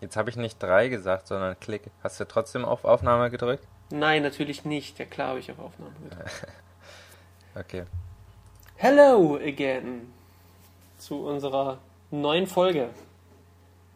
Jetzt 0.00 0.16
habe 0.16 0.30
ich 0.30 0.36
nicht 0.36 0.62
drei 0.62 0.88
gesagt, 0.88 1.26
sondern 1.26 1.58
Klick. 1.58 1.82
Hast 2.02 2.20
du 2.20 2.24
trotzdem 2.24 2.64
auf 2.64 2.84
Aufnahme 2.84 3.30
gedrückt? 3.30 3.66
Nein, 3.90 4.22
natürlich 4.22 4.64
nicht. 4.64 4.98
Ja 4.98 5.04
klar 5.04 5.28
habe 5.28 5.40
ich 5.40 5.50
auf 5.50 5.58
Aufnahme 5.58 5.92
gedrückt. 6.02 6.30
Okay. 7.54 7.86
Hello 8.76 9.36
again 9.36 10.12
zu 10.96 11.26
unserer 11.26 11.78
neuen 12.12 12.46
Folge. 12.46 12.90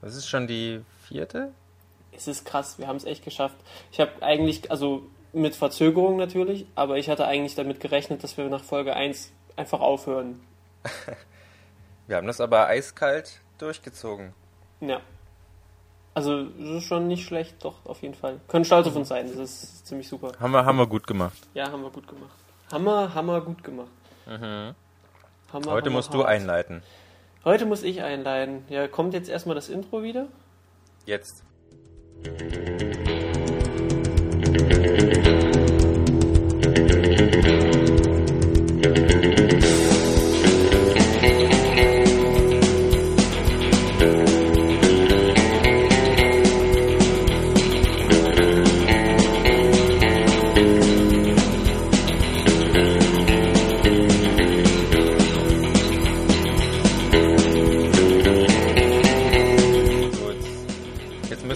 Das 0.00 0.16
ist 0.16 0.26
schon 0.26 0.48
die 0.48 0.80
vierte? 1.06 1.52
Es 2.10 2.26
ist 2.26 2.44
krass, 2.44 2.80
wir 2.80 2.88
haben 2.88 2.96
es 2.96 3.04
echt 3.04 3.22
geschafft. 3.24 3.54
Ich 3.92 4.00
habe 4.00 4.10
eigentlich, 4.20 4.68
also 4.68 5.04
mit 5.32 5.54
Verzögerung 5.54 6.16
natürlich, 6.16 6.66
aber 6.74 6.98
ich 6.98 7.08
hatte 7.08 7.26
eigentlich 7.26 7.54
damit 7.54 7.78
gerechnet, 7.78 8.24
dass 8.24 8.36
wir 8.36 8.48
nach 8.48 8.64
Folge 8.64 8.96
1 8.96 9.30
einfach 9.54 9.80
aufhören. 9.80 10.40
Wir 12.08 12.16
haben 12.16 12.26
das 12.26 12.40
aber 12.40 12.66
eiskalt 12.66 13.40
durchgezogen. 13.58 14.34
Ja. 14.80 15.00
Also, 16.14 16.44
das 16.44 16.68
ist 16.82 16.84
schon 16.84 17.08
nicht 17.08 17.26
schlecht, 17.26 17.64
doch, 17.64 17.86
auf 17.86 18.02
jeden 18.02 18.14
Fall. 18.14 18.38
Können 18.48 18.64
stolz 18.66 18.86
auf 18.86 18.96
uns 18.96 19.08
sein, 19.08 19.26
das 19.28 19.38
ist 19.38 19.86
ziemlich 19.86 20.08
super. 20.08 20.32
Haben 20.38 20.52
wir, 20.52 20.64
haben 20.64 20.76
wir 20.76 20.86
gut 20.86 21.06
gemacht. 21.06 21.38
Ja, 21.54 21.70
haben 21.72 21.82
wir 21.82 21.90
gut 21.90 22.06
gemacht. 22.06 22.30
Hammer, 22.70 23.14
Hammer 23.14 23.40
gut 23.40 23.64
gemacht. 23.64 23.88
Mhm. 24.26 24.74
Hammer, 25.52 25.70
Heute 25.72 25.86
Hammer 25.86 25.90
musst 25.90 26.12
du 26.14 26.18
hart. 26.18 26.28
einleiten. 26.28 26.82
Heute 27.44 27.66
muss 27.66 27.82
ich 27.82 28.02
einleiten. 28.02 28.64
Ja, 28.68 28.88
kommt 28.88 29.14
jetzt 29.14 29.28
erstmal 29.28 29.54
das 29.54 29.68
Intro 29.68 30.02
wieder? 30.02 30.26
Jetzt. 31.06 31.42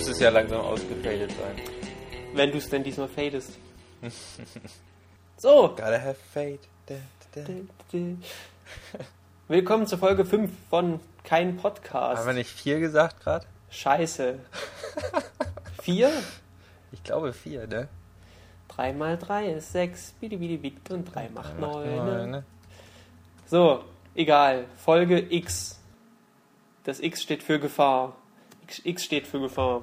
Müsste 0.06 0.24
es 0.24 0.24
ja 0.24 0.30
langsam 0.30 0.60
ausgefadet 0.60 1.32
sein. 1.32 1.56
Wenn 2.32 2.52
du 2.52 2.58
es 2.58 2.68
denn 2.68 2.84
diesmal 2.84 3.08
fadest. 3.08 3.58
so. 5.36 5.70
Gotta 5.70 6.00
have 6.00 6.14
fade. 6.32 6.60
Da, 6.86 6.94
da, 7.34 7.40
da. 7.42 7.98
Willkommen 9.48 9.88
zur 9.88 9.98
Folge 9.98 10.24
5 10.24 10.48
von 10.70 11.00
Kein 11.24 11.56
Podcast. 11.56 12.20
Haben 12.20 12.27
wir 12.28 12.34
nicht 12.34 12.50
vier 12.50 12.78
gesagt 12.78 13.20
gerade? 13.20 13.46
Scheiße. 13.70 14.38
4? 15.82 16.12
Ich 16.92 17.02
glaube 17.02 17.32
vier, 17.32 17.66
ne? 17.66 17.88
3 18.68 18.92
mal 18.92 19.18
3 19.18 19.54
ist 19.54 19.72
6. 19.72 20.12
Bidi 20.20 20.36
bidi 20.36 20.56
bidi 20.58 20.77
und 20.90 21.04
3 21.12 21.30
macht 21.30 21.58
9. 21.58 21.96
Neun, 21.96 22.30
ne? 22.30 22.44
So, 23.46 23.82
egal. 24.14 24.66
Folge 24.77 25.18
X. 25.18 25.80
Das 26.84 27.00
X 27.00 27.24
steht 27.24 27.42
für 27.42 27.58
Gefahr. 27.58 28.14
X, 28.84 29.05
steht 29.05 29.27
für 29.27 29.41
Gefahr. 29.41 29.83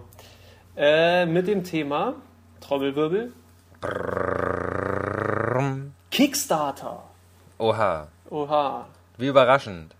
Äh, 0.76 1.26
mit 1.26 1.48
dem 1.48 1.64
Thema 1.64 2.16
Trommelwirbel. 2.62 3.32
Brrrrum. 4.44 5.94
Kickstarter. 6.12 7.04
Oha, 7.58 8.08
Oha. 8.30 8.88
wie 9.18 9.28
überraschend. 9.28 9.96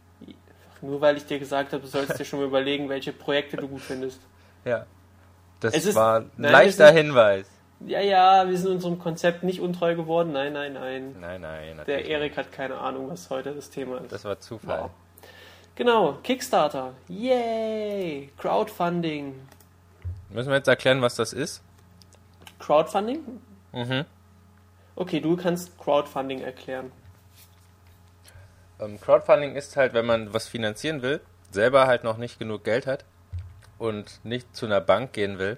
Nur 0.82 1.00
weil 1.02 1.18
ich 1.18 1.26
dir 1.26 1.40
gesagt 1.40 1.72
habe, 1.74 1.82
du 1.84 1.88
sollst 1.88 2.20
dir 2.20 2.26
schon 2.26 2.40
mal 2.40 2.48
überlegen, 2.48 2.90
welche 2.90 3.14
Projekte 3.14 3.56
du 3.58 3.68
gut 3.68 3.82
findest. 3.82 4.20
Ja. 4.66 4.86
Das 5.62 5.74
Es 5.74 5.86
ist- 5.86 5.96
war 5.96 6.20
ein 6.20 6.32
Nein, 6.38 6.52
leichter 6.52 6.88
sind- 6.88 6.98
Hinweis. 6.98 7.50
Ja, 7.86 8.00
ja, 8.02 8.48
wir 8.50 8.58
sind 8.58 8.72
unserem 8.72 9.00
Konzept 9.00 9.44
nicht 9.44 9.60
untreu 9.62 9.96
geworden. 9.96 10.32
Nein, 10.34 10.54
nein, 10.54 10.74
nein. 10.74 11.16
Nein, 11.20 11.42
nein, 11.42 11.82
Der. 11.86 12.06
Erik 12.06 12.38
hat 12.38 12.52
keine 12.52 12.78
Ahnung, 12.78 13.10
was 13.10 13.30
heute 13.30 13.54
das 13.54 13.70
Thema 13.70 13.98
ist. 14.00 14.12
Das 14.12 14.24
war 14.26 14.40
Zufall. 14.40 14.84
Wow. 14.84 14.90
Genau, 15.76 16.20
Kickstarter. 16.24 16.94
Yay! 17.08 18.30
Crowdfunding. 18.38 19.34
Müssen 20.30 20.50
wir 20.50 20.58
jetzt 20.58 20.68
erklären, 20.68 21.02
was 21.02 21.16
das 21.16 21.34
ist? 21.34 21.64
Crowdfunding? 22.60 23.42
Mhm. 23.72 24.06
Okay, 24.96 25.20
du 25.20 25.36
kannst 25.36 25.78
Crowdfunding 25.80 26.42
erklären. 26.42 26.92
Ähm, 28.80 29.02
Crowdfunding 29.02 29.56
ist 29.56 29.76
halt, 29.76 29.94
wenn 29.94 30.06
man 30.06 30.34
was 30.34 30.48
finanzieren 30.48 31.02
will, 31.02 31.22
selber 31.50 31.88
halt 31.88 32.04
noch 32.04 32.18
nicht 32.18 32.38
genug 32.38 32.64
Geld 32.64 32.86
hat 32.86 33.06
und 33.80 34.24
nicht 34.24 34.56
zu 34.56 34.68
einer 34.68 34.82
Bank 34.82 35.14
gehen 35.14 35.40
will, 35.40 35.58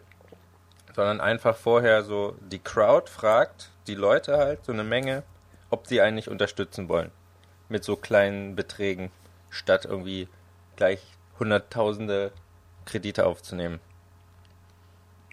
sondern 0.96 1.20
einfach 1.20 1.58
vorher 1.58 2.04
so 2.04 2.36
die 2.40 2.60
Crowd 2.60 3.12
fragt, 3.12 3.70
die 3.88 3.96
Leute 3.96 4.38
halt, 4.38 4.64
so 4.64 4.72
eine 4.72 4.86
Menge, 4.86 5.24
ob 5.70 5.88
sie 5.88 6.00
einen 6.00 6.16
nicht 6.16 6.30
unterstützen 6.30 6.88
wollen. 6.88 7.12
Mit 7.68 7.84
so 7.84 7.98
kleinen 7.98 8.56
Beträgen, 8.56 9.12
statt 9.56 9.86
irgendwie 9.86 10.28
gleich 10.76 11.02
hunderttausende 11.40 12.32
Kredite 12.86 13.26
aufzunehmen. 13.26 13.80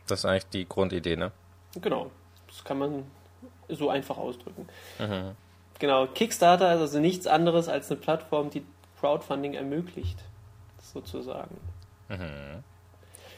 Das 0.06 0.21
ist 0.21 0.25
eigentlich 0.25 0.47
die 0.47 0.69
Grundidee, 0.69 1.16
ne? 1.16 1.33
Genau, 1.81 2.10
das 2.47 2.65
kann 2.65 2.78
man 2.78 3.05
so 3.69 3.91
einfach 3.91 4.16
ausdrücken. 4.16 4.69
Mhm. 4.99 5.37
Genau, 5.78 6.06
Kickstarter 6.06 6.75
ist 6.75 6.81
also 6.81 7.00
nichts 7.00 7.27
anderes 7.27 7.69
als 7.69 7.91
eine 7.91 8.00
Plattform, 8.00 8.50
die 8.50 8.65
Crowdfunding 9.00 9.55
ermöglicht, 9.55 10.19
sozusagen. 10.81 11.56
Mhm. 12.09 12.62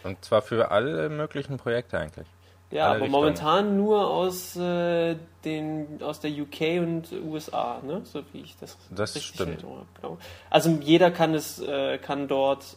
Und 0.03 0.23
zwar 0.25 0.43
für 0.43 0.71
alle 0.71 1.09
möglichen 1.09 1.57
Projekte 1.57 1.99
eigentlich. 1.99 2.27
Ja, 2.71 2.87
Alle 2.87 2.97
aber 2.97 3.05
Richtungen. 3.05 3.13
momentan 3.13 3.77
nur 3.77 4.09
aus, 4.11 4.57
äh, 4.57 5.17
den, 5.45 6.03
aus 6.03 6.21
der 6.21 6.31
UK 6.33 6.81
und 6.81 7.13
USA, 7.13 7.81
ne? 7.83 8.01
so 8.05 8.23
wie 8.33 8.41
ich 8.41 8.57
das, 8.59 8.77
Das 8.91 9.15
richtig 9.15 9.35
stimmt. 9.35 9.51
in 9.51 9.55
Erinnerung 9.57 9.77
habe. 9.79 9.89
Genau. 10.01 10.19
Also 10.51 10.71
jeder 10.71 11.11
kann, 11.11 11.35
es, 11.35 11.61
äh, 11.61 11.99
kann 11.99 12.27
dort 12.27 12.77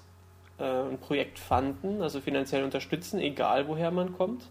äh, 0.60 0.64
ein 0.64 1.00
Projekt 1.00 1.40
fanden, 1.40 2.02
also 2.02 2.22
finanziell 2.22 2.64
unterstützen, 2.64 3.20
egal 3.20 3.68
woher 3.68 3.92
man 3.92 4.16
kommt. 4.18 4.44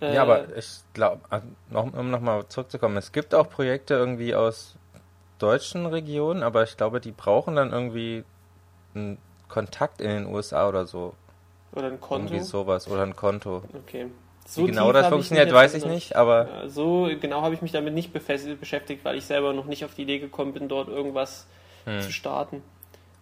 Äh, 0.00 0.14
Ja, 0.14 0.22
aber 0.22 0.56
ich 0.56 0.80
glaube, 0.92 1.20
noch, 1.70 1.92
um 1.92 2.10
nochmal 2.10 2.46
zurückzukommen, 2.48 2.96
es 2.96 3.12
gibt 3.12 3.34
auch 3.34 3.48
Projekte 3.50 3.94
irgendwie 3.94 4.34
aus 4.34 4.76
deutschen 5.38 5.86
Regionen, 5.86 6.42
aber 6.42 6.62
ich 6.64 6.76
glaube, 6.76 7.00
die 7.00 7.12
brauchen 7.12 7.56
dann 7.56 7.72
irgendwie 7.72 8.24
einen 8.94 9.18
Kontakt 9.48 10.00
in 10.00 10.10
den 10.10 10.26
USA 10.26 10.68
oder 10.68 10.86
so. 10.86 11.14
Oder 11.72 11.88
ein 11.88 12.00
Konto. 12.00 12.32
Irgendwie 12.34 12.44
sowas 12.44 12.88
oder 12.88 13.02
ein 13.02 13.14
Konto. 13.16 13.62
Okay. 13.84 14.06
Wie 14.54 14.64
genau 14.66 14.92
das 14.92 15.08
funktioniert, 15.08 15.52
weiß 15.52 15.74
ich 15.74 15.84
nicht, 15.84 16.16
aber 16.16 16.48
Ja, 16.48 16.68
so 16.68 17.08
genau 17.20 17.42
habe 17.42 17.54
ich 17.54 17.60
mich 17.60 17.72
damit 17.72 17.92
nicht 17.92 18.12
beschäftigt, 18.14 19.04
weil 19.04 19.16
ich 19.18 19.26
selber 19.26 19.52
noch 19.52 19.66
nicht 19.66 19.84
auf 19.84 19.94
die 19.94 20.02
Idee 20.02 20.18
gekommen 20.20 20.54
bin, 20.54 20.68
dort 20.68 20.88
irgendwas 20.88 21.46
Hm. 21.84 22.00
zu 22.00 22.10
starten. 22.10 22.62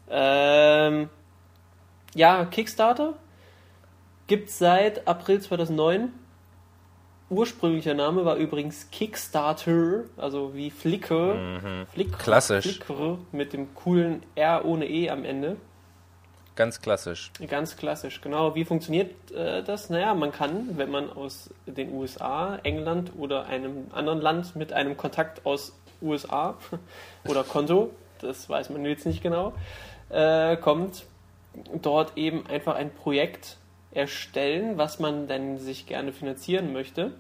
Ähm, 0.09 1.09
ja, 2.15 2.45
Kickstarter 2.45 3.15
gibt 4.29 4.49
es 4.51 4.59
seit 4.59 5.07
April 5.09 5.41
2009. 5.41 6.13
Ursprünglicher 7.28 7.95
Name 7.95 8.25
war 8.25 8.37
übrigens 8.37 8.89
Kickstarter, 8.93 10.05
also 10.17 10.55
wie 10.55 10.71
Flickr. 10.71 11.34
mhm. 11.34 11.87
Flickr 11.93 12.19
Klassisch. 12.19 12.78
Flickr 12.78 13.19
mit 13.33 13.53
dem 13.53 13.75
coolen 13.75 14.23
R 14.37 14.65
ohne 14.65 14.89
E 14.89 15.11
am 15.11 15.25
Ende. 15.25 15.57
Ganz 16.56 16.81
klassisch. 16.81 17.31
Ganz 17.49 17.77
klassisch, 17.77 18.21
genau. 18.21 18.55
Wie 18.55 18.65
funktioniert 18.65 19.31
äh, 19.31 19.62
das? 19.62 19.91
Naja, 19.91 20.15
man 20.15 20.33
kann, 20.33 20.77
wenn 20.77 20.91
man 20.91 21.11
aus 21.11 21.50
den 21.67 21.93
USA, 21.93 22.59
England 22.62 23.12
oder 23.17 23.47
einem 23.47 23.87
anderen 23.93 24.21
Land 24.21 24.56
mit 24.56 24.72
einem 24.72 24.97
Kontakt 24.97 25.47
aus 25.47 25.72
USA 26.03 26.56
oder 27.28 27.45
Konto, 27.45 27.91
das 28.21 28.49
weiß 28.49 28.71
man 28.71 28.84
jetzt 28.84 29.06
nicht 29.06 29.22
genau, 29.22 29.53
äh, 30.09 30.56
kommt, 30.56 31.05
dort 31.81 32.16
eben 32.16 32.47
einfach 32.47 32.75
ein 32.75 32.93
Projekt 32.93 33.57
erstellen, 33.92 34.77
was 34.77 34.98
man 34.98 35.27
dann 35.27 35.59
sich 35.59 35.86
gerne 35.86 36.13
finanzieren 36.13 36.72
möchte. 36.72 37.13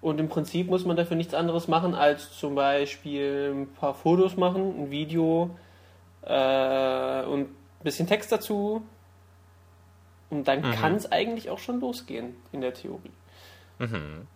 Und 0.00 0.18
im 0.18 0.28
Prinzip 0.28 0.68
muss 0.68 0.84
man 0.84 0.96
dafür 0.96 1.16
nichts 1.16 1.32
anderes 1.32 1.68
machen, 1.68 1.94
als 1.94 2.36
zum 2.36 2.56
Beispiel 2.56 3.52
ein 3.54 3.72
paar 3.72 3.94
Fotos 3.94 4.36
machen, 4.36 4.82
ein 4.82 4.90
Video 4.90 5.50
äh, 6.22 7.22
und 7.22 7.48
bisschen 7.82 8.06
Text 8.06 8.30
dazu. 8.32 8.82
Und 10.30 10.48
dann 10.48 10.60
Mhm. 10.62 10.72
kann 10.72 10.94
es 10.94 11.10
eigentlich 11.12 11.50
auch 11.50 11.58
schon 11.58 11.80
losgehen 11.80 12.36
in 12.52 12.60
der 12.62 12.72
Theorie. 12.74 13.10
Mhm. 13.78 14.26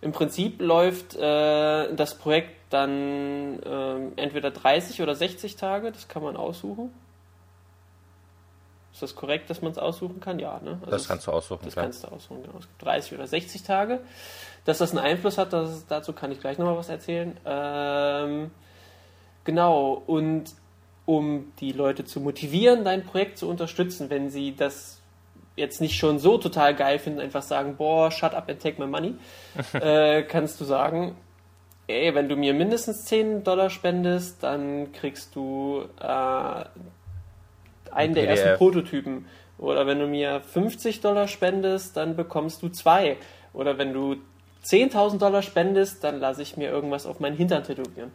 Im 0.00 0.12
Prinzip 0.12 0.60
läuft 0.60 1.16
äh, 1.16 1.94
das 1.94 2.16
Projekt 2.18 2.50
dann 2.70 3.58
ähm, 3.64 4.12
entweder 4.16 4.50
30 4.50 5.00
oder 5.02 5.14
60 5.14 5.56
Tage, 5.56 5.90
das 5.90 6.06
kann 6.08 6.22
man 6.22 6.36
aussuchen. 6.36 6.92
Ist 8.92 9.02
das 9.02 9.14
korrekt, 9.14 9.48
dass 9.50 9.62
man 9.62 9.72
es 9.72 9.78
aussuchen 9.78 10.20
kann? 10.20 10.38
Ja, 10.38 10.60
ne? 10.62 10.72
Also 10.80 10.90
Das 10.90 11.08
kannst 11.08 11.26
du 11.26 11.32
aussuchen, 11.32 11.60
das 11.64 11.72
klar. 11.74 11.84
kannst 11.84 12.04
du 12.04 12.08
aussuchen, 12.08 12.42
genau. 12.42 12.58
Es 12.58 12.66
gibt 12.66 12.82
30 12.82 13.14
oder 13.14 13.26
60 13.26 13.62
Tage. 13.62 14.00
Dass 14.64 14.78
das 14.78 14.90
einen 14.90 14.98
Einfluss 15.00 15.38
hat, 15.38 15.52
das, 15.52 15.86
dazu 15.86 16.12
kann 16.12 16.32
ich 16.32 16.40
gleich 16.40 16.58
nochmal 16.58 16.76
was 16.76 16.88
erzählen. 16.88 17.36
Ähm, 17.46 18.50
genau, 19.44 20.02
und 20.06 20.52
um 21.08 21.54
die 21.58 21.72
Leute 21.72 22.04
zu 22.04 22.20
motivieren, 22.20 22.84
dein 22.84 23.02
Projekt 23.02 23.38
zu 23.38 23.48
unterstützen, 23.48 24.10
wenn 24.10 24.28
sie 24.28 24.54
das 24.54 25.00
jetzt 25.56 25.80
nicht 25.80 25.96
schon 25.96 26.18
so 26.18 26.36
total 26.36 26.74
geil 26.74 26.98
finden, 26.98 27.18
einfach 27.18 27.40
sagen, 27.40 27.76
boah, 27.78 28.10
shut 28.10 28.34
up 28.34 28.50
and 28.50 28.60
take 28.60 28.78
my 28.78 28.86
money, 28.86 29.14
äh, 29.72 30.22
kannst 30.24 30.60
du 30.60 30.66
sagen, 30.66 31.16
ey, 31.86 32.14
wenn 32.14 32.28
du 32.28 32.36
mir 32.36 32.52
mindestens 32.52 33.06
10 33.06 33.42
Dollar 33.42 33.70
spendest, 33.70 34.42
dann 34.42 34.92
kriegst 34.92 35.34
du 35.34 35.86
äh, 35.98 36.64
einen 37.90 38.12
der 38.12 38.28
ersten 38.28 38.58
Prototypen. 38.58 39.24
Oder 39.56 39.86
wenn 39.86 40.00
du 40.00 40.06
mir 40.06 40.42
50 40.42 41.00
Dollar 41.00 41.26
spendest, 41.26 41.96
dann 41.96 42.16
bekommst 42.16 42.62
du 42.62 42.68
zwei. 42.68 43.16
Oder 43.54 43.78
wenn 43.78 43.94
du 43.94 44.16
10.000 44.66 45.16
Dollar 45.16 45.40
spendest, 45.40 46.04
dann 46.04 46.20
lasse 46.20 46.42
ich 46.42 46.58
mir 46.58 46.68
irgendwas 46.68 47.06
auf 47.06 47.18
meinen 47.18 47.36
Hintern 47.38 47.64
tätowieren. 47.64 48.12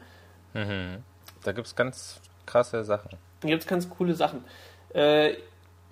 Mhm. 0.53 0.99
Da 1.43 1.53
gibt 1.53 1.65
es 1.65 1.75
ganz 1.75 2.21
krasse 2.45 2.83
Sachen. 2.83 3.09
Da 3.41 3.47
gibt 3.47 3.61
es 3.61 3.67
ganz 3.67 3.89
coole 3.89 4.13
Sachen. 4.13 4.43
Äh, 4.93 5.33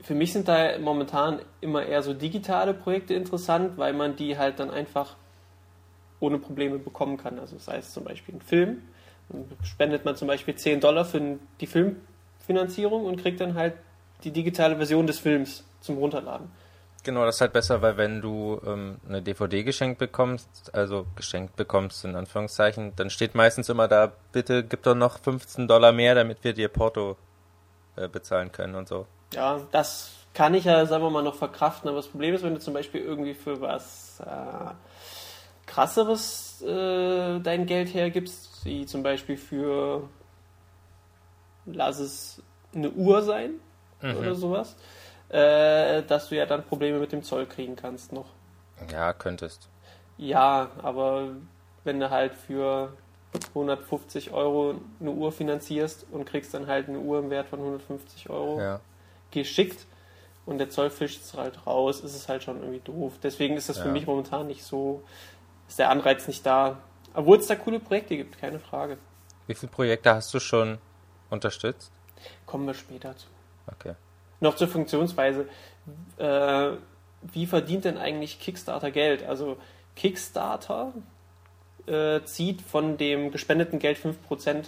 für 0.01 0.15
mich 0.15 0.33
sind 0.33 0.47
da 0.47 0.77
momentan 0.79 1.39
immer 1.59 1.85
eher 1.85 2.01
so 2.01 2.13
digitale 2.13 2.73
Projekte 2.73 3.13
interessant, 3.13 3.77
weil 3.77 3.93
man 3.93 4.15
die 4.15 4.37
halt 4.37 4.59
dann 4.59 4.71
einfach 4.71 5.15
ohne 6.19 6.39
Probleme 6.39 6.79
bekommen 6.79 7.17
kann. 7.17 7.39
Also 7.39 7.57
sei 7.57 7.77
es 7.77 7.91
zum 7.91 8.03
Beispiel 8.03 8.35
ein 8.35 8.41
Film, 8.41 8.81
dann 9.29 9.45
spendet 9.63 10.05
man 10.05 10.15
zum 10.15 10.27
Beispiel 10.27 10.55
10 10.55 10.79
Dollar 10.79 11.05
für 11.05 11.39
die 11.59 11.67
Filmfinanzierung 11.67 13.05
und 13.05 13.17
kriegt 13.17 13.41
dann 13.41 13.55
halt 13.55 13.75
die 14.23 14.31
digitale 14.31 14.75
Version 14.77 15.07
des 15.07 15.19
Films 15.19 15.63
zum 15.81 15.97
Runterladen. 15.97 16.49
Genau, 17.03 17.25
das 17.25 17.35
ist 17.35 17.41
halt 17.41 17.53
besser, 17.53 17.81
weil 17.81 17.97
wenn 17.97 18.21
du 18.21 18.61
ähm, 18.65 18.97
eine 19.07 19.23
DVD 19.23 19.63
geschenkt 19.63 19.97
bekommst, 19.97 20.69
also 20.73 21.07
geschenkt 21.15 21.55
bekommst 21.55 22.05
in 22.05 22.15
Anführungszeichen, 22.15 22.93
dann 22.95 23.09
steht 23.09 23.33
meistens 23.33 23.69
immer 23.69 23.87
da, 23.87 24.11
bitte 24.31 24.63
gib 24.63 24.83
doch 24.83 24.93
noch 24.93 25.17
15 25.19 25.67
Dollar 25.67 25.91
mehr, 25.91 26.13
damit 26.13 26.43
wir 26.43 26.53
dir 26.53 26.67
Porto 26.67 27.17
äh, 27.95 28.07
bezahlen 28.07 28.51
können 28.51 28.75
und 28.75 28.87
so. 28.87 29.07
Ja, 29.33 29.61
das 29.71 30.11
kann 30.35 30.53
ich 30.53 30.65
ja, 30.65 30.85
sagen 30.85 31.03
wir 31.03 31.09
mal, 31.09 31.23
noch 31.23 31.35
verkraften, 31.35 31.89
aber 31.89 31.97
das 31.97 32.07
Problem 32.07 32.35
ist, 32.35 32.43
wenn 32.43 32.53
du 32.53 32.59
zum 32.59 32.73
Beispiel 32.75 33.01
irgendwie 33.01 33.33
für 33.33 33.59
was 33.61 34.19
äh, 34.19 34.73
krasseres 35.65 36.61
äh, 36.61 37.39
dein 37.39 37.65
Geld 37.65 37.93
hergibst, 37.93 38.63
wie 38.63 38.85
zum 38.85 39.01
Beispiel 39.01 39.37
für, 39.37 40.07
lass 41.65 41.99
es 41.99 42.43
eine 42.75 42.91
Uhr 42.91 43.23
sein 43.23 43.53
mhm. 44.01 44.17
oder 44.17 44.35
sowas, 44.35 44.75
äh, 45.31 46.03
dass 46.03 46.29
du 46.29 46.35
ja 46.35 46.45
dann 46.45 46.63
Probleme 46.63 46.99
mit 46.99 47.11
dem 47.11 47.23
Zoll 47.23 47.45
kriegen 47.45 47.75
kannst 47.75 48.11
noch. 48.11 48.25
Ja, 48.91 49.13
könntest. 49.13 49.69
Ja, 50.17 50.69
aber 50.81 51.29
wenn 51.83 51.99
du 51.99 52.09
halt 52.09 52.33
für 52.35 52.93
150 53.49 54.31
Euro 54.31 54.75
eine 54.99 55.11
Uhr 55.11 55.31
finanzierst 55.31 56.05
und 56.11 56.25
kriegst 56.25 56.53
dann 56.53 56.67
halt 56.67 56.89
eine 56.89 56.99
Uhr 56.99 57.19
im 57.19 57.29
Wert 57.29 57.47
von 57.47 57.59
150 57.59 58.29
Euro 58.29 58.59
ja. 58.59 58.81
geschickt 59.31 59.85
und 60.45 60.57
der 60.57 60.69
Zoll 60.69 60.89
fischt 60.89 61.21
es 61.21 61.33
halt 61.33 61.65
raus, 61.65 62.01
ist 62.01 62.15
es 62.15 62.27
halt 62.27 62.43
schon 62.43 62.59
irgendwie 62.59 62.81
doof. 62.81 63.13
Deswegen 63.23 63.55
ist 63.55 63.69
das 63.69 63.77
ja. 63.77 63.83
für 63.83 63.89
mich 63.89 64.05
momentan 64.05 64.47
nicht 64.47 64.63
so, 64.63 65.01
ist 65.69 65.79
der 65.79 65.89
Anreiz 65.89 66.27
nicht 66.27 66.45
da. 66.45 66.79
Obwohl 67.13 67.37
es 67.37 67.47
da 67.47 67.55
coole 67.55 67.79
Projekte 67.79 68.17
gibt, 68.17 68.37
keine 68.37 68.59
Frage. 68.59 68.97
Wie 69.47 69.55
viele 69.55 69.71
Projekte 69.71 70.13
hast 70.13 70.33
du 70.33 70.39
schon 70.39 70.79
unterstützt? 71.29 71.91
Kommen 72.45 72.67
wir 72.67 72.73
später 72.73 73.15
zu. 73.15 73.27
Okay. 73.67 73.95
Noch 74.41 74.55
zur 74.55 74.67
Funktionsweise. 74.67 75.47
Äh, 76.17 76.71
wie 77.21 77.45
verdient 77.45 77.85
denn 77.85 77.97
eigentlich 77.97 78.39
Kickstarter 78.39 78.91
Geld? 78.91 79.23
Also 79.23 79.57
Kickstarter 79.95 80.93
äh, 81.85 82.21
zieht 82.23 82.61
von 82.61 82.97
dem 82.97 83.31
gespendeten 83.31 83.79
Geld 83.79 83.97
5% 83.97 84.65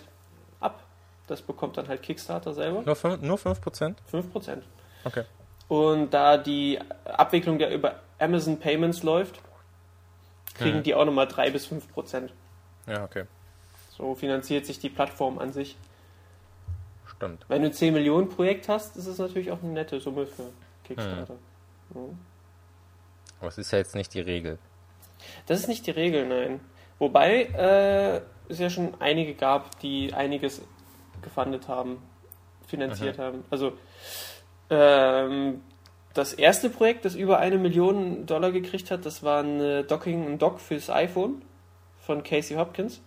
ab. 0.60 0.84
Das 1.28 1.42
bekommt 1.42 1.78
dann 1.78 1.88
halt 1.88 2.02
Kickstarter 2.02 2.54
selber. 2.54 2.84
Nur 2.84 2.96
5%? 2.96 3.18
Nur 3.26 3.38
5%? 3.38 3.96
5%. 4.12 4.62
Okay. 5.04 5.24
Und 5.68 6.14
da 6.14 6.38
die 6.38 6.80
Abwicklung 7.06 7.60
ja 7.60 7.70
über 7.70 7.96
Amazon 8.20 8.60
Payments 8.60 9.04
läuft, 9.04 9.40
kriegen 10.56 10.78
hm. 10.78 10.84
die 10.84 10.94
auch 10.94 11.06
nochmal 11.06 11.28
3 11.28 11.52
bis 11.52 11.68
5%. 11.68 12.30
Ja, 12.88 13.04
okay. 13.04 13.24
So 13.98 14.16
finanziert 14.16 14.66
sich 14.66 14.80
die 14.80 14.90
Plattform 14.90 15.40
an 15.40 15.54
sich. 15.54 15.78
Stimmt. 17.24 17.46
Wenn 17.48 17.62
du 17.62 17.70
ein 17.70 17.74
10 17.74 17.94
Millionen 17.94 18.30
Projekt 18.30 18.68
hast, 18.68 18.98
ist 18.98 19.08
es 19.08 19.18
natürlich 19.18 19.52
auch 19.52 19.62
eine 19.64 19.72
nette 19.72 20.00
Summe 20.00 20.26
für 20.26 20.50
Kickstarter. 20.84 21.36
Hm. 21.94 22.02
Ja. 22.02 22.02
Aber 23.40 23.48
es 23.48 23.58
ist 23.58 23.72
ja 23.72 23.78
jetzt 23.78 23.96
nicht 23.96 24.14
die 24.14 24.22
Regel. 24.22 24.60
Das 25.46 25.60
ist 25.60 25.68
nicht 25.68 25.88
die 25.88 25.92
Regel, 25.92 26.28
nein. 26.28 26.60
Wobei 27.00 27.44
äh, 27.44 28.22
es 28.50 28.60
ja 28.60 28.70
schon 28.70 28.94
einige 29.00 29.36
gab, 29.36 29.80
die 29.80 30.14
einiges 30.14 30.62
gefundet 31.22 31.68
haben, 31.68 32.02
finanziert 32.68 33.20
Aha. 33.20 33.28
haben. 33.28 33.46
Also 33.50 33.74
ähm, 34.70 35.62
das 36.14 36.34
erste 36.34 36.70
Projekt, 36.70 37.06
das 37.06 37.16
über 37.16 37.40
eine 37.40 37.58
Million 37.58 38.26
Dollar 38.26 38.52
gekriegt 38.52 38.92
hat, 38.92 39.06
das 39.06 39.24
war 39.24 39.44
ein 39.44 39.88
Docking, 39.88 40.28
ein 40.28 40.40
Dock 40.40 40.60
fürs 40.60 40.90
iPhone 40.90 41.42
von 42.00 42.24
Casey 42.24 42.58
Hopkins. 42.58 43.02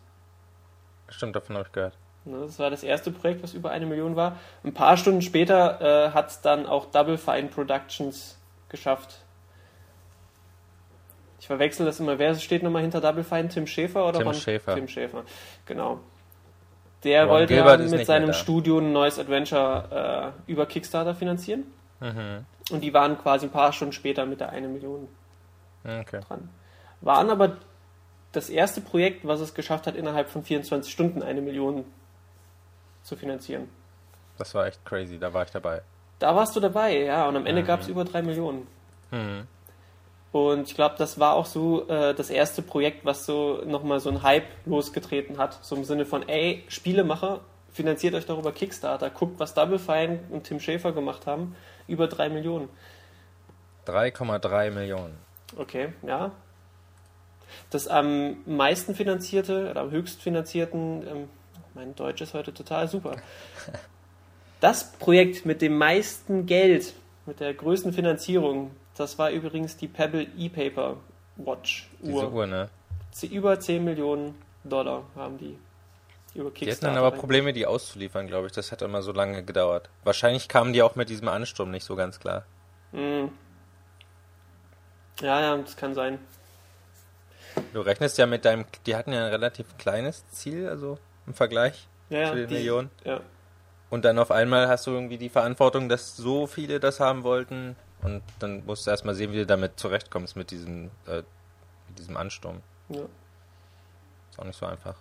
Stimmt, 1.08 1.36
davon 1.36 1.56
habe 1.56 1.66
ich 1.66 1.72
gehört. 1.72 1.96
Ne, 2.26 2.40
das 2.40 2.58
war 2.58 2.70
das 2.70 2.82
erste 2.82 3.12
Projekt, 3.12 3.42
was 3.44 3.54
über 3.54 3.70
eine 3.70 3.86
Million 3.86 4.16
war. 4.16 4.36
Ein 4.64 4.74
paar 4.74 4.96
Stunden 4.96 5.22
später 5.22 5.80
äh, 5.80 6.10
hat 6.10 6.30
es 6.30 6.40
dann 6.40 6.66
auch 6.66 6.86
Double 6.86 7.18
Fine 7.18 7.48
Productions 7.48 8.36
geschafft. 8.68 9.20
Ich 11.38 11.46
verwechsel 11.46 11.86
das 11.86 12.00
immer. 12.00 12.18
Wer 12.18 12.34
steht 12.34 12.64
nochmal 12.64 12.82
hinter 12.82 13.00
Double 13.00 13.22
Fine? 13.22 13.48
Tim 13.48 13.68
Schäfer 13.68 14.08
oder 14.08 14.18
Tim 14.18 14.34
Schäfer. 14.34 14.74
Tim 14.74 14.88
Schäfer, 14.88 15.22
genau. 15.66 16.00
Der 17.04 17.22
Ron 17.22 17.30
wollte 17.30 17.54
ja 17.54 17.76
mit 17.76 18.06
seinem 18.06 18.32
Studio 18.32 18.78
ein 18.78 18.92
neues 18.92 19.20
Adventure 19.20 20.34
äh, 20.48 20.50
über 20.50 20.66
Kickstarter 20.66 21.14
finanzieren. 21.14 21.64
Mhm. 22.00 22.44
Und 22.72 22.80
die 22.80 22.92
waren 22.92 23.16
quasi 23.18 23.46
ein 23.46 23.52
paar 23.52 23.72
Stunden 23.72 23.92
später 23.92 24.26
mit 24.26 24.40
der 24.40 24.50
1 24.50 24.66
Million 24.66 25.06
okay. 25.84 26.20
dran. 26.26 26.48
Waren 27.00 27.30
aber 27.30 27.58
das 28.32 28.50
erste 28.50 28.80
Projekt, 28.80 29.24
was 29.24 29.38
es 29.38 29.54
geschafft 29.54 29.86
hat, 29.86 29.94
innerhalb 29.94 30.28
von 30.28 30.42
24 30.42 30.92
Stunden 30.92 31.22
eine 31.22 31.40
Million 31.40 31.84
zu 33.06 33.16
finanzieren. 33.16 33.68
Das 34.38 34.54
war 34.54 34.66
echt 34.66 34.84
crazy, 34.84 35.18
da 35.18 35.32
war 35.32 35.44
ich 35.44 35.50
dabei. 35.50 35.82
Da 36.18 36.34
warst 36.34 36.56
du 36.56 36.60
dabei, 36.60 36.98
ja, 36.98 37.28
und 37.28 37.36
am 37.36 37.46
Ende 37.46 37.62
mhm. 37.62 37.66
gab 37.66 37.80
es 37.80 37.88
über 37.88 38.04
drei 38.04 38.22
Millionen. 38.22 38.66
Mhm. 39.10 39.46
Und 40.32 40.68
ich 40.68 40.74
glaube, 40.74 40.96
das 40.98 41.18
war 41.18 41.34
auch 41.34 41.46
so 41.46 41.88
äh, 41.88 42.14
das 42.14 42.28
erste 42.28 42.60
Projekt, 42.60 43.04
was 43.04 43.24
so 43.24 43.62
nochmal 43.64 44.00
so 44.00 44.10
einen 44.10 44.22
Hype 44.22 44.48
losgetreten 44.66 45.38
hat. 45.38 45.64
So 45.64 45.76
im 45.76 45.84
Sinne 45.84 46.04
von, 46.04 46.28
ey, 46.28 46.64
Spielemacher, 46.68 47.40
finanziert 47.72 48.14
euch 48.14 48.26
darüber 48.26 48.52
Kickstarter, 48.52 49.08
guckt, 49.10 49.38
was 49.38 49.54
Double 49.54 49.78
Fine 49.78 50.20
und 50.30 50.44
Tim 50.44 50.60
Schäfer 50.60 50.92
gemacht 50.92 51.26
haben. 51.26 51.56
Über 51.86 52.08
drei 52.08 52.28
Millionen. 52.28 52.68
3,3 53.86 54.70
Millionen. 54.72 55.16
Okay, 55.56 55.92
ja. 56.06 56.32
Das 57.70 57.86
am 57.86 58.38
meisten 58.44 58.94
finanzierte 58.94 59.70
oder 59.70 59.82
am 59.82 59.90
höchst 59.90 60.20
finanzierten 60.20 61.06
ähm, 61.06 61.28
mein 61.76 61.94
Deutsch 61.94 62.22
ist 62.22 62.32
heute 62.32 62.52
total 62.52 62.88
super. 62.88 63.16
Das 64.60 64.92
Projekt 64.92 65.44
mit 65.44 65.60
dem 65.60 65.76
meisten 65.76 66.46
Geld, 66.46 66.94
mit 67.26 67.40
der 67.40 67.52
größten 67.52 67.92
Finanzierung, 67.92 68.70
das 68.96 69.18
war 69.18 69.30
übrigens 69.30 69.76
die 69.76 69.86
Pebble 69.86 70.26
E-Paper 70.38 70.96
Watch 71.36 71.90
Uhr. 72.00 72.08
Diese 72.08 72.30
Uhr, 72.30 72.46
ne? 72.46 72.70
Über 73.30 73.60
10 73.60 73.84
Millionen 73.84 74.34
Dollar 74.64 75.04
haben 75.14 75.36
die 75.36 75.58
über 76.34 76.50
Kickstarter. 76.50 76.64
Die 76.64 76.70
hatten 76.70 76.84
dann 76.86 76.96
aber 76.96 77.10
Probleme, 77.10 77.52
die 77.52 77.66
auszuliefern, 77.66 78.26
glaube 78.26 78.46
ich. 78.46 78.54
Das 78.54 78.72
hat 78.72 78.80
immer 78.80 79.02
so 79.02 79.12
lange 79.12 79.42
gedauert. 79.42 79.90
Wahrscheinlich 80.02 80.48
kamen 80.48 80.72
die 80.72 80.82
auch 80.82 80.96
mit 80.96 81.10
diesem 81.10 81.28
Ansturm 81.28 81.70
nicht 81.70 81.84
so 81.84 81.94
ganz 81.94 82.18
klar. 82.18 82.46
Mm. 82.92 83.26
Ja, 85.20 85.40
ja, 85.40 85.56
das 85.58 85.76
kann 85.76 85.94
sein. 85.94 86.18
Du 87.74 87.82
rechnest 87.82 88.16
ja 88.16 88.24
mit 88.24 88.46
deinem, 88.46 88.64
die 88.86 88.96
hatten 88.96 89.12
ja 89.12 89.26
ein 89.26 89.30
relativ 89.30 89.76
kleines 89.76 90.26
Ziel, 90.30 90.68
also 90.68 90.98
im 91.26 91.34
Vergleich 91.34 91.88
ja, 92.10 92.30
zu 92.30 92.36
den 92.36 92.48
die, 92.48 92.54
Millionen. 92.54 92.90
Ja. 93.04 93.20
Und 93.90 94.04
dann 94.04 94.18
auf 94.18 94.30
einmal 94.30 94.68
hast 94.68 94.86
du 94.86 94.90
irgendwie 94.90 95.18
die 95.18 95.28
Verantwortung, 95.28 95.88
dass 95.88 96.16
so 96.16 96.46
viele 96.46 96.80
das 96.80 97.00
haben 97.00 97.22
wollten. 97.22 97.76
Und 98.02 98.22
dann 98.38 98.64
musst 98.66 98.86
du 98.86 98.90
erstmal 98.90 99.14
sehen, 99.14 99.32
wie 99.32 99.38
du 99.38 99.46
damit 99.46 99.78
zurechtkommst 99.78 100.36
mit 100.36 100.50
diesem, 100.50 100.90
äh, 101.06 101.22
mit 101.88 101.98
diesem 101.98 102.16
Ansturm. 102.16 102.60
Ja. 102.88 103.02
Ist 104.30 104.38
auch 104.38 104.44
nicht 104.44 104.58
so 104.58 104.66
einfach. 104.66 104.96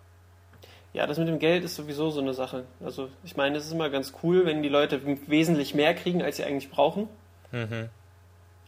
Ja, 0.94 1.06
das 1.08 1.18
mit 1.18 1.28
dem 1.28 1.40
Geld 1.40 1.64
ist 1.66 1.76
sowieso 1.76 2.10
so 2.10 2.22
eine 2.22 2.34
Sache. 2.34 2.64
Also 2.84 3.10
ich 3.26 3.36
meine, 3.36 3.58
es 3.58 3.66
ist 3.66 3.74
immer 3.74 3.90
ganz 3.90 4.14
cool, 4.24 4.46
wenn 4.46 4.64
die 4.64 4.70
Leute 4.70 5.02
wesentlich 5.28 5.76
mehr 5.76 5.94
kriegen, 5.94 6.22
als 6.22 6.38
sie 6.38 6.46
eigentlich 6.46 6.72
brauchen. 6.72 7.10
Mhm. 7.52 7.90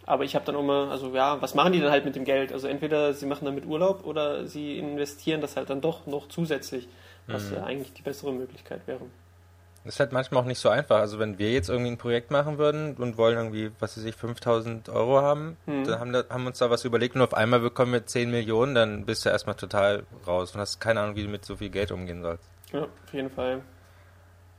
Aber 0.05 0.23
ich 0.23 0.35
habe 0.35 0.45
dann 0.45 0.55
immer, 0.55 0.91
also 0.91 1.13
ja, 1.13 1.41
was 1.41 1.55
machen 1.55 1.73
die 1.73 1.79
dann 1.79 1.91
halt 1.91 2.05
mit 2.05 2.15
dem 2.15 2.25
Geld? 2.25 2.51
Also 2.51 2.67
entweder 2.67 3.13
sie 3.13 3.25
machen 3.25 3.45
damit 3.45 3.65
Urlaub 3.65 4.05
oder 4.05 4.45
sie 4.45 4.77
investieren 4.77 5.41
das 5.41 5.55
halt 5.55 5.69
dann 5.69 5.79
doch 5.79 6.05
noch 6.05 6.27
zusätzlich 6.27 6.87
was 7.27 7.49
mhm. 7.49 7.55
ja 7.55 7.63
eigentlich 7.63 7.93
die 7.93 8.01
bessere 8.01 8.33
Möglichkeit 8.33 8.81
wäre. 8.87 9.01
Das 9.83 9.95
ist 9.95 9.99
halt 10.01 10.11
manchmal 10.11 10.43
auch 10.43 10.47
nicht 10.47 10.59
so 10.59 10.67
einfach. 10.67 10.99
Also 10.99 11.17
wenn 11.17 11.37
wir 11.39 11.53
jetzt 11.53 11.69
irgendwie 11.69 11.91
ein 11.91 11.97
Projekt 11.97 12.29
machen 12.29 12.57
würden 12.57 12.95
und 12.97 13.17
wollen 13.17 13.37
irgendwie, 13.37 13.71
was 13.79 13.97
weiß 13.97 14.03
ich, 14.03 14.15
5000 14.15 14.89
Euro 14.89 15.21
haben, 15.21 15.55
mhm. 15.65 15.85
dann 15.85 15.99
haben, 15.99 16.13
da, 16.13 16.23
haben 16.29 16.45
uns 16.45 16.57
da 16.57 16.69
was 16.69 16.83
überlegt 16.83 17.15
und 17.15 17.21
auf 17.21 17.33
einmal 17.33 17.61
bekommen 17.61 17.93
wir 17.93 18.05
10 18.05 18.29
Millionen, 18.29 18.75
dann 18.75 19.05
bist 19.05 19.25
du 19.25 19.29
erstmal 19.29 19.55
total 19.55 20.03
raus 20.25 20.53
und 20.53 20.59
hast 20.59 20.81
keine 20.81 20.99
Ahnung, 20.99 21.15
wie 21.15 21.23
du 21.23 21.29
mit 21.29 21.45
so 21.45 21.55
viel 21.55 21.69
Geld 21.69 21.91
umgehen 21.91 22.21
sollst. 22.21 22.49
Ja, 22.73 22.81
auf 22.81 23.13
jeden 23.13 23.29
Fall. 23.29 23.61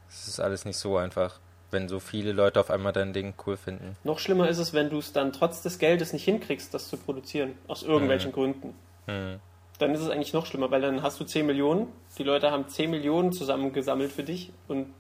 Es 0.09 0.29
ist 0.29 0.41
alles 0.41 0.65
nicht 0.65 0.79
so 0.79 0.97
einfach, 0.97 1.41
wenn 1.71 1.89
so 1.89 2.01
viele 2.01 2.33
Leute 2.33 2.59
auf 2.61 2.71
einmal 2.71 2.95
dein 2.95 3.13
Ding 3.13 3.35
cool 3.47 3.59
finden. 3.59 3.99
Noch 4.05 4.21
schlimmer 4.21 4.49
ist 4.49 4.57
es, 4.57 4.73
wenn 4.73 4.89
du 4.89 4.99
es 4.99 5.13
dann 5.13 5.35
trotz 5.35 5.61
des 5.61 5.79
Geldes 5.79 6.15
nicht 6.15 6.25
hinkriegst, 6.25 6.73
das 6.73 6.89
zu 6.89 6.97
produzieren, 6.97 7.55
aus 7.67 7.83
irgendwelchen 7.83 8.33
Gründen. 8.33 8.75
Hm. 9.07 9.41
Dann 9.79 9.95
ist 9.95 10.01
es 10.01 10.11
eigentlich 10.11 10.33
noch 10.33 10.45
schlimmer, 10.47 10.71
weil 10.71 10.81
dann 10.81 11.03
hast 11.03 11.21
du 11.21 11.25
10 11.25 11.47
Millionen, 11.47 11.87
die 12.19 12.25
Leute 12.25 12.51
haben 12.51 12.69
10 12.69 12.91
Millionen 12.91 13.33
zusammengesammelt 13.33 14.11
für 14.11 14.25
dich 14.25 14.53
und 14.67 14.93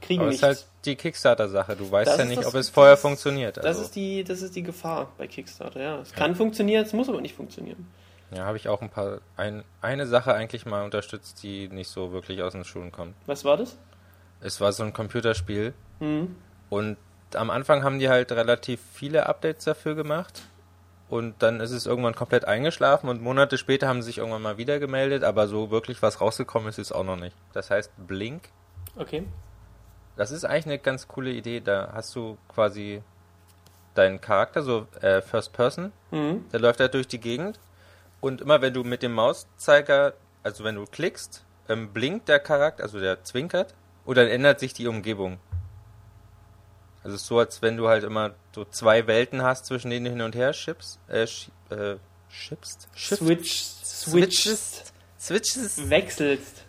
kriegen 0.00 0.20
Aber 0.22 0.30
es 0.30 0.42
nichts. 0.42 0.60
ist 0.60 0.64
halt 0.64 0.84
die 0.84 0.96
Kickstarter-Sache. 0.96 1.76
Du 1.76 1.90
weißt 1.90 2.10
Das 2.10 2.18
ja 2.18 2.24
nicht, 2.24 2.38
das- 2.40 2.46
ob 2.46 2.54
es 2.54 2.68
vorher 2.68 2.94
das- 2.94 3.00
funktioniert. 3.02 3.56
Das, 3.56 3.64
Also, 3.64 3.82
ist 3.82 3.94
die, 3.96 4.24
das 4.24 4.42
ist 4.42 4.54
die 4.56 4.62
Gefahr 4.62 5.12
bei 5.16 5.26
Kickstarter, 5.26 5.80
ja. 5.80 5.98
Es 6.00 6.12
kann 6.12 6.34
funktionieren, 6.34 6.84
es 6.84 6.92
muss 6.92 7.08
aber 7.08 7.20
nicht 7.20 7.34
funktionieren. 7.34 7.86
ja, 8.34 8.44
habe 8.44 8.56
ich 8.56 8.68
auch 8.68 8.82
ein 8.82 8.90
paar, 8.90 9.20
ein, 9.36 9.62
eine 9.80 10.06
Sache 10.08 10.34
eigentlich 10.34 10.66
mal 10.66 10.84
unterstützt, 10.84 11.42
die 11.44 11.68
nicht 11.68 11.88
so 11.88 12.10
wirklich 12.12 12.42
aus 12.42 12.52
den 12.52 12.64
Schulen 12.64 12.90
kommt. 12.90 13.14
Was 13.26 13.44
war 13.44 13.56
das? 13.56 13.76
Es 14.40 14.60
war 14.60 14.72
so 14.72 14.82
ein 14.82 14.92
Computerspiel 14.92 15.72
Mhm. 16.00 16.34
und 16.70 16.96
am 17.34 17.50
Anfang 17.50 17.84
haben 17.84 17.98
die 18.00 18.08
halt 18.08 18.32
relativ 18.32 18.80
viele 18.92 19.26
Updates 19.26 19.64
dafür 19.64 19.94
gemacht. 19.94 20.42
Und 21.08 21.42
dann 21.42 21.60
ist 21.60 21.70
es 21.70 21.86
irgendwann 21.86 22.14
komplett 22.14 22.46
eingeschlafen 22.46 23.08
und 23.08 23.20
Monate 23.22 23.58
später 23.58 23.86
haben 23.88 24.00
sie 24.02 24.06
sich 24.06 24.18
irgendwann 24.18 24.42
mal 24.42 24.56
wieder 24.56 24.78
gemeldet, 24.78 25.22
aber 25.22 25.46
so 25.48 25.70
wirklich 25.70 26.00
was 26.02 26.20
rausgekommen 26.20 26.68
ist, 26.68 26.78
ist 26.78 26.92
auch 26.92 27.04
noch 27.04 27.16
nicht. 27.16 27.36
Das 27.52 27.70
heißt 27.70 27.90
Blink. 28.06 28.48
Okay. 28.96 29.24
Das 30.16 30.30
ist 30.30 30.44
eigentlich 30.44 30.66
eine 30.66 30.78
ganz 30.78 31.06
coole 31.08 31.30
Idee. 31.30 31.60
Da 31.60 31.90
hast 31.92 32.14
du 32.16 32.38
quasi 32.48 33.02
deinen 33.94 34.20
Charakter, 34.20 34.62
so 34.62 34.86
äh, 35.02 35.20
First 35.22 35.52
Person, 35.52 35.92
Mhm. 36.10 36.46
der 36.52 36.60
läuft 36.60 36.80
halt 36.80 36.94
durch 36.94 37.06
die 37.06 37.20
Gegend 37.20 37.60
und 38.20 38.40
immer 38.40 38.60
wenn 38.60 38.72
du 38.74 38.82
mit 38.82 39.02
dem 39.02 39.12
Mauszeiger, 39.12 40.14
also 40.42 40.64
wenn 40.64 40.74
du 40.76 40.84
klickst, 40.84 41.44
ähm, 41.68 41.92
blinkt 41.92 42.28
der 42.28 42.40
Charakter, 42.40 42.82
also 42.82 42.98
der 42.98 43.22
zwinkert 43.24 43.74
und 44.04 44.16
dann 44.16 44.26
ändert 44.26 44.58
sich 44.58 44.72
die 44.74 44.88
Umgebung. 44.88 45.38
Also 47.04 47.14
es 47.16 47.22
ist 47.22 47.28
so, 47.28 47.38
als 47.38 47.60
wenn 47.62 47.76
du 47.76 47.86
halt 47.88 48.02
immer 48.02 48.32
so 48.54 48.64
zwei 48.64 49.06
Welten 49.06 49.42
hast, 49.42 49.66
zwischen 49.66 49.90
denen 49.90 50.06
du 50.06 50.10
hin 50.10 50.22
und 50.22 50.34
her 50.34 50.52
schippst, 50.52 50.98
äh, 51.08 51.26
schi 51.26 51.50
äh, 51.70 51.96
schippst, 52.30 52.88
Switch, 52.96 53.62
switchst, 53.84 54.92
switches 55.20 55.88
wechselst. 55.90 56.64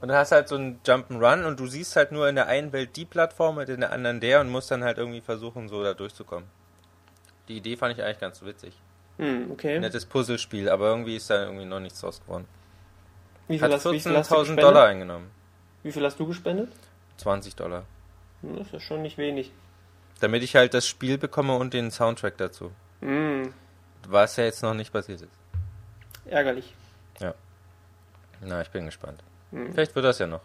und 0.00 0.08
dann 0.08 0.16
hast 0.16 0.32
halt 0.32 0.48
so 0.48 0.56
einen 0.56 0.80
Jump'n'Run 0.84 1.44
und 1.44 1.60
du 1.60 1.66
siehst 1.66 1.94
halt 1.96 2.12
nur 2.12 2.28
in 2.28 2.34
der 2.34 2.46
einen 2.48 2.72
Welt 2.72 2.96
die 2.96 3.04
Plattform 3.04 3.58
und 3.58 3.68
in 3.68 3.80
der 3.80 3.92
anderen 3.92 4.20
der 4.20 4.40
und 4.40 4.48
musst 4.48 4.70
dann 4.70 4.82
halt 4.82 4.98
irgendwie 4.98 5.20
versuchen, 5.20 5.68
so 5.68 5.82
da 5.84 5.94
durchzukommen. 5.94 6.48
Die 7.48 7.58
Idee 7.58 7.76
fand 7.76 7.96
ich 7.96 8.02
eigentlich 8.02 8.20
ganz 8.20 8.42
witzig. 8.42 8.74
Hm, 9.18 9.50
okay. 9.52 9.78
Nettes 9.78 10.06
Puzzlespiel, 10.06 10.68
aber 10.68 10.88
irgendwie 10.88 11.16
ist 11.16 11.28
da 11.30 11.44
irgendwie 11.44 11.66
noch 11.66 11.78
nichts 11.80 12.00
draus 12.00 12.20
geworden. 12.22 12.46
Wie 13.48 13.58
viel, 13.58 13.64
Hat 13.66 13.72
hast, 13.74 13.84
wie 13.92 14.00
viel 14.00 14.16
hast 14.16 14.30
du 14.30 14.34
14.000 14.34 14.38
gespendet? 14.40 14.64
Dollar 14.64 14.86
eingenommen. 14.86 15.30
Wie 15.82 15.92
viel 15.92 16.04
hast 16.04 16.18
du 16.18 16.26
gespendet? 16.26 16.72
20 17.18 17.54
Dollar. 17.54 17.84
Hm, 18.40 18.56
Das 18.58 18.72
ist 18.72 18.82
schon 18.82 19.02
nicht 19.02 19.18
wenig. 19.18 19.52
Damit 20.24 20.42
ich 20.42 20.56
halt 20.56 20.72
das 20.72 20.88
Spiel 20.88 21.18
bekomme 21.18 21.54
und 21.54 21.74
den 21.74 21.90
Soundtrack 21.90 22.38
dazu. 22.38 22.70
Hm, 23.02 23.52
Was 24.08 24.36
ja 24.36 24.44
jetzt 24.44 24.62
noch 24.62 24.72
nicht 24.72 24.90
passiert 24.90 25.20
ist. 25.20 25.28
ärgerlich. 26.24 26.74
Na, 28.40 28.62
ich 28.62 28.70
bin 28.70 28.86
gespannt. 28.86 29.22
Hm. 29.52 29.74
Vielleicht 29.74 29.94
wird 29.94 30.06
das 30.06 30.18
ja 30.18 30.26
noch. 30.26 30.40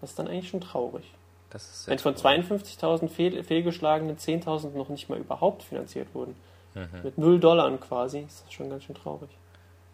das 0.00 0.10
ist 0.10 0.18
dann 0.18 0.28
eigentlich 0.28 0.48
schon 0.48 0.60
traurig. 0.60 1.04
Das 1.50 1.62
ist 1.64 1.84
sehr 1.84 1.92
Wenn 1.92 1.98
von 2.00 2.14
52.000 2.16 3.08
fehl, 3.08 3.42
fehlgeschlagenen 3.44 4.18
10.000 4.18 4.76
noch 4.76 4.88
nicht 4.88 5.08
mal 5.08 5.18
überhaupt 5.18 5.62
finanziert 5.62 6.08
wurden. 6.14 6.34
Mhm. 6.74 6.88
Mit 7.04 7.16
0 7.18 7.38
Dollar 7.40 7.70
quasi, 7.78 8.20
ist 8.20 8.44
das 8.44 8.52
schon 8.52 8.68
ganz 8.68 8.84
schön 8.84 8.96
traurig. 8.96 9.30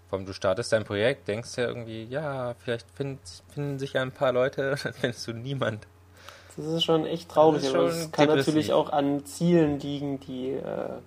Vor 0.08 0.18
allem, 0.18 0.26
du 0.26 0.32
startest 0.32 0.72
dein 0.72 0.84
Projekt, 0.84 1.28
denkst 1.28 1.56
ja 1.56 1.66
irgendwie, 1.68 2.04
ja, 2.04 2.54
vielleicht 2.58 2.86
find, 2.90 3.20
finden 3.54 3.78
sich 3.78 3.92
ja 3.92 4.02
ein 4.02 4.12
paar 4.12 4.32
Leute, 4.32 4.76
dann 4.82 4.92
findest 4.94 5.26
du 5.28 5.32
niemand. 5.32 5.86
Das 6.56 6.66
ist 6.66 6.84
schon 6.84 7.06
echt 7.06 7.30
traurig, 7.30 7.62
Das 7.62 7.70
ist 7.70 7.74
aber 7.74 7.90
schon 7.90 8.00
es 8.00 8.12
kann 8.12 8.28
natürlich 8.28 8.72
auch 8.72 8.90
an 8.90 9.24
Zielen 9.24 9.80
liegen, 9.80 10.20
die 10.20 10.50
äh, 10.50 10.98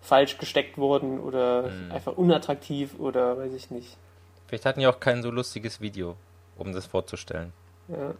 falsch 0.00 0.38
gesteckt 0.38 0.78
wurden 0.78 1.18
oder 1.20 1.62
Mhm. 1.70 1.92
einfach 1.92 2.16
unattraktiv 2.16 2.94
oder 2.98 3.38
weiß 3.38 3.52
ich 3.54 3.70
nicht. 3.70 3.96
Vielleicht 4.46 4.64
hatten 4.66 4.80
die 4.80 4.86
auch 4.86 5.00
kein 5.00 5.22
so 5.22 5.30
lustiges 5.30 5.80
Video, 5.80 6.16
um 6.56 6.72
das 6.72 6.86
vorzustellen. 6.86 7.52
Ja, 7.88 8.14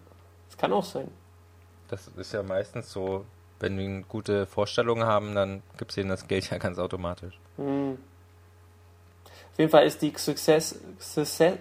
das 0.49 0.57
kann 0.57 0.73
auch 0.73 0.85
sein. 0.85 1.09
Das 1.89 2.09
ist 2.17 2.33
ja 2.33 2.43
meistens 2.43 2.91
so, 2.91 3.25
wenn 3.61 3.79
wir 3.79 4.03
gute 4.09 4.47
Vorstellung 4.47 5.05
haben, 5.05 5.35
dann 5.35 5.63
gibt 5.77 5.93
es 5.93 5.97
ihnen 5.97 6.09
das 6.09 6.27
Geld 6.27 6.51
ja 6.51 6.59
ganz 6.59 6.79
automatisch. 6.79 7.39
Hm. 7.57 7.99
Auf 9.53 9.59
jeden 9.59 9.71
Fall 9.71 9.87
ist 9.87 10.03
die 10.03 10.13
Success, 10.17 10.79
Success, 10.99 11.59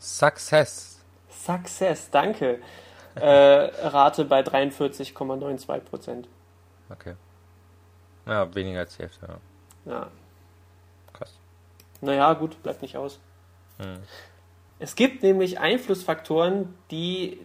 Success. 0.00 0.98
Success 1.30 2.10
danke, 2.10 2.58
äh, 3.20 3.86
Rate 3.86 4.24
bei 4.24 4.40
43,92 4.40 5.80
Prozent. 5.80 6.28
Okay. 6.90 7.14
Ja, 8.26 8.54
weniger 8.54 8.80
als 8.80 8.96
die 8.96 9.02
Hälfte, 9.02 9.26
ja. 9.26 9.92
Ja. 9.92 10.06
Krass. 11.12 11.38
Naja, 12.00 12.32
gut, 12.34 12.62
bleibt 12.62 12.82
nicht 12.82 12.96
aus. 12.96 13.18
Hm. 13.78 13.98
Es 14.78 14.94
gibt 14.94 15.22
nämlich 15.22 15.58
Einflussfaktoren, 15.58 16.74
die 16.90 17.40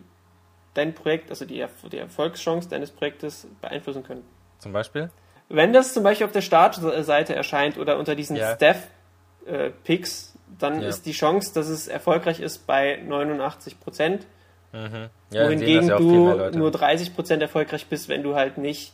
dein 0.73 0.93
Projekt, 0.93 1.29
also 1.29 1.45
die, 1.45 1.65
die 1.91 1.97
Erfolgschance 1.97 2.69
deines 2.69 2.91
Projektes 2.91 3.47
beeinflussen 3.61 4.03
können. 4.03 4.23
Zum 4.59 4.73
Beispiel? 4.73 5.09
Wenn 5.49 5.73
das 5.73 5.93
zum 5.93 6.03
Beispiel 6.03 6.25
auf 6.25 6.31
der 6.31 6.41
Startseite 6.41 7.35
erscheint 7.35 7.77
oder 7.77 7.97
unter 7.97 8.15
diesen 8.15 8.35
Ja. 8.35 8.55
Staff-Picks, 8.55 10.37
dann 10.59 10.81
Ja. 10.81 10.87
ist 10.87 11.05
die 11.05 11.11
Chance, 11.11 11.53
dass 11.53 11.67
es 11.67 11.87
erfolgreich 11.87 12.39
ist, 12.39 12.65
bei 12.67 12.97
89 13.03 13.79
Prozent. 13.79 14.25
Mhm. 14.73 15.09
Ja, 15.31 15.47
wohingegen 15.47 15.87
ja 15.87 15.97
du 15.97 16.57
nur 16.57 16.71
30 16.71 17.15
Prozent 17.15 17.41
erfolgreich 17.41 17.87
bist, 17.87 18.09
wenn 18.09 18.23
du 18.23 18.35
halt 18.35 18.57
nicht 18.57 18.93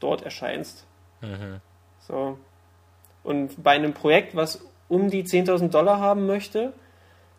dort 0.00 0.22
erscheinst. 0.22 0.86
So. 2.08 2.38
Und 3.22 3.62
bei 3.62 3.72
einem 3.72 3.94
Projekt, 3.94 4.34
was 4.34 4.64
um 4.88 5.10
die 5.10 5.24
10.000 5.24 5.70
Dollar 5.70 6.00
haben 6.00 6.26
möchte, 6.26 6.72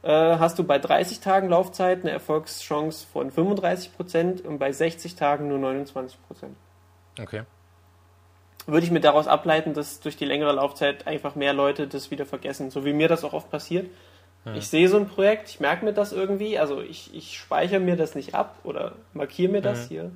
äh, 0.04 0.38
hast 0.38 0.60
du 0.60 0.64
bei 0.64 0.80
30 0.80 1.20
Tagen 1.20 1.50
Laufzeit 1.50 2.02
eine 2.02 2.12
Erfolgschance 2.12 3.06
von 3.06 3.32
35% 3.32 4.46
und 4.46 4.60
bei 4.60 4.72
60 4.72 5.16
Tagen 5.16 5.48
nur 5.48 5.60
29%. 5.60 6.16
Okay. 7.20 7.44
Würde 8.66 8.86
ich 8.86 8.92
mir 8.92 9.02
daraus 9.02 9.28
ableiten, 9.28 9.74
dass 9.74 10.00
durch 10.00 10.16
die 10.16 10.26
längere 10.26 10.54
Laufzeit 10.54 11.06
einfach 11.08 11.36
mehr 11.36 11.54
Leute 11.54 11.88
das 11.88 12.12
wieder 12.12 12.26
vergessen, 12.26 12.70
so 12.70 12.86
wie 12.86 12.94
mir 12.94 13.08
das 13.08 13.24
auch 13.24 13.34
oft 13.34 13.50
passiert. 13.50 13.90
Ich 14.52 14.68
sehe 14.68 14.90
so 14.90 14.98
ein 14.98 15.08
Projekt, 15.08 15.50
ich 15.50 15.60
merke 15.60 15.86
mir 15.86 15.94
das 15.94 16.12
irgendwie, 16.12 16.60
also 16.60 16.82
ich, 16.82 17.14
ich 17.16 17.38
speichere 17.40 17.80
mir 17.80 17.96
das 17.96 18.14
nicht 18.16 18.36
ab 18.36 18.60
oder 18.64 18.94
markiere 19.14 19.52
mir 19.52 19.62
das 19.62 19.88
hier. 19.88 20.12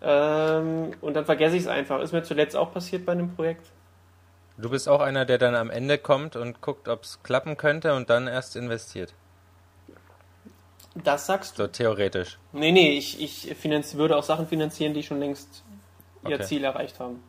Ähm, 0.00 0.92
und 1.00 1.14
dann 1.14 1.24
vergesse 1.24 1.56
ich 1.56 1.62
es 1.62 1.68
einfach. 1.68 2.00
Ist 2.00 2.12
mir 2.12 2.22
zuletzt 2.22 2.56
auch 2.56 2.72
passiert 2.72 3.04
bei 3.06 3.12
einem 3.12 3.34
Projekt. 3.34 3.66
Du 4.58 4.68
bist 4.68 4.90
auch 4.90 5.00
einer, 5.00 5.24
der 5.24 5.38
dann 5.38 5.54
am 5.54 5.70
Ende 5.70 5.96
kommt 5.96 6.36
und 6.36 6.60
guckt, 6.60 6.86
ob 6.88 7.04
es 7.04 7.22
klappen 7.22 7.56
könnte 7.56 7.94
und 7.94 8.10
dann 8.10 8.26
erst 8.26 8.56
investiert. 8.56 9.14
Das 10.94 11.26
sagst 11.26 11.58
du. 11.58 11.62
So 11.62 11.68
theoretisch. 11.68 12.38
Nee, 12.52 12.72
nee, 12.72 12.90
ich, 12.98 13.20
ich 13.20 13.56
finanz, 13.56 13.94
würde 13.94 14.16
auch 14.16 14.22
Sachen 14.22 14.46
finanzieren, 14.46 14.94
die 14.94 15.02
schon 15.02 15.18
längst 15.20 15.64
ihr 16.24 16.40
Okay. 16.40 16.44
Ziel 16.44 16.64
erreicht 16.64 17.00
haben. 17.00 17.22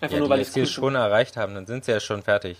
Einfach 0.00 0.16
Ja, 0.16 0.18
nur, 0.18 0.28
weil 0.28 0.40
das 0.40 0.48
ich 0.48 0.50
Ziel 0.52 0.64
es 0.64 0.70
schon 0.70 0.94
erreicht 0.94 1.36
haben, 1.38 1.54
dann 1.54 1.66
sind 1.66 1.84
sie 1.84 1.92
ja 1.92 2.00
schon 2.00 2.22
fertig. 2.22 2.58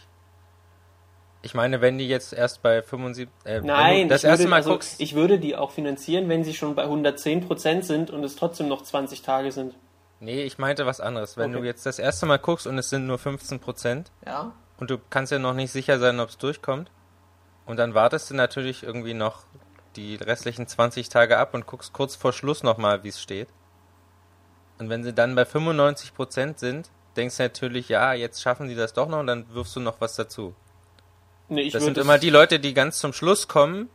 Ich 1.43 1.55
meine, 1.55 1.81
wenn 1.81 1.97
die 1.97 2.07
jetzt 2.07 2.33
erst 2.35 2.61
bei 2.63 2.83
75, 2.83 3.29
äh, 3.45 3.61
Nein, 3.63 4.09
das 4.11 4.23
ich, 4.23 4.29
erste 4.29 4.41
würde, 4.45 4.51
Mal 4.51 4.57
also, 4.57 4.71
guckst, 4.73 5.01
ich 5.01 5.15
würde 5.15 5.39
die 5.39 5.57
auch 5.57 5.71
finanzieren, 5.71 6.29
wenn 6.29 6.45
sie 6.45 6.53
schon 6.53 6.75
bei 6.75 6.85
110% 6.85 7.83
sind 7.83 8.11
und 8.11 8.23
es 8.25 8.37
trotzdem 8.37 8.69
noch 8.69 8.83
20 8.83 9.23
Tage 9.23 9.51
sind. 9.53 9.75
nee, 10.21 10.43
ich 10.43 10.59
meinte 10.59 10.85
was 10.85 11.01
anderes. 11.01 11.39
Wenn 11.39 11.51
Okay. 11.53 11.61
du 11.61 11.67
jetzt 11.67 11.87
das 11.87 11.99
erste 11.99 12.27
Mal 12.27 12.39
guckst 12.39 12.67
und 12.67 12.77
es 12.77 12.91
sind 12.91 13.07
nur 13.07 13.19
15 13.19 13.59
Prozent 13.59 14.11
Ja. 14.27 14.53
und 14.79 14.91
du 14.91 14.99
kannst 15.09 15.33
ja 15.33 15.39
noch 15.39 15.55
nicht 15.55 15.73
sicher 15.73 15.99
sein, 15.99 16.21
ob 16.21 16.29
es 16.29 16.37
durchkommt 16.37 16.91
und 17.65 17.79
dann 17.79 17.95
wartest 17.95 18.29
du 18.31 18.35
natürlich 18.35 18.83
irgendwie 18.83 19.15
noch 19.15 19.45
die 19.97 20.17
restlichen 20.17 20.67
20 20.67 21.09
Tage 21.09 21.39
ab 21.39 21.55
und 21.55 21.67
guckst 21.67 21.95
kurz 21.95 22.17
vor 22.17 22.35
Schluss 22.35 22.63
nochmal, 22.63 23.03
wie 23.03 23.09
es 23.09 23.21
steht. 23.21 23.49
Und 24.79 24.89
wenn 24.91 25.03
sie 25.05 25.13
dann 25.15 25.35
bei 25.35 25.45
95 25.47 26.15
Prozent 26.15 26.59
sind, 26.59 26.91
denkst 27.17 27.39
du 27.39 27.43
natürlich, 27.45 27.89
ja, 27.89 28.13
jetzt 28.13 28.43
schaffen 28.43 28.69
die 28.69 28.75
das 28.75 28.93
doch 28.93 29.09
noch 29.09 29.21
und 29.21 29.27
dann 29.27 29.47
wirfst 29.55 29.75
du 29.77 29.81
noch 29.81 30.01
was 30.01 30.17
dazu. 30.17 30.55
Nee, 31.51 31.63
ich 31.63 31.73
Das 31.73 31.85
sind 31.85 31.99
immer 31.99 32.19
die 32.19 32.31
Leute, 32.31 32.61
die 32.61 32.73
ganz 32.75 32.99
zum 32.99 33.13
Schluss 33.13 33.49
kommen 33.49 33.91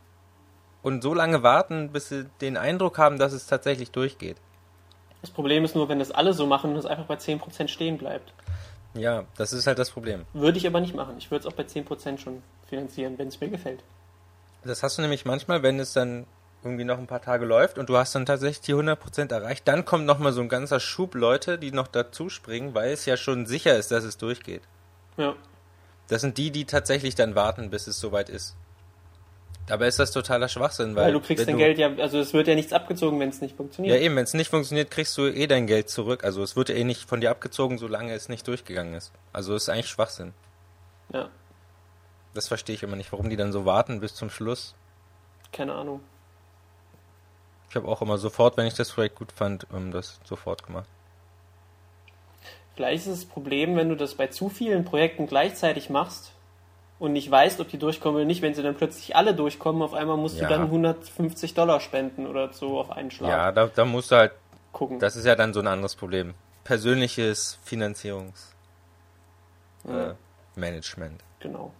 und 0.82 1.02
so 1.02 1.14
lange 1.14 1.42
warten, 1.42 1.90
bis 1.90 2.10
sie 2.10 2.26
den 2.40 2.56
Eindruck 2.56 2.98
haben, 2.98 3.18
dass 3.18 3.32
es 3.32 3.46
tatsächlich 3.46 3.90
durchgeht. 3.90 4.36
Das 5.22 5.30
Problem 5.30 5.64
ist 5.64 5.74
nur, 5.74 5.88
wenn 5.88 5.98
das 5.98 6.12
alle 6.12 6.34
so 6.34 6.46
machen 6.46 6.72
und 6.72 6.76
es 6.76 6.86
einfach 6.86 7.06
bei 7.06 7.16
10% 7.16 7.68
stehen 7.68 7.98
bleibt. 7.98 8.32
Ja, 8.94 9.24
das 9.36 9.52
ist 9.52 9.66
halt 9.66 9.78
das 9.78 9.90
Problem. 9.90 10.24
Würde 10.34 10.58
ich 10.58 10.66
aber 10.66 10.80
nicht 10.80 10.94
machen. 10.94 11.14
Ich 11.18 11.30
würde 11.30 11.46
es 11.48 11.52
auch 11.52 11.56
bei 11.56 11.64
10% 11.64 12.18
schon 12.18 12.42
finanzieren, 12.68 13.18
wenn 13.18 13.28
es 13.28 13.40
mir 13.40 13.48
gefällt. 13.48 13.82
Das 14.64 14.82
hast 14.82 14.98
du 14.98 15.02
nämlich 15.02 15.24
manchmal, 15.24 15.62
wenn 15.62 15.80
es 15.80 15.92
dann 15.92 16.26
irgendwie 16.62 16.84
noch 16.84 16.98
ein 16.98 17.06
paar 17.06 17.22
Tage 17.22 17.46
läuft 17.46 17.78
und 17.78 17.88
du 17.88 17.96
hast 17.96 18.14
dann 18.14 18.26
tatsächlich 18.26 18.60
die 18.60 18.74
100% 18.74 19.32
erreicht, 19.32 19.66
dann 19.68 19.84
kommt 19.84 20.04
nochmal 20.04 20.32
so 20.32 20.40
ein 20.40 20.48
ganzer 20.48 20.80
Schub 20.80 21.14
Leute, 21.14 21.58
die 21.58 21.72
noch 21.72 21.88
dazu 21.88 22.28
springen, 22.28 22.74
weil 22.74 22.90
es 22.90 23.06
ja 23.06 23.16
schon 23.16 23.46
sicher 23.46 23.76
ist, 23.76 23.90
dass 23.90 24.04
es 24.04 24.18
durchgeht. 24.18 24.62
Ja. 25.16 25.34
Das 26.08 26.20
sind 26.20 26.38
die, 26.38 26.50
die 26.50 26.64
tatsächlich 26.64 27.14
dann 27.14 27.34
warten, 27.34 27.70
bis 27.70 27.86
es 27.86 27.98
soweit 27.98 28.28
ist. 28.28 28.56
Dabei 29.66 29.88
ist 29.88 29.98
das 29.98 30.12
totaler 30.12 30.48
Schwachsinn, 30.48 30.94
weil, 30.94 31.06
Weil 31.06 31.12
du 31.14 31.20
kriegst 31.20 31.48
dein 31.48 31.56
Geld 31.56 31.76
ja, 31.78 31.92
also 31.96 32.20
es 32.20 32.32
wird 32.32 32.46
ja 32.46 32.54
nichts 32.54 32.72
abgezogen, 32.72 33.18
wenn 33.18 33.30
es 33.30 33.40
nicht 33.40 33.52
Ja, 33.52 33.56
funktioniert. 33.56 34.00
eben, 34.00 34.14
wenn 34.14 34.22
es 34.22 34.32
nicht 34.34 34.48
funktioniert, 34.50 34.92
kriegst 34.92 35.18
du 35.18 35.26
eh 35.26 35.48
dein 35.48 35.66
Geld 35.66 35.88
zurück. 35.90 36.22
Also 36.22 36.44
es 36.44 36.54
wird 36.54 36.68
ja 36.68 36.76
eh 36.76 36.84
nicht 36.84 37.08
von 37.08 37.20
dir 37.20 37.32
abgezogen, 37.32 37.76
solange 37.78 38.12
es 38.14 38.28
nicht 38.28 38.46
durchgegangen 38.46 38.94
ist. 38.94 39.10
Also 39.32 39.56
ist 39.56 39.68
eigentlich 39.68 39.88
Schwachsinn. 39.88 40.34
Ja, 41.12 41.28
Das 42.34 42.46
verstehe 42.46 42.76
ich 42.76 42.84
immer 42.84 42.94
nicht, 42.96 43.10
warum 43.10 43.28
die 43.28 43.36
dann 43.36 43.50
so 43.50 43.64
warten 43.64 43.98
bis 44.00 44.14
zum 44.14 44.30
Schluss. 44.30 44.74
keine 45.52 45.72
Ahnung. 45.74 46.00
Ich 47.68 47.74
habe 47.74 47.88
auch 47.88 48.00
immer 48.02 48.18
sofort, 48.18 48.56
wenn 48.56 48.66
ich 48.66 48.74
das 48.74 48.92
Projekt 48.92 49.16
gut 49.16 49.32
fand, 49.32 49.66
ähm, 49.74 49.90
das 49.90 50.20
sofort 50.24 50.64
gemacht. 50.64 50.88
Vielleicht 52.76 53.06
ist 53.06 53.22
das 53.22 53.24
Problem, 53.24 53.74
wenn 53.76 53.88
du 53.88 53.96
das 53.96 54.14
bei 54.14 54.26
zu 54.26 54.48
vielen 54.50 54.84
Projekten 54.84 55.26
gleichzeitig 55.26 55.88
machst 55.88 56.32
und 56.98 57.12
nicht 57.14 57.30
weißt, 57.30 57.58
ob 57.60 57.68
die 57.68 57.78
durchkommen 57.78 58.16
oder 58.16 58.24
nicht, 58.26 58.42
wenn 58.42 58.54
sie 58.54 58.62
dann 58.62 58.74
plötzlich 58.74 59.16
alle 59.16 59.34
durchkommen, 59.34 59.82
auf 59.82 59.94
einmal 59.94 60.18
musst 60.18 60.36
Ja. 60.36 60.46
du 60.46 60.54
dann 60.54 60.62
150 60.64 61.54
Dollar 61.54 61.80
spenden 61.80 62.26
oder 62.26 62.52
so 62.52 62.78
auf 62.78 62.90
einen 62.90 63.10
Schlag 63.10 63.30
Ja, 63.30 63.52
da, 63.52 63.66
da 63.66 63.84
musst 63.86 64.10
du 64.12 64.16
halt, 64.16 64.32
gucken. 64.72 64.98
das 64.98 65.16
ist 65.16 65.24
ja 65.24 65.34
dann 65.34 65.54
so 65.54 65.60
ein 65.60 65.66
anderes 65.66 65.96
Problem. 65.96 66.34
Persönliches 66.64 67.58
Finanzierungs 67.64 68.52
ja, 69.88 70.16
äh, 70.56 70.80
genau. 71.40 71.72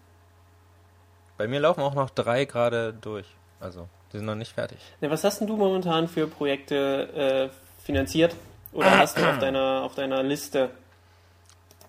Bei 1.36 1.46
mir 1.48 1.60
laufen 1.60 1.80
auch 1.80 1.94
noch 1.94 2.10
drei 2.10 2.44
gerade 2.44 2.92
durch. 2.94 3.26
Also, 3.60 3.88
die 4.12 4.18
sind 4.18 4.26
noch 4.26 4.34
nicht 4.34 4.52
fertig. 4.52 4.78
Ja, 5.00 5.10
was 5.10 5.24
hast 5.24 5.40
denn 5.40 5.48
du 5.48 5.56
momentan 5.56 6.08
für 6.08 6.26
Projekte 6.26 7.50
äh, 7.50 7.82
finanziert 7.84 8.34
oder 8.72 8.98
hast 8.98 9.18
du 9.18 9.28
auf 9.28 9.38
deiner, 9.40 9.82
auf 9.82 9.94
deiner 9.94 10.22
Liste? 10.22 10.70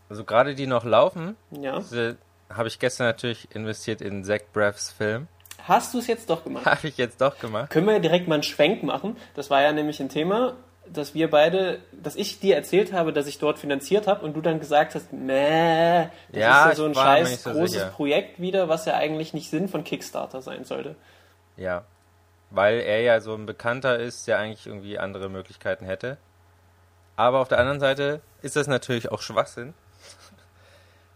Also 0.10 0.24
gerade 0.24 0.56
die 0.56 0.68
noch 0.68 0.86
laufen, 0.86 1.36
Ja. 1.52 1.82
habe 2.50 2.68
ich 2.68 2.80
gestern 2.80 3.08
natürlich 3.08 3.54
investiert 3.54 4.02
in 4.02 4.24
Zach 4.24 4.40
Braffs 4.54 4.92
Film. 4.92 5.28
Hast 5.68 5.94
du 5.94 6.00
es 6.00 6.08
jetzt 6.08 6.30
doch 6.30 6.44
gemacht? 6.44 6.66
Habe 6.66 6.88
ich 6.88 6.98
jetzt 6.98 7.20
doch 7.20 7.38
gemacht. 7.40 7.70
Können 7.72 7.88
wir 7.88 8.00
direkt 8.00 8.28
mal 8.28 8.36
einen 8.36 8.44
Schwenk 8.44 8.84
machen? 8.84 9.18
Das 9.36 9.50
war 9.50 9.62
ja 9.62 9.74
nämlich 9.74 10.00
ein 10.00 10.08
Thema, 10.08 10.54
dass 10.86 11.14
wir 11.14 11.30
beide, 11.30 11.80
dass 11.92 12.16
ich 12.16 12.40
dir 12.40 12.56
erzählt 12.56 12.94
habe, 12.94 13.12
dass 13.12 13.28
ich 13.28 13.38
dort 13.40 13.60
finanziert 13.60 14.08
habe 14.08 14.24
und 14.24 14.34
du 14.34 14.42
dann 14.42 14.62
gesagt 14.62 14.96
hast, 14.96 15.12
meh, 15.12 16.04
das 16.32 16.40
Ja, 16.40 16.64
ist 16.64 16.70
ja 16.70 16.76
so 16.76 16.86
ein 16.86 16.96
scheiß 16.96 17.44
so 17.44 17.52
großes 17.52 17.72
sicher. 17.74 17.88
Projekt 17.90 18.40
wieder, 18.40 18.70
was 18.70 18.86
ja 18.86 18.94
eigentlich 18.94 19.34
nicht 19.34 19.50
Sinn 19.50 19.68
von 19.68 19.84
Kickstarter 19.84 20.42
sein 20.42 20.64
sollte. 20.64 20.96
Ja. 21.58 21.84
Weil 22.50 22.80
er 22.80 23.02
ja 23.02 23.20
so 23.20 23.34
ein 23.34 23.46
Bekannter 23.46 24.00
ist, 24.00 24.26
der 24.28 24.40
eigentlich 24.40 24.68
irgendwie 24.68 24.98
andere 24.98 25.28
Möglichkeiten 25.28 25.84
hätte. 25.86 26.16
Aber 27.18 27.40
auf 27.40 27.50
der 27.50 27.60
anderen 27.60 27.82
Seite 27.82 28.22
ist 28.42 28.56
das 28.56 28.68
natürlich 28.68 29.12
auch 29.12 29.22
Schwachsinn. 29.22 29.74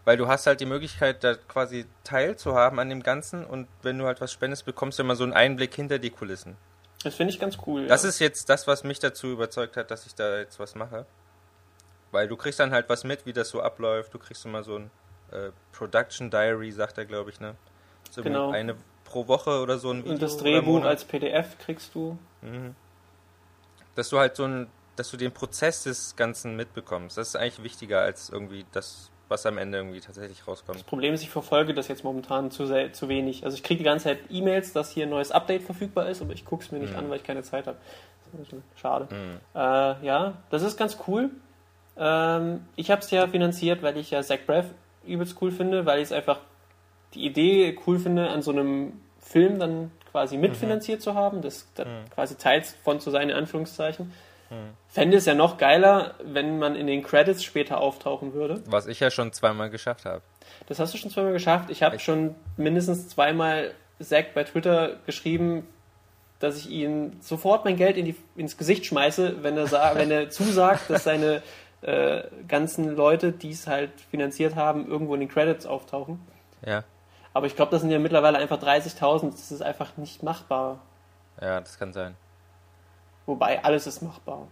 Weil 0.04 0.16
du 0.16 0.26
hast 0.26 0.46
halt 0.46 0.60
die 0.60 0.66
Möglichkeit, 0.66 1.22
da 1.22 1.34
quasi 1.34 1.86
teilzuhaben 2.02 2.78
an 2.78 2.88
dem 2.88 3.02
Ganzen 3.02 3.44
und 3.44 3.68
wenn 3.82 3.98
du 3.98 4.06
halt 4.06 4.20
was 4.20 4.32
spendest, 4.32 4.64
bekommst 4.64 4.98
du 4.98 5.04
immer 5.04 5.14
so 5.14 5.22
einen 5.22 5.32
Einblick 5.32 5.74
hinter 5.74 5.98
die 5.98 6.10
Kulissen. 6.10 6.56
Das 7.04 7.14
finde 7.14 7.32
ich 7.32 7.40
ganz 7.40 7.58
cool. 7.66 7.86
Das 7.86 8.02
ja. 8.02 8.08
ist 8.08 8.18
jetzt 8.18 8.48
das, 8.48 8.66
was 8.66 8.84
mich 8.84 8.98
dazu 8.98 9.28
überzeugt 9.28 9.76
hat, 9.76 9.90
dass 9.90 10.06
ich 10.06 10.14
da 10.14 10.38
jetzt 10.38 10.58
was 10.58 10.74
mache. 10.74 11.06
Weil 12.10 12.28
du 12.28 12.36
kriegst 12.36 12.60
dann 12.60 12.72
halt 12.72 12.88
was 12.88 13.04
mit, 13.04 13.26
wie 13.26 13.32
das 13.32 13.48
so 13.48 13.62
abläuft. 13.62 14.12
Du 14.14 14.18
kriegst 14.18 14.44
immer 14.44 14.62
so 14.62 14.76
ein 14.76 14.90
äh, 15.30 15.50
Production 15.72 16.30
Diary, 16.30 16.70
sagt 16.70 16.98
er, 16.98 17.06
glaube 17.06 17.30
ich, 17.30 17.40
ne? 17.40 17.54
So 18.10 18.22
Genau. 18.22 18.50
Eine 18.50 18.76
pro 19.04 19.28
Woche 19.28 19.60
oder 19.60 19.78
so 19.78 19.90
ein 19.90 19.98
Video. 19.98 20.12
und 20.12 20.22
das 20.22 20.36
Drehbuch 20.36 20.84
als 20.84 21.04
PDF 21.04 21.58
kriegst 21.58 21.94
du. 21.94 22.18
dass 23.94 24.08
du 24.08 24.18
halt 24.18 24.36
so 24.36 24.44
ein, 24.44 24.68
dass 24.96 25.10
du 25.10 25.16
den 25.16 25.32
Prozess 25.32 25.84
des 25.84 26.16
Ganzen 26.16 26.56
mitbekommst. 26.56 27.16
Das 27.18 27.28
ist 27.28 27.36
eigentlich 27.36 27.62
wichtiger 27.62 28.00
als 28.00 28.30
irgendwie 28.30 28.64
das, 28.72 29.10
was 29.32 29.44
am 29.46 29.58
Ende 29.58 29.78
irgendwie 29.78 30.00
tatsächlich 30.00 30.46
rauskommt. 30.46 30.76
Das 30.78 30.84
Problem 30.84 31.12
ist, 31.14 31.22
ich 31.22 31.30
verfolge 31.30 31.74
das 31.74 31.88
jetzt 31.88 32.04
momentan 32.04 32.50
zu, 32.50 32.66
sehr, 32.66 32.92
zu 32.92 33.08
wenig. 33.08 33.44
Also 33.44 33.56
ich 33.56 33.62
kriege 33.62 33.78
die 33.78 33.84
ganze 33.84 34.04
Zeit 34.04 34.18
E-Mails, 34.30 34.72
dass 34.72 34.90
hier 34.90 35.06
ein 35.06 35.10
neues 35.10 35.32
Update 35.32 35.62
verfügbar 35.62 36.08
ist, 36.08 36.22
aber 36.22 36.32
ich 36.32 36.44
gucke 36.44 36.62
es 36.64 36.70
mir 36.70 36.78
nicht 36.78 36.92
Mhm. 36.92 36.98
an, 37.00 37.10
weil 37.10 37.16
ich 37.16 37.24
keine 37.24 37.42
Zeit 37.42 37.66
habe. 37.66 37.78
Schade. 38.76 39.08
Äh, 39.54 39.58
ja, 40.06 40.34
das 40.50 40.62
ist 40.62 40.76
ganz 40.78 40.96
cool. 41.06 41.30
Ähm, 41.98 42.64
ich 42.76 42.90
habe 42.90 43.02
es 43.02 43.10
ja 43.10 43.26
finanziert, 43.26 43.82
weil 43.82 43.96
ich 43.98 44.10
ja 44.10 44.22
Zach 44.22 44.38
Braff 44.46 44.66
übelst 45.04 45.36
cool 45.42 45.50
finde, 45.50 45.84
weil 45.84 45.98
ich 45.98 46.04
es 46.04 46.12
einfach 46.12 46.38
die 47.14 47.26
Idee 47.26 47.76
cool 47.86 47.98
finde, 47.98 48.30
an 48.30 48.40
so 48.40 48.50
einem 48.52 49.00
Film 49.20 49.58
dann 49.58 49.90
quasi 50.10 50.36
mitfinanziert 50.38 51.02
zu 51.02 51.14
haben, 51.14 51.42
das, 51.42 51.68
das 51.74 51.86
quasi 52.14 52.36
teils 52.36 52.74
von 52.84 53.00
zu 53.00 53.10
sein, 53.10 53.28
in 53.30 53.36
Anführungszeichen. 53.36 54.12
Fände 54.88 55.16
es 55.16 55.24
ja 55.24 55.34
noch 55.34 55.56
geiler, 55.56 56.14
wenn 56.22 56.58
man 56.58 56.76
in 56.76 56.86
den 56.86 57.02
Credits 57.02 57.42
später 57.42 57.78
auftauchen 57.78 58.34
würde. 58.34 58.62
Was 58.66 58.86
ich 58.86 59.00
ja 59.00 59.10
schon 59.10 59.32
zweimal 59.32 59.70
geschafft 59.70 60.04
habe. 60.04 60.22
Das 60.66 60.78
hast 60.78 60.92
du 60.92 60.98
schon 60.98 61.10
zweimal 61.10 61.32
geschafft. 61.32 61.70
Ich 61.70 61.82
habe 61.82 61.98
schon 61.98 62.34
mindestens 62.56 63.08
zweimal 63.08 63.72
Zack 64.00 64.34
bei 64.34 64.44
Twitter 64.44 64.96
geschrieben, 65.06 65.66
dass 66.40 66.58
ich 66.58 66.70
ihm 66.70 67.12
sofort 67.20 67.64
mein 67.64 67.76
Geld 67.76 67.96
in 67.96 68.04
die, 68.04 68.16
ins 68.36 68.58
Gesicht 68.58 68.84
schmeiße, 68.84 69.42
wenn 69.42 69.56
er, 69.56 69.70
wenn 69.94 70.10
er 70.10 70.28
zusagt, 70.28 70.90
dass 70.90 71.04
seine 71.04 71.42
äh, 71.82 72.22
ganzen 72.48 72.94
Leute, 72.94 73.32
die 73.32 73.50
es 73.50 73.66
halt 73.66 73.90
finanziert 74.10 74.56
haben, 74.56 74.86
irgendwo 74.88 75.14
in 75.14 75.20
den 75.20 75.28
Credits 75.28 75.66
auftauchen. 75.66 76.20
Ja, 76.64 76.84
Aber 77.32 77.46
ich 77.46 77.56
glaube, 77.56 77.70
das 77.70 77.80
sind 77.80 77.90
ja 77.90 77.98
mittlerweile 77.98 78.38
einfach 78.38 78.60
30.000. 78.60 79.30
Das 79.30 79.50
ist 79.50 79.62
einfach 79.62 79.96
nicht 79.96 80.22
machbar. 80.22 80.80
ja, 81.40 81.60
das 81.60 81.78
kann 81.78 81.92
sein. 81.92 82.14
Wobei, 83.26 83.62
alles 83.64 83.86
ist 83.86 84.02
machbar. 84.02 84.48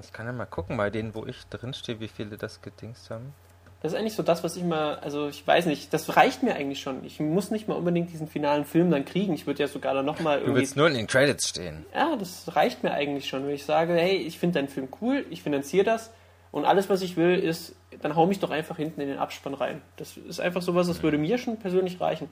Ich 0.00 0.12
kann 0.12 0.26
ja 0.26 0.32
mal 0.32 0.46
gucken 0.46 0.76
bei 0.76 0.90
denen, 0.90 1.14
wo 1.14 1.26
ich 1.26 1.44
drinstehe, 1.48 1.98
wie 2.00 2.08
viele 2.08 2.36
das 2.36 2.62
gedingst 2.62 3.10
haben. 3.10 3.34
Das 3.80 3.92
ist 3.92 3.98
eigentlich 3.98 4.14
so 4.14 4.24
das, 4.24 4.42
was 4.42 4.56
ich 4.56 4.64
mal, 4.64 4.96
also 4.96 5.28
ich 5.28 5.46
weiß 5.46 5.66
nicht, 5.66 5.92
das 5.92 6.16
reicht 6.16 6.42
mir 6.42 6.54
eigentlich 6.54 6.80
schon. 6.80 7.04
Ich 7.04 7.20
muss 7.20 7.52
nicht 7.52 7.68
mal 7.68 7.74
unbedingt 7.74 8.12
diesen 8.12 8.26
finalen 8.26 8.64
Film 8.64 8.90
dann 8.90 9.04
kriegen. 9.04 9.34
Ich 9.34 9.46
würde 9.46 9.60
ja 9.62 9.68
sogar 9.68 9.94
dann 9.94 10.04
nochmal 10.04 10.38
Du 10.38 10.46
irgendwie 10.46 10.62
willst 10.62 10.76
nur 10.76 10.88
in 10.88 10.94
den 10.94 11.06
Credits 11.06 11.48
stehen. 11.48 11.86
Ja, 11.94 12.16
das 12.16 12.56
reicht 12.56 12.82
mir 12.82 12.92
eigentlich 12.92 13.28
schon, 13.28 13.46
wenn 13.46 13.54
ich 13.54 13.64
sage, 13.64 13.94
hey, 13.94 14.16
ich 14.16 14.38
finde 14.38 14.58
deinen 14.58 14.68
Film 14.68 14.88
cool, 15.00 15.24
ich 15.30 15.42
finanziere 15.42 15.84
das 15.84 16.10
Und 16.50 16.64
alles, 16.64 16.88
was 16.88 17.02
ich 17.02 17.16
will, 17.16 17.38
ist, 17.38 17.74
dann 18.00 18.16
hau 18.16 18.26
mich 18.26 18.40
doch 18.40 18.50
einfach 18.50 18.76
hinten 18.76 19.00
in 19.00 19.08
den 19.08 19.18
Abspann 19.18 19.54
rein. 19.54 19.82
Das 19.96 20.16
ist 20.16 20.40
einfach 20.40 20.62
sowas, 20.62 20.86
das 20.86 21.02
würde 21.02 21.18
mir 21.18 21.38
schon 21.38 21.58
persönlich 21.58 22.00
reichen. 22.00 22.28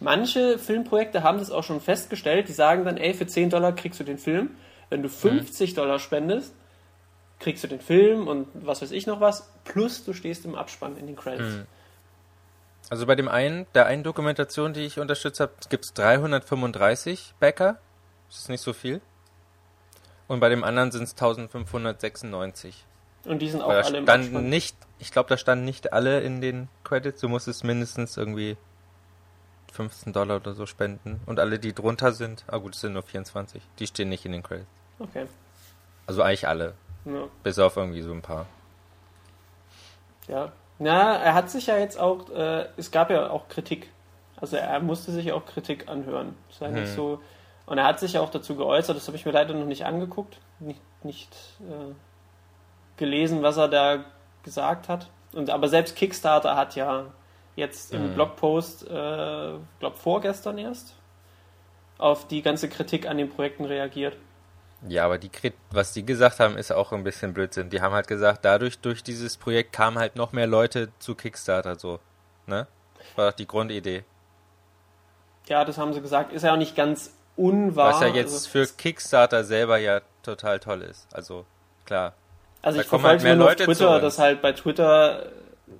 Manche 0.00 0.58
Filmprojekte 0.58 1.22
haben 1.22 1.38
das 1.38 1.50
auch 1.50 1.64
schon 1.64 1.80
festgestellt, 1.80 2.48
die 2.48 2.52
sagen 2.52 2.84
dann, 2.84 2.96
ey, 2.96 3.12
für 3.12 3.26
10 3.26 3.50
Dollar 3.50 3.72
kriegst 3.72 4.00
du 4.00 4.04
den 4.04 4.18
Film. 4.18 4.50
Wenn 4.90 5.02
du 5.02 5.08
50 5.08 5.74
Dollar 5.74 5.98
spendest, 5.98 6.54
kriegst 7.38 7.64
du 7.64 7.68
den 7.68 7.80
Film 7.80 8.28
und 8.28 8.48
was 8.54 8.82
weiß 8.82 8.92
ich 8.92 9.06
noch 9.06 9.20
was, 9.20 9.50
plus 9.64 10.04
du 10.04 10.12
stehst 10.12 10.44
im 10.44 10.54
Abspann 10.54 10.96
in 10.96 11.06
den 11.06 11.16
Credits. 11.16 11.66
Also 12.88 13.06
bei 13.06 13.16
dem 13.16 13.28
einen, 13.28 13.66
der 13.74 13.86
einen 13.86 14.04
Dokumentation, 14.04 14.72
die 14.72 14.82
ich 14.82 15.00
unterstützt 15.00 15.40
habe, 15.40 15.52
gibt 15.68 15.84
es 15.84 15.92
335 15.94 17.34
Bäcker. 17.40 17.78
Das 18.28 18.38
ist 18.38 18.48
nicht 18.48 18.60
so 18.60 18.72
viel. 18.72 19.00
Und 20.28 20.40
bei 20.40 20.48
dem 20.48 20.64
anderen 20.64 20.92
sind 20.92 21.04
es 21.04 21.12
1596. 21.12 22.84
Und 23.24 23.40
die 23.40 23.48
sind 23.50 23.60
auch 23.60 23.70
alle 23.70 23.98
im 23.98 24.04
standen 24.04 24.26
Abspann. 24.26 24.48
nicht, 24.48 24.76
ich 24.98 25.10
glaube, 25.10 25.28
da 25.28 25.36
standen 25.36 25.64
nicht 25.64 25.92
alle 25.92 26.20
in 26.20 26.40
den 26.40 26.68
Credits. 26.84 27.20
Du 27.20 27.28
musstest 27.28 27.64
mindestens 27.64 28.16
irgendwie 28.16 28.56
15 29.76 30.12
Dollar 30.12 30.36
oder 30.36 30.54
so 30.54 30.66
spenden. 30.66 31.20
Und 31.26 31.38
alle, 31.38 31.58
die 31.58 31.72
drunter 31.74 32.12
sind, 32.12 32.44
ah 32.48 32.58
gut, 32.58 32.74
es 32.74 32.80
sind 32.80 32.94
nur 32.94 33.02
24. 33.02 33.62
Die 33.78 33.86
stehen 33.86 34.08
nicht 34.08 34.24
in 34.24 34.32
den 34.32 34.42
Credits. 34.42 34.66
Okay. 34.98 35.26
Also 36.06 36.22
eigentlich 36.22 36.48
alle. 36.48 36.74
Ja. 37.04 37.24
Bis 37.42 37.58
auf 37.58 37.76
irgendwie 37.76 38.02
so 38.02 38.12
ein 38.12 38.22
paar. 38.22 38.46
Ja. 40.28 40.52
Na, 40.78 41.16
er 41.16 41.34
hat 41.34 41.50
sich 41.50 41.66
ja 41.68 41.76
jetzt 41.78 41.98
auch, 41.98 42.28
äh, 42.30 42.66
es 42.76 42.90
gab 42.90 43.10
ja 43.10 43.30
auch 43.30 43.48
Kritik. 43.48 43.90
Also 44.40 44.56
er 44.56 44.80
musste 44.80 45.12
sich 45.12 45.32
auch 45.32 45.46
Kritik 45.46 45.88
anhören. 45.88 46.34
War 46.58 46.68
nicht 46.68 46.88
Hm. 46.88 46.94
so. 46.96 47.20
Und 47.66 47.78
er 47.78 47.84
hat 47.84 47.98
sich 48.00 48.14
ja 48.14 48.20
auch 48.20 48.30
dazu 48.30 48.54
geäußert, 48.56 48.96
das 48.96 49.06
habe 49.08 49.16
ich 49.16 49.24
mir 49.24 49.32
leider 49.32 49.52
noch 49.54 49.66
nicht 49.66 49.84
angeguckt, 49.84 50.38
nicht, 50.60 50.80
nicht 51.02 51.34
äh, 51.60 51.94
gelesen, 52.96 53.42
was 53.42 53.56
er 53.56 53.68
da 53.68 54.04
gesagt 54.44 54.88
hat. 54.88 55.08
Und, 55.32 55.50
aber 55.50 55.68
selbst 55.68 55.96
Kickstarter 55.96 56.56
hat 56.56 56.76
ja 56.76 57.06
jetzt 57.56 57.92
im 57.92 58.10
Mhm. 58.10 58.14
Blogpost, 58.14 58.84
äh, 58.84 58.88
glaube 58.90 59.96
vorgestern 59.96 60.58
erst, 60.58 60.94
auf 61.98 62.28
die 62.28 62.42
ganze 62.42 62.68
Kritik 62.68 63.08
an 63.08 63.16
den 63.18 63.28
Projekten 63.30 63.64
reagiert. 63.64 64.16
Ja, 64.86 65.06
aber 65.06 65.16
die 65.18 65.30
Krit 65.30 65.54
was 65.70 65.92
die 65.94 66.04
gesagt 66.04 66.38
haben, 66.38 66.56
ist 66.58 66.70
auch 66.70 66.92
ein 66.92 67.02
bisschen 67.02 67.32
Blödsinn. 67.32 67.70
Die 67.70 67.80
haben 67.80 67.94
halt 67.94 68.06
gesagt, 68.08 68.44
dadurch, 68.44 68.78
durch 68.78 69.02
dieses 69.02 69.36
Projekt 69.38 69.72
kamen 69.72 69.98
halt 69.98 70.16
noch 70.16 70.32
mehr 70.32 70.46
Leute 70.46 70.90
zu 70.98 71.14
Kickstarter 71.14 71.76
so. 71.76 71.98
Ne? 72.46 72.66
Das 72.98 73.16
war 73.16 73.30
doch 73.30 73.36
die 73.36 73.46
Grundidee. 73.46 74.04
Ja, 75.48 75.64
das 75.64 75.78
haben 75.78 75.94
sie 75.94 76.00
gesagt. 76.02 76.32
Ist 76.32 76.42
ja 76.42 76.52
auch 76.52 76.58
nicht 76.58 76.76
ganz 76.76 77.14
unwahr. 77.36 77.94
Was 77.94 78.00
ja 78.00 78.08
jetzt 78.08 78.32
Also- 78.34 78.48
für 78.50 78.66
Kickstarter 78.66 79.44
selber 79.44 79.78
ja 79.78 80.00
total 80.22 80.60
toll 80.60 80.82
ist. 80.82 81.06
Also, 81.14 81.46
klar. 81.86 82.12
Also 82.62 82.76
Da 82.78 82.82
ich 82.82 82.88
verfolge 82.88 83.12
halt 83.14 83.22
mehr 83.22 83.36
nur 83.36 83.44
auf 83.46 83.50
Leute 83.52 83.64
zu 83.64 83.70
Twitter, 83.72 84.00
dass 84.00 84.18
halt 84.18 84.42
bei 84.42 84.52
Twitter 84.52 85.26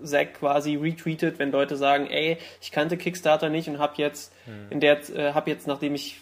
Zack 0.03 0.35
quasi 0.35 0.77
retweetet, 0.77 1.39
wenn 1.39 1.53
Leute 1.53 1.77
sagen, 1.77 2.07
ey, 2.09 2.39
ich 2.61 2.73
kannte 2.73 2.97
Kickstarter 2.97 3.49
nicht 3.49 3.69
und 3.69 3.79
habe 3.79 3.95
jetzt 3.99 4.33
Hm. 4.47 4.67
in 4.71 4.81
der 4.81 4.99
äh, 5.11 5.33
habe 5.33 5.51
jetzt 5.51 5.67
nachdem 5.67 5.95
ich 5.95 6.21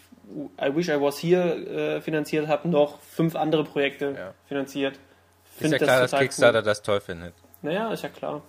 I 0.61 0.75
Wish 0.75 0.89
I 0.89 0.99
Was 1.01 1.21
Here 1.21 1.55
äh, 1.97 2.01
finanziert 2.01 2.47
habe, 2.47 2.67
noch 2.67 2.99
fünf 3.01 3.35
andere 3.35 3.63
Projekte 3.63 4.15
Ja. 4.17 4.33
finanziert. 4.47 4.95
Ist 4.95 5.59
Find 5.59 5.71
ja 5.73 5.77
klar, 5.77 6.01
dass 6.01 6.11
total 6.11 6.23
Kickstarter 6.25 6.61
das 6.61 6.81
toll 6.81 6.99
findet. 6.99 7.33
Cool. 7.63 7.71
Naja, 7.71 7.91
ist 7.93 8.03
ja 8.03 8.09
klar. 8.09 8.41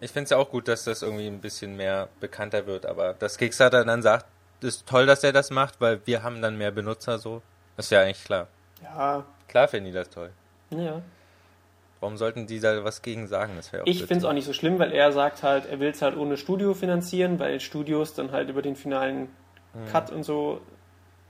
Ich 0.00 0.10
finde 0.10 0.24
es 0.24 0.30
ja 0.30 0.36
auch 0.36 0.50
gut, 0.50 0.66
dass 0.68 0.84
das 0.84 1.02
irgendwie 1.02 1.26
ein 1.28 1.40
bisschen 1.40 1.76
mehr 1.76 2.08
bekannter 2.20 2.66
wird, 2.66 2.86
aber 2.86 3.14
dass 3.14 3.38
Kickstarter 3.38 3.84
dann 3.84 4.02
sagt, 4.02 4.26
ist 4.60 4.86
toll, 4.86 5.06
dass 5.06 5.22
er 5.24 5.32
das 5.32 5.50
macht, 5.50 5.80
weil 5.80 6.00
wir 6.06 6.22
haben 6.24 6.42
dann 6.42 6.56
mehr 6.58 6.70
Benutzer 6.72 7.18
so. 7.18 7.40
Ist 7.76 7.90
ja 7.90 8.00
eigentlich 8.02 8.24
klar. 8.24 8.48
Ja, 8.82 9.24
Klar 9.48 9.68
finden 9.68 9.86
die 9.86 9.92
das 9.92 10.08
toll. 10.10 10.30
ja. 10.70 11.02
Warum 12.02 12.16
sollten 12.16 12.48
die 12.48 12.58
da 12.58 12.82
was 12.82 13.02
gegen 13.02 13.28
sagen? 13.28 13.52
Das 13.54 13.70
Ich 13.84 13.98
finde 14.00 14.16
es 14.16 14.24
auch 14.24 14.32
nicht 14.32 14.44
so 14.44 14.52
schlimm, 14.52 14.80
weil 14.80 14.90
er 14.90 15.12
sagt 15.12 15.44
halt, 15.44 15.66
er 15.70 15.78
will 15.78 15.90
es 15.90 16.02
halt 16.02 16.16
ohne 16.16 16.36
Studio 16.36 16.74
finanzieren, 16.74 17.38
weil 17.38 17.60
Studios 17.60 18.12
dann 18.12 18.32
halt 18.32 18.48
über 18.48 18.60
den 18.60 18.74
finalen 18.74 19.28
Cut 19.92 20.10
und 20.10 20.24
so 20.24 20.60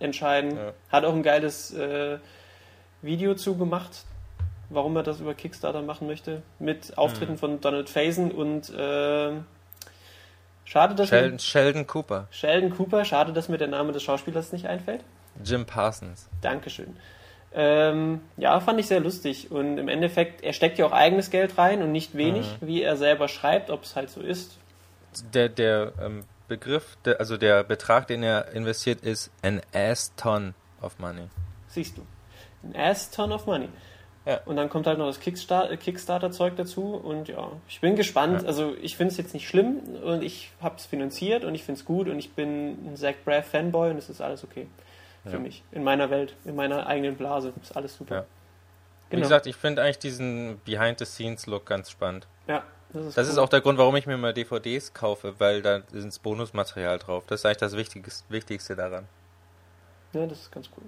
entscheiden. 0.00 0.52
Hm. 0.52 0.56
Ja. 0.56 0.72
Hat 0.88 1.04
auch 1.04 1.12
ein 1.12 1.22
geiles 1.22 1.74
äh, 1.74 2.16
Video 3.02 3.34
zugemacht, 3.34 4.06
warum 4.70 4.96
er 4.96 5.02
das 5.02 5.20
über 5.20 5.34
Kickstarter 5.34 5.82
machen 5.82 6.06
möchte, 6.06 6.40
mit 6.58 6.86
Hm. 6.86 6.94
Auftritten 6.96 7.36
von 7.36 7.60
Donald 7.60 7.90
Faison 7.90 8.30
und 8.30 8.70
äh, 8.70 9.32
schade, 10.64 10.94
dass 10.94 11.10
Sheldon, 11.10 11.32
mir 11.32 11.38
Sheldon 11.38 11.86
Cooper, 11.86 12.28
Sheldon 12.30 12.70
Cooper, 12.70 13.04
schade, 13.04 13.34
dass 13.34 13.50
mir 13.50 13.58
der 13.58 13.68
Name 13.68 13.92
des 13.92 14.02
Schauspielers 14.02 14.52
nicht 14.52 14.66
einfällt. 14.68 15.04
Jim 15.44 15.66
Parsons. 15.66 16.30
Dankeschön. 16.40 16.96
Ähm, 17.54 18.20
ja, 18.36 18.58
fand 18.60 18.80
ich 18.80 18.86
sehr 18.86 19.00
lustig. 19.00 19.50
Und 19.50 19.78
im 19.78 19.88
Endeffekt, 19.88 20.42
er 20.42 20.52
steckt 20.52 20.78
ja 20.78 20.86
auch 20.86 20.92
eigenes 20.92 21.30
Geld 21.30 21.58
rein 21.58 21.82
und 21.82 21.92
nicht 21.92 22.16
wenig, 22.16 22.46
Mhm. 22.60 22.66
wie 22.66 22.82
er 22.82 22.96
selber 22.96 23.28
schreibt, 23.28 23.70
ob 23.70 23.84
es 23.84 23.94
halt 23.96 24.10
so 24.10 24.20
ist. 24.20 24.58
Der, 25.34 25.48
der 25.50 25.92
ähm, 26.00 26.24
Begriff, 26.48 26.96
der, 27.04 27.20
also 27.20 27.36
der 27.36 27.62
Betrag, 27.64 28.06
den 28.06 28.22
er 28.22 28.52
investiert, 28.52 29.02
ist 29.02 29.30
an 29.42 29.60
ass 29.74 30.12
ton 30.16 30.54
of 30.80 30.98
money. 30.98 31.24
Siehst 31.68 31.96
du. 31.98 32.02
Ein 32.62 32.74
ass 32.76 33.10
ton 33.10 33.32
of 33.32 33.46
money. 33.46 33.68
Ja. 34.24 34.40
Und 34.46 34.54
dann 34.56 34.70
kommt 34.70 34.86
halt 34.86 34.98
noch 34.98 35.06
das 35.08 35.20
Kickstar- 35.20 35.76
Kickstarter-Zeug 35.76 36.54
dazu 36.56 36.94
und 36.94 37.26
ja, 37.28 37.50
ich 37.68 37.80
bin 37.80 37.96
gespannt. 37.96 38.42
Ja. 38.42 38.46
Also 38.48 38.74
ich 38.80 38.96
finde 38.96 39.10
es 39.10 39.18
jetzt 39.18 39.34
nicht 39.34 39.48
schlimm 39.48 39.80
und 40.04 40.22
ich 40.22 40.52
habe 40.60 40.76
es 40.76 40.86
finanziert 40.86 41.44
und 41.44 41.54
ich 41.56 41.64
finde 41.64 41.80
es 41.80 41.84
gut 41.84 42.08
und 42.08 42.18
ich 42.20 42.32
bin 42.32 42.92
ein 42.92 42.96
Zach 42.96 43.14
Braff 43.24 43.46
Fanboy 43.48 43.90
und 43.90 43.98
es 43.98 44.08
ist 44.08 44.20
alles 44.22 44.44
okay 44.44 44.68
für 45.24 45.32
Ja. 45.32 45.38
mich. 45.38 45.62
In 45.72 45.84
meiner 45.84 46.10
Welt, 46.10 46.34
in 46.44 46.54
meiner 46.56 46.86
eigenen 46.86 47.16
Blase 47.16 47.52
ist 47.62 47.76
alles 47.76 47.96
super. 47.96 48.14
Ja. 48.14 48.20
Wie 49.10 49.16
Genau. 49.16 49.22
gesagt, 49.22 49.46
ich 49.46 49.56
finde 49.56 49.82
eigentlich 49.82 49.98
diesen 49.98 50.60
Behind-the-Scenes-Look 50.64 51.66
ganz 51.66 51.90
spannend. 51.90 52.26
ja, 52.46 52.64
das 52.92 53.06
ist, 53.06 53.16
Das 53.18 53.26
cool. 53.26 53.32
ist 53.32 53.38
auch 53.38 53.48
der 53.48 53.60
Grund, 53.60 53.78
warum 53.78 53.94
ich 53.96 54.06
mir 54.06 54.16
mal 54.16 54.32
DVDs 54.34 54.92
kaufe, 54.94 55.34
weil 55.38 55.62
da 55.62 55.76
ist 55.92 56.22
Bonusmaterial 56.22 56.98
drauf. 56.98 57.24
Das 57.26 57.40
ist 57.40 57.46
eigentlich 57.46 57.58
das 57.58 57.76
Wichtigste, 57.76 58.24
Wichtigste 58.30 58.74
daran. 58.76 59.06
Ja, 60.12 60.26
das 60.26 60.40
ist 60.40 60.52
ganz 60.52 60.68
cool. 60.76 60.84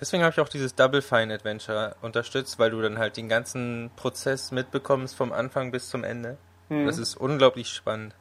Deswegen 0.00 0.22
habe 0.22 0.32
ich 0.32 0.40
auch 0.40 0.48
dieses 0.48 0.74
Double 0.74 1.02
Fine 1.02 1.32
Adventure 1.34 1.94
unterstützt, 2.02 2.58
weil 2.58 2.70
du 2.70 2.80
dann 2.80 2.98
halt 2.98 3.16
den 3.18 3.28
ganzen 3.28 3.90
Prozess 3.96 4.50
mitbekommst 4.50 5.14
vom 5.14 5.32
Anfang 5.32 5.70
bis 5.70 5.90
zum 5.90 6.04
Ende. 6.04 6.38
Mhm. 6.70 6.86
Das 6.86 6.96
ist 6.98 7.16
unglaublich 7.16 7.68
spannend. 7.68 8.14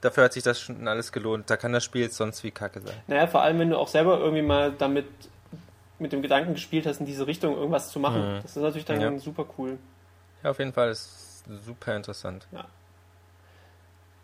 Dafür 0.00 0.24
hat 0.24 0.32
sich 0.32 0.42
das 0.44 0.60
schon 0.60 0.86
alles 0.86 1.10
gelohnt. 1.12 1.50
Da 1.50 1.56
kann 1.56 1.72
das 1.72 1.84
Spiel 1.84 2.02
jetzt 2.02 2.16
sonst 2.16 2.44
wie 2.44 2.50
Kacke 2.50 2.80
sein. 2.80 2.94
Naja, 3.08 3.26
vor 3.26 3.42
allem, 3.42 3.58
wenn 3.58 3.70
du 3.70 3.76
auch 3.78 3.88
selber 3.88 4.18
irgendwie 4.18 4.42
mal 4.42 4.72
damit 4.72 5.06
mit 5.98 6.12
dem 6.12 6.22
Gedanken 6.22 6.54
gespielt 6.54 6.86
hast, 6.86 7.00
in 7.00 7.06
diese 7.06 7.26
Richtung 7.26 7.56
irgendwas 7.56 7.90
zu 7.90 7.98
machen. 7.98 8.36
Mhm. 8.36 8.42
Das 8.42 8.56
ist 8.56 8.62
natürlich 8.62 8.84
dann 8.84 9.00
Ja. 9.00 9.18
super 9.18 9.44
cool. 9.58 9.78
Ja, 10.44 10.50
auf 10.50 10.58
jeden 10.60 10.72
Fall 10.72 10.90
ist 10.90 11.44
super 11.64 11.96
interessant. 11.96 12.46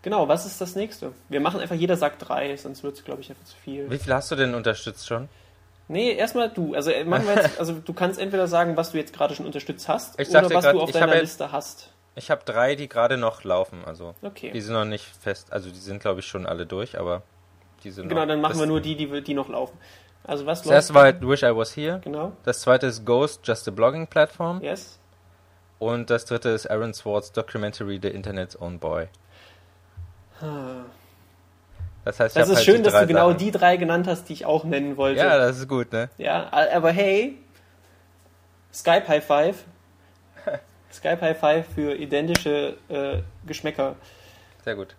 Genau, 0.02 0.28
was 0.28 0.44
ist 0.44 0.60
das 0.60 0.76
nächste? 0.76 1.12
Wir 1.28 1.40
machen 1.40 1.60
einfach, 1.60 1.74
jeder 1.74 1.96
sagt 1.96 2.28
drei, 2.28 2.56
sonst 2.56 2.82
wird 2.82 2.94
es, 2.96 3.04
glaube 3.04 3.22
ich, 3.22 3.30
einfach 3.30 3.44
zu 3.44 3.56
viel. 3.56 3.90
Wie 3.90 3.98
viel 3.98 4.12
hast 4.12 4.30
du 4.30 4.36
denn 4.36 4.54
unterstützt 4.54 5.06
schon? 5.06 5.28
Nee, 5.88 6.12
erstmal 6.12 6.50
du. 6.50 6.74
Also, 6.74 6.90
äh, 6.90 7.04
machen 7.04 7.26
wir 7.26 7.36
jetzt, 7.36 7.58
also 7.58 7.72
du 7.72 7.92
kannst 7.94 8.20
entweder 8.20 8.46
sagen, 8.46 8.76
was 8.76 8.92
du 8.92 8.98
jetzt 8.98 9.14
gerade 9.14 9.34
schon 9.34 9.46
unterstützt 9.46 9.88
hast 9.88 10.20
Ich 10.20 10.28
oder 10.28 10.42
was 10.50 10.64
grad, 10.64 10.74
du 10.74 10.80
auf 10.80 10.90
deiner 10.90 11.20
Liste 11.20 11.52
hast. 11.52 11.90
Ich 12.16 12.30
habe 12.30 12.42
drei, 12.44 12.74
die 12.76 12.88
gerade 12.88 13.16
noch 13.16 13.42
laufen. 13.44 13.84
Also 13.84 14.14
die 14.22 14.26
Okay. 14.26 14.60
sind 14.60 14.72
noch 14.74 14.84
nicht 14.84 15.04
fest. 15.04 15.52
Also 15.52 15.70
die 15.70 15.78
sind, 15.78 16.00
glaube 16.00 16.20
ich, 16.20 16.26
schon 16.26 16.46
alle 16.46 16.64
durch, 16.66 16.98
aber 16.98 17.22
die 17.82 17.90
sind 17.90 18.08
Genau, 18.08 18.20
noch. 18.22 18.28
dann 18.28 18.40
machen 18.40 18.58
wir 18.58 18.66
nur 18.66 18.80
die, 18.80 18.94
die, 18.96 19.20
die 19.22 19.34
noch 19.34 19.48
laufen. 19.48 19.76
Also 20.22 20.46
was 20.46 20.62
Das 20.62 20.70
erste 20.70 20.94
war 20.94 21.02
halt 21.02 21.20
Wish 21.26 21.42
I 21.42 21.54
Was 21.54 21.76
Here. 21.76 22.00
Genau. 22.02 22.32
Das 22.44 22.60
zweite 22.60 22.86
ist 22.86 23.04
Ghost, 23.04 23.40
Just 23.46 23.66
a 23.68 23.70
Blogging 23.72 24.06
Platform. 24.06 24.62
Yes. 24.62 24.98
Und 25.78 26.08
das 26.08 26.24
dritte 26.24 26.50
ist 26.50 26.70
Aaron 26.70 26.94
Swartz 26.94 27.32
Documentary 27.32 27.98
The 28.00 28.08
Internet's 28.08 28.58
Own 28.60 28.78
Boy. 28.78 29.08
Das 32.04 32.20
heißt, 32.20 32.36
Das 32.36 32.48
ist 32.48 32.56
halt 32.56 32.64
schön, 32.64 32.76
die 32.78 32.82
dass 32.90 33.00
du 33.00 33.06
genau 33.06 33.28
Sachen. 33.28 33.38
die 33.38 33.50
drei 33.50 33.76
genannt 33.76 34.06
hast, 34.06 34.28
die 34.28 34.34
ich 34.34 34.44
auch 34.46 34.64
nennen 34.64 34.96
wollte. 34.96 35.20
Ja, 35.20 35.36
das 35.38 35.58
ist 35.58 35.68
gut, 35.68 35.92
ne? 35.92 36.10
Ja, 36.18 36.48
aber 36.52 36.90
hey, 36.90 37.38
Skype 38.72 39.08
High 39.08 39.24
Five. 39.24 39.64
Skype 40.94 41.20
High 41.20 41.38
Five 41.38 41.66
für 41.74 41.94
identische 41.96 42.76
äh, 42.88 43.18
Geschmäcker. 43.46 43.96
Sehr 44.64 44.76
gut. 44.76 44.94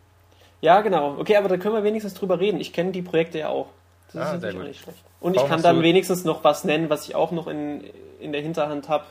Ja, 0.62 0.82
genau. 0.82 1.18
Okay, 1.20 1.36
aber 1.38 1.50
da 1.50 1.58
können 1.58 1.76
wir 1.76 1.84
wenigstens 1.84 2.14
drüber 2.14 2.40
reden. 2.40 2.60
Ich 2.60 2.74
kenne 2.74 2.92
die 2.92 3.02
Projekte 3.02 3.40
ja 3.40 3.50
auch. 3.50 3.68
Das 4.14 4.16
Ah, 4.16 4.26
ist 4.36 4.42
natürlich 4.42 4.60
auch 4.62 4.68
nicht 4.68 4.82
schlecht. 4.82 5.00
Und 5.20 5.36
Warum 5.36 5.46
ich 5.46 5.52
kann 5.52 5.62
dann 5.64 5.82
wenigstens 5.82 6.24
noch 6.24 6.44
was 6.44 6.64
nennen, 6.64 6.90
was 6.90 7.08
ich 7.08 7.16
auch 7.16 7.32
noch 7.32 7.48
in, 7.48 7.84
in 8.20 8.32
der 8.32 8.42
Hinterhand 8.42 8.90
habe. 8.90 9.06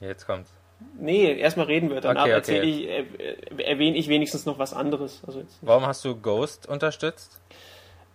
Jetzt 0.00 0.26
kommt's. 0.26 0.50
Nee, 0.98 1.32
erstmal 1.38 1.66
reden 1.66 1.90
wir. 1.90 2.00
Danach 2.00 2.24
Okay, 2.24 2.36
okay. 2.36 2.60
ich, 2.60 2.88
äh, 2.88 3.00
äh, 3.00 3.62
erwähne 3.62 3.96
ich 3.96 4.08
wenigstens 4.08 4.46
noch 4.46 4.58
was 4.58 4.74
anderes. 4.74 5.22
Also 5.26 5.44
Warum 5.60 5.86
hast 5.86 6.04
du 6.04 6.16
Ghost 6.16 6.66
unterstützt? 6.66 7.40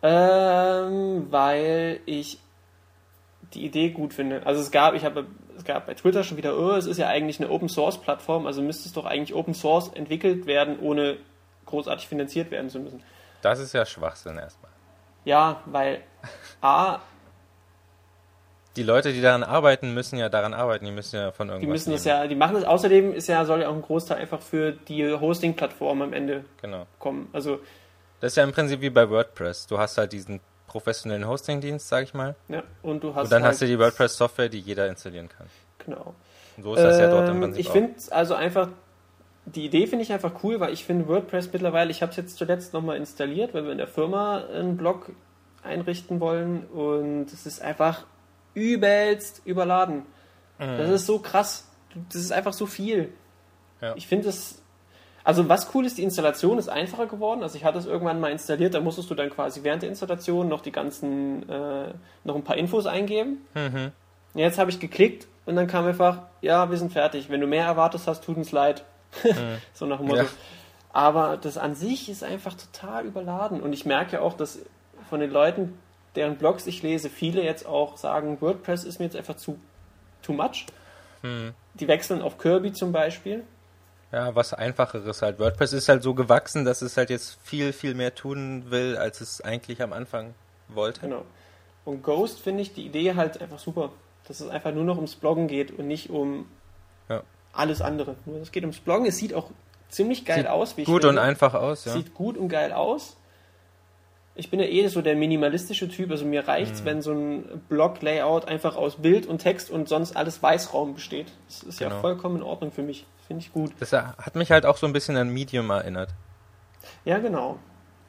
Ähm, 0.04 1.28
weil 1.32 2.00
ich 2.06 2.40
die 3.54 3.66
Idee 3.66 3.90
gut 3.90 4.14
finde. 4.14 4.46
Also 4.46 4.62
es 4.62 4.72
gab, 4.72 4.94
ich 4.94 5.06
habe, 5.06 5.26
es 5.58 5.64
gab 5.64 5.86
bei 5.88 5.94
Twitter 5.94 6.24
schon 6.24 6.38
wieder, 6.38 6.58
oh, 6.58 6.72
es 6.72 6.86
ist 6.86 6.98
ja 6.98 7.08
eigentlich 7.08 7.40
eine 7.40 7.50
Open 7.50 7.70
Source 7.70 7.98
Plattform, 8.00 8.46
also 8.46 8.62
müsste 8.62 8.88
es 8.88 8.94
doch 8.94 9.06
eigentlich 9.06 9.34
Open 9.34 9.54
Source 9.54 9.90
entwickelt 9.94 10.46
werden, 10.46 10.80
ohne 10.80 11.18
großartig 11.66 12.08
finanziert 12.08 12.52
werden 12.52 12.70
zu 12.70 12.80
müssen. 12.80 13.02
Das 13.42 13.60
ist 13.60 13.74
ja 13.74 13.86
Schwachsinn 13.86 14.38
erstmal. 14.38 14.72
Ja, 15.26 15.62
weil 15.66 16.02
A, 16.62 17.00
die 18.76 18.84
Leute, 18.84 19.12
die 19.12 19.22
daran 19.22 19.44
arbeiten, 19.44 19.94
müssen 19.94 20.20
ja 20.20 20.30
daran 20.30 20.54
arbeiten. 20.54 20.86
Die 20.86 20.92
müssen 20.92 21.16
ja 21.16 21.32
von 21.32 21.48
irgendwas. 21.50 21.62
Die 21.66 21.72
müssen 21.72 21.92
das 21.92 22.06
leben. 22.06 22.18
ja, 22.18 22.28
die 22.28 22.36
machen 22.36 22.54
das. 22.56 22.64
Außerdem 22.64 23.12
ist 23.12 23.28
ja, 23.28 23.44
soll 23.44 23.62
ja 23.62 23.70
auch 23.70 23.74
ein 23.74 23.82
Großteil 23.82 24.20
einfach 24.20 24.40
für 24.40 24.72
die 24.74 25.12
Hosting-Plattform 25.12 26.02
am 26.04 26.14
Ende 26.14 26.46
Genau. 26.62 26.86
kommen. 27.00 27.28
Also, 27.34 27.60
Das 28.20 28.34
ist 28.34 28.36
ja 28.38 28.44
im 28.44 28.52
Prinzip 28.52 28.82
wie 28.82 28.92
bei 28.92 29.10
WordPress. 29.10 29.66
Du 29.66 29.80
hast 29.80 29.98
halt 29.98 30.14
diesen 30.14 30.42
professionellen 30.68 31.28
Hosting-Dienst, 31.28 31.88
sag 31.88 32.04
ich 32.04 32.14
mal. 32.14 32.36
ja, 32.50 32.64
und 32.84 33.04
du 33.04 33.16
hast. 33.16 33.26
Und 33.26 33.32
dann 33.32 33.44
halt, 33.44 33.54
hast 33.54 33.62
du 33.62 33.66
die 33.66 33.80
WordPress-Software, 33.80 34.50
die 34.50 34.60
jeder 34.60 34.88
installieren 34.88 35.30
kann. 35.30 35.48
Genau. 35.86 36.14
Und 36.58 36.64
so 36.64 36.76
ist 36.76 36.84
das 36.84 37.00
ja 37.00 37.10
dort 37.10 37.30
im 37.30 37.36
Ähm, 37.36 37.42
Prinzip 37.42 37.60
ich 37.62 37.70
finde 37.70 37.96
also 38.12 38.34
einfach, 38.36 38.70
die 39.46 39.66
Idee 39.66 39.88
finde 39.88 40.04
ich 40.04 40.12
einfach 40.12 40.44
cool, 40.44 40.60
weil 40.60 40.74
ich 40.74 40.84
finde 40.84 41.08
WordPress 41.08 41.52
mittlerweile, 41.54 41.90
ich 41.90 42.02
habe 42.02 42.10
es 42.12 42.18
jetzt 42.18 42.38
zuletzt 42.38 42.74
nochmal 42.74 42.98
installiert, 42.98 43.54
weil 43.54 43.64
wir 43.64 43.72
in 43.72 43.78
der 43.78 43.88
Firma 43.88 44.44
einen 44.54 44.76
Blog 44.78 45.12
einrichten 45.64 46.20
wollen 46.20 46.66
und 46.66 47.32
es 47.32 47.46
ist 47.46 47.62
einfach 47.62 48.06
übelst 48.54 49.42
überladen. 49.46 50.04
Mhm. 50.60 50.78
Das 50.78 50.90
ist 50.90 51.06
so 51.06 51.20
krass. 51.20 51.68
Das 52.10 52.22
ist 52.22 52.32
einfach 52.32 52.54
so 52.54 52.66
viel. 52.66 53.14
Ja. 53.82 53.96
Ich 53.96 54.08
finde 54.08 54.30
es. 54.30 54.62
Also 55.28 55.50
was 55.50 55.76
cool 55.76 55.86
ist, 55.86 55.98
die 55.98 56.04
Installation 56.04 56.58
ist 56.58 56.70
einfacher 56.70 57.06
geworden. 57.06 57.44
Also 57.44 57.58
ich 57.58 57.66
hatte 57.66 57.78
es 57.78 57.86
irgendwann 57.86 58.22
mal 58.22 58.32
installiert, 58.32 58.74
da 58.74 58.80
musstest 58.80 59.10
du 59.10 59.14
dann 59.14 59.30
quasi 59.30 59.62
während 59.62 59.82
der 59.82 59.90
Installation 59.90 60.48
noch 60.48 60.62
die 60.62 60.72
ganzen, 60.72 61.44
äh, 61.50 61.94
noch 62.24 62.36
ein 62.36 62.46
paar 62.46 62.56
Infos 62.56 62.86
eingeben. 62.86 63.46
Mhm. 63.54 63.92
Jetzt 64.36 64.58
habe 64.58 64.72
ich 64.72 64.80
geklickt 64.80 65.28
und 65.46 65.58
dann 65.58 65.68
kam 65.68 65.86
einfach, 65.86 66.20
ja, 66.40 66.72
wir 66.72 66.78
sind 66.78 66.94
fertig. 66.94 67.30
Wenn 67.30 67.42
du 67.42 67.48
mehr 67.48 67.66
erwartet 67.66 68.04
hast, 68.06 68.24
tut 68.24 68.38
uns 68.38 68.54
leid. 68.54 68.86
so 69.74 69.86
nach 69.86 69.98
dem 69.98 70.08
Motto. 70.08 70.22
Ja. 70.22 70.28
Aber 70.94 71.36
das 71.36 71.58
an 71.58 71.76
sich 71.76 72.08
ist 72.08 72.24
einfach 72.24 72.54
total 72.54 73.04
überladen. 73.04 73.60
Und 73.60 73.74
ich 73.74 73.86
merke 73.86 74.22
auch, 74.22 74.34
dass 74.34 74.60
von 75.10 75.20
den 75.20 75.32
Leuten, 75.32 75.78
deren 76.16 76.38
Blogs 76.38 76.66
ich 76.68 76.84
lese, 76.84 77.10
viele 77.10 77.44
jetzt 77.44 77.66
auch 77.66 77.98
sagen, 77.98 78.40
WordPress 78.40 78.86
ist 78.86 79.00
mir 79.00 79.06
jetzt 79.08 79.18
einfach 79.18 79.36
zu 79.36 79.60
too 80.22 80.32
much. 80.32 80.68
Hm. 81.20 81.54
Die 81.74 81.90
wechseln 81.90 82.22
auf 82.22 82.38
Kirby 82.38 82.72
zum 82.72 82.94
Beispiel. 82.94 83.44
Ja, 84.12 84.34
was 84.36 84.54
einfacheres 84.54 85.22
halt. 85.22 85.38
WordPress 85.40 85.74
ist 85.74 85.90
halt 85.90 86.02
so 86.02 86.14
gewachsen, 86.14 86.64
dass 86.64 86.82
es 86.82 86.96
halt 86.96 87.10
jetzt 87.10 87.38
viel, 87.44 87.74
viel 87.74 87.94
mehr 87.94 88.16
tun 88.16 88.66
will, 88.70 88.96
als 88.98 89.20
es 89.22 89.42
eigentlich 89.42 89.82
am 89.82 89.92
Anfang 89.92 90.34
wollte. 90.70 91.02
Genau. 91.02 91.24
Und 91.84 92.04
Ghost 92.04 92.40
finde 92.40 92.62
ich 92.62 92.74
die 92.74 92.86
Idee 92.86 93.16
halt 93.16 93.42
einfach 93.42 93.60
super. 93.60 93.92
Dass 94.28 94.40
es 94.42 94.50
einfach 94.50 94.74
nur 94.74 94.84
noch 94.84 94.96
ums 94.98 95.16
Bloggen 95.16 95.48
geht 95.48 95.78
und 95.78 95.88
nicht 95.88 96.10
um 96.10 96.48
Ja. 97.10 97.24
alles 97.54 97.82
andere. 97.82 98.16
Nur 98.26 98.42
es 98.42 98.52
geht 98.52 98.64
ums 98.64 98.80
Bloggen. 98.80 99.06
Es 99.08 99.18
sieht 99.18 99.34
auch 99.34 99.50
ziemlich 99.90 100.26
geil 100.26 100.40
Sieht 100.40 100.48
aus, 100.48 100.76
wie 100.78 100.82
ich 100.82 100.86
Gut 100.88 101.04
finde. 101.04 101.10
und 101.10 101.18
einfach 101.18 101.54
aus, 101.54 101.86
ja. 101.86 101.94
Sieht 101.94 102.14
gut 102.14 102.38
und 102.38 102.50
geil 102.50 102.74
aus. 102.74 103.16
Ich 104.36 104.52
bin 104.52 104.60
ja 104.60 104.68
eh 104.68 104.88
so 104.88 105.02
der 105.02 105.16
minimalistische 105.16 105.88
Typ, 105.90 106.12
also 106.12 106.24
mir 106.26 106.44
Mhm. 106.44 106.48
reicht's, 106.50 106.86
wenn 106.86 107.02
so 107.02 107.12
ein 107.12 107.62
Blog-Layout 107.70 108.46
einfach 108.48 108.76
aus 108.76 108.98
Bild 108.98 109.26
und 109.26 109.40
Text 109.40 109.70
und 109.72 109.90
sonst 109.90 110.16
alles 110.16 110.44
Weißraum 110.44 110.94
besteht. 110.94 111.28
Das 111.48 111.64
ist 111.64 111.80
ja 111.80 111.90
Genau. 111.90 112.02
vollkommen 112.02 112.38
in 112.38 112.44
Ordnung 112.44 112.72
für 112.72 112.84
mich. 112.84 113.06
Finde 113.28 113.44
ich 113.44 113.52
gut. 113.52 113.74
Das 113.80 113.92
hat 113.94 114.36
mich 114.36 114.52
halt 114.52 114.66
auch 114.66 114.78
so 114.78 114.88
ein 114.88 114.94
bisschen 114.94 115.18
an 115.18 115.30
Medium 115.30 115.70
erinnert. 115.70 116.10
Ja, 117.04 117.20
genau. 117.20 117.60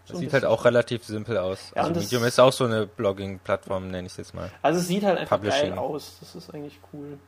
Das 0.02 0.12
So 0.12 0.16
ein 0.16 0.20
sieht 0.20 0.33
halt 0.33 0.44
auch 0.44 0.64
relativ 0.64 1.04
simpel 1.04 1.37
aus. 1.38 1.72
Ja, 1.74 1.83
also 1.83 1.94
das- 1.94 2.04
Medium 2.04 2.24
ist 2.24 2.38
auch 2.38 2.52
so 2.52 2.64
eine 2.64 2.87
Blogging-Plattform, 2.87 3.88
nenne 3.90 4.07
ich 4.07 4.12
es 4.12 4.16
jetzt 4.18 4.35
mal. 4.35 4.50
Also 4.62 4.81
es 4.81 4.87
sieht 4.87 5.02
halt 5.04 5.18
einfach 5.18 5.37
Publishing. 5.38 5.70
geil 5.70 5.78
aus. 5.78 6.18
Das 6.20 6.35
ist 6.35 6.54
eigentlich 6.54 6.78
cool. 6.92 7.18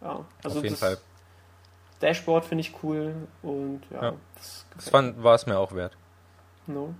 Ja, 0.00 0.24
also 0.44 0.58
Auf 0.58 0.64
jeden 0.64 0.74
das 0.74 0.80
Fall. 0.80 0.98
Dashboard 2.00 2.44
finde 2.44 2.60
ich 2.60 2.72
cool 2.82 3.14
und 3.42 3.80
ja, 3.90 4.02
Ja. 4.02 4.12
das 4.36 4.66
Das 4.76 4.88
fand, 4.90 5.22
war 5.24 5.34
es 5.34 5.46
mir 5.46 5.58
auch 5.58 5.74
wert. 5.74 5.96
No. 6.66 6.94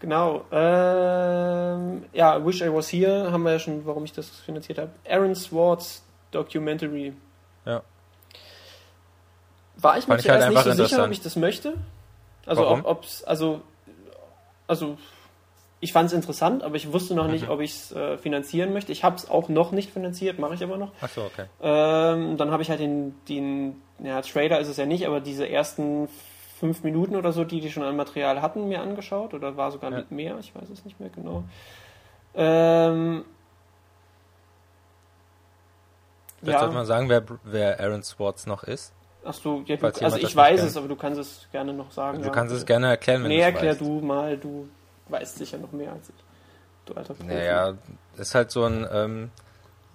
Genau. 0.00 0.44
Ähm, 0.52 2.04
ja, 2.12 2.44
Wish 2.44 2.60
I 2.60 2.72
Was 2.72 2.92
Here 2.92 3.32
haben 3.32 3.42
wir 3.42 3.52
ja 3.52 3.58
schon, 3.58 3.84
warum 3.86 4.04
ich 4.04 4.12
das 4.12 4.28
finanziert 4.28 4.78
habe. 4.78 4.90
Aaron 5.08 5.34
Swartz 5.34 6.04
Documentary. 6.30 7.14
War 9.80 9.96
ich 9.98 10.06
mir 10.08 10.14
halt 10.14 10.22
zuerst 10.22 10.48
nicht 10.50 10.62
so 10.62 10.72
sicher, 10.72 11.04
ob 11.04 11.10
ich 11.10 11.20
das 11.20 11.36
möchte. 11.36 11.74
Also 12.46 12.62
Warum? 12.62 12.80
ob 12.80 12.86
ob's, 12.98 13.22
also 13.24 13.60
also 14.66 14.98
ich 15.80 15.92
fand 15.92 16.08
es 16.08 16.12
interessant, 16.12 16.62
aber 16.64 16.74
ich 16.74 16.92
wusste 16.92 17.14
noch 17.14 17.28
nicht, 17.28 17.44
Mhm. 17.44 17.50
ob 17.50 17.60
ich 17.60 17.70
es 17.72 17.92
äh, 17.92 18.18
finanzieren 18.18 18.72
möchte. 18.72 18.90
Ich 18.90 19.04
habe 19.04 19.14
es 19.16 19.30
auch 19.30 19.48
noch 19.48 19.70
nicht 19.70 19.92
finanziert, 19.92 20.38
mache 20.40 20.54
ich 20.54 20.62
aber 20.64 20.76
noch. 20.76 20.90
Achso, 21.00 21.24
okay. 21.24 21.44
Ähm, 21.62 22.36
dann 22.36 22.50
habe 22.50 22.62
ich 22.62 22.70
halt 22.70 22.80
den, 22.80 23.14
den, 23.28 23.80
ja, 24.00 24.20
Trailer 24.22 24.58
ist 24.58 24.66
es 24.68 24.76
ja 24.76 24.86
nicht, 24.86 25.06
aber 25.06 25.20
diese 25.20 25.48
ersten 25.48 26.08
fünf 26.58 26.82
Minuten 26.82 27.14
oder 27.14 27.32
so, 27.32 27.44
die 27.44 27.60
die 27.60 27.70
schon 27.70 27.84
an 27.84 27.94
Material 27.94 28.42
hatten, 28.42 28.68
mir 28.68 28.80
angeschaut. 28.80 29.32
Oder 29.34 29.56
war 29.56 29.70
sogar 29.70 29.92
Ja. 29.92 30.02
mehr, 30.10 30.36
ich 30.40 30.52
weiß 30.54 30.68
es 30.68 30.84
nicht 30.84 30.98
mehr 30.98 31.10
genau. 31.10 31.44
Ähm, 32.34 33.24
Vielleicht 36.40 36.58
sollte 36.60 36.72
ja, 36.74 36.78
man 36.78 36.86
sagen, 36.86 37.08
wer, 37.08 37.22
wer 37.44 37.80
Aaron 37.80 38.02
Swartz 38.02 38.46
noch 38.46 38.64
ist. 38.64 38.92
Ach 39.28 39.34
so, 39.34 39.62
ja, 39.66 39.76
du, 39.76 39.86
also 39.86 40.16
ich 40.16 40.22
das 40.22 40.36
weiß 40.36 40.62
es, 40.62 40.76
aber 40.76 40.88
du 40.88 40.96
kannst 40.96 41.20
es 41.20 41.46
gerne 41.52 41.72
noch 41.72 41.90
sagen. 41.92 42.18
Du 42.20 42.26
ja, 42.26 42.32
kannst 42.32 42.54
es 42.54 42.64
gerne 42.66 42.88
erklären, 42.88 43.22
wenn 43.22 43.28
Nee, 43.28 43.36
du 43.36 43.42
es 43.42 43.46
erklär 43.46 43.70
weißt. 43.72 43.80
du 43.80 44.00
mal, 44.00 44.36
du 44.36 44.68
weißt 45.08 45.36
sicher 45.38 45.58
noch 45.58 45.72
mehr 45.72 45.92
als 45.92 46.08
ich. 46.08 46.14
Du 46.86 46.94
alter 46.94 47.14
Profi. 47.14 47.28
Naja, 47.28 47.74
ist 48.16 48.34
halt 48.34 48.50
so 48.50 48.64
ein, 48.64 48.86
ähm, 48.92 49.30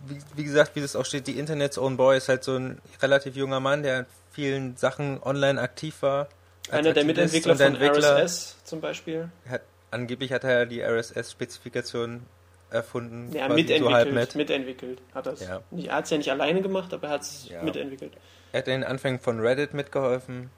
wie, 0.05 0.17
wie 0.35 0.43
gesagt, 0.43 0.75
wie 0.75 0.81
das 0.81 0.95
auch 0.95 1.05
steht, 1.05 1.27
die 1.27 1.37
Internet's 1.39 1.77
Own 1.77 1.97
Boy 1.97 2.17
ist 2.17 2.29
halt 2.29 2.43
so 2.43 2.55
ein 2.55 2.79
relativ 3.01 3.35
junger 3.35 3.59
Mann, 3.59 3.83
der 3.83 3.99
in 4.01 4.05
vielen 4.31 4.77
Sachen 4.77 5.21
online 5.23 5.59
aktiv 5.61 6.01
war. 6.01 6.27
Einer 6.71 6.93
der 6.93 7.03
Mitentwickler 7.05 7.55
der 7.55 7.67
von 7.71 7.75
Entwickler 7.81 8.23
RSS 8.23 8.57
zum 8.63 8.79
Beispiel. 8.81 9.29
Hat, 9.49 9.61
angeblich 9.91 10.31
hat 10.31 10.43
er 10.43 10.65
die 10.65 10.81
RSS-Spezifikation 10.81 12.21
erfunden. 12.69 13.31
Ja, 13.35 13.47
mitentwickelt. 13.47 13.83
so 13.89 13.93
halb 13.93 14.11
mit. 14.13 14.35
Mitentwickelt 14.35 14.99
hat 15.13 15.27
er 15.27 15.33
es. 15.33 15.41
Ja. 15.41 15.61
Er 15.77 15.95
hat 15.95 16.05
es 16.05 16.09
ja 16.11 16.17
nicht 16.17 16.31
alleine 16.31 16.61
gemacht, 16.61 16.93
aber 16.93 17.07
er 17.07 17.13
hat 17.13 17.21
es 17.21 17.47
Ja. 17.49 17.61
mitentwickelt. 17.63 18.13
Er 18.53 18.59
hat 18.59 18.67
in 18.67 18.81
den 18.81 18.83
Anfängen 18.89 19.19
von 19.19 19.39
Reddit 19.41 19.73
mitgeholfen. 19.73 20.49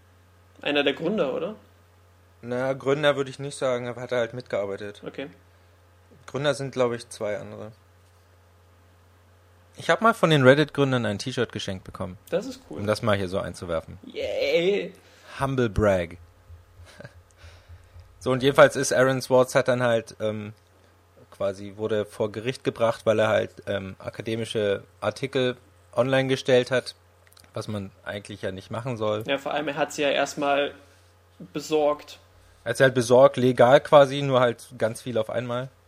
Einer 0.61 0.83
der 0.83 0.93
Gründer, 0.93 1.33
oder? 1.33 1.55
Na, 2.41 2.73
Gründer 2.73 3.15
würde 3.15 3.29
ich 3.31 3.39
nicht 3.39 3.57
sagen, 3.57 3.87
aber 3.87 4.01
hat 4.01 4.11
er 4.11 4.19
halt 4.19 4.33
mitgearbeitet. 4.33 5.01
Okay. 5.05 5.27
Gründer 6.27 6.53
sind, 6.53 6.71
glaube 6.73 6.95
ich, 6.97 7.09
zwei 7.09 7.37
andere. 7.39 7.71
Ich 9.77 9.89
habe 9.89 10.03
mal 10.03 10.13
von 10.13 10.29
den 10.29 10.43
Reddit-Gründern 10.43 11.05
ein 11.05 11.19
T-Shirt 11.19 11.51
geschenkt 11.51 11.83
bekommen, 11.83 12.17
Das 12.29 12.45
ist 12.45 12.61
um 12.69 12.77
cool. 12.77 12.85
das 12.85 13.01
mal 13.01 13.17
hier 13.17 13.27
so 13.27 13.39
einzuwerfen. 13.39 13.97
Yay! 14.05 14.93
Humble 15.39 15.69
Brag. 15.69 16.17
So, 18.19 18.31
und 18.31 18.41
jedenfalls 18.41 18.75
ist 18.75 18.91
Aaron 18.93 19.21
Swartz 19.21 19.53
hat 19.53 19.67
dann 19.67 19.83
halt 19.83 20.15
ähm, 20.19 20.53
quasi 21.29 21.73
wurde 21.75 22.05
vor 22.05 22.31
Gericht 22.31 22.63
gebracht, 22.63 23.05
weil 23.05 23.19
er 23.19 23.27
halt 23.27 23.51
ähm, 23.67 23.95
akademische 23.99 24.83
Artikel 25.01 25.57
online 25.93 26.27
gestellt 26.27 26.71
hat, 26.71 26.95
was 27.55 27.67
man 27.67 27.89
eigentlich 28.03 28.43
ja 28.43 28.51
nicht 28.51 28.69
machen 28.69 28.97
soll. 28.97 29.23
Ja, 29.25 29.37
vor 29.39 29.53
allem, 29.53 29.67
er 29.69 29.75
hat 29.77 29.91
sie 29.93 30.03
ja 30.03 30.09
erstmal 30.09 30.73
besorgt. 31.53 32.19
Er 32.63 32.71
ist 32.73 32.79
halt 32.81 32.93
besorgt, 32.93 33.37
legal 33.37 33.79
quasi, 33.81 34.21
nur 34.21 34.39
halt 34.39 34.67
ganz 34.77 35.01
viel 35.01 35.17
auf 35.17 35.29
einmal. 35.29 35.69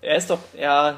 Er 0.00 0.16
ist 0.16 0.30
doch, 0.30 0.38
ja, 0.58 0.96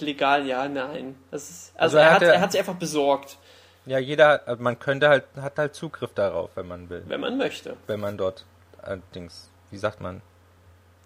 legal, 0.00 0.44
ja, 0.46 0.68
nein. 0.68 1.14
Ist, 1.30 1.72
also, 1.76 1.96
Also 1.96 1.98
er 1.98 2.06
hat 2.06 2.22
hat, 2.22 2.22
er 2.22 2.40
hat 2.40 2.50
sie 2.52 2.58
einfach 2.58 2.74
besorgt, 2.74 3.38
Ja, 3.86 3.98
jeder 3.98 4.28
hat, 4.30 4.48
also 4.48 4.60
man 4.62 4.78
könnte 4.80 5.08
halt, 5.08 5.24
hat 5.40 5.58
halt 5.58 5.74
Zugriff 5.76 6.12
darauf, 6.12 6.50
wenn 6.56 6.66
man 6.66 6.90
will. 6.90 7.04
wenn 7.06 7.20
man 7.20 7.38
möchte. 7.38 7.76
Wenn 7.86 8.00
man 8.00 8.16
dort 8.16 8.44
allerdings, 8.82 9.48
wie 9.70 9.78
sagt 9.78 10.00
man? 10.00 10.22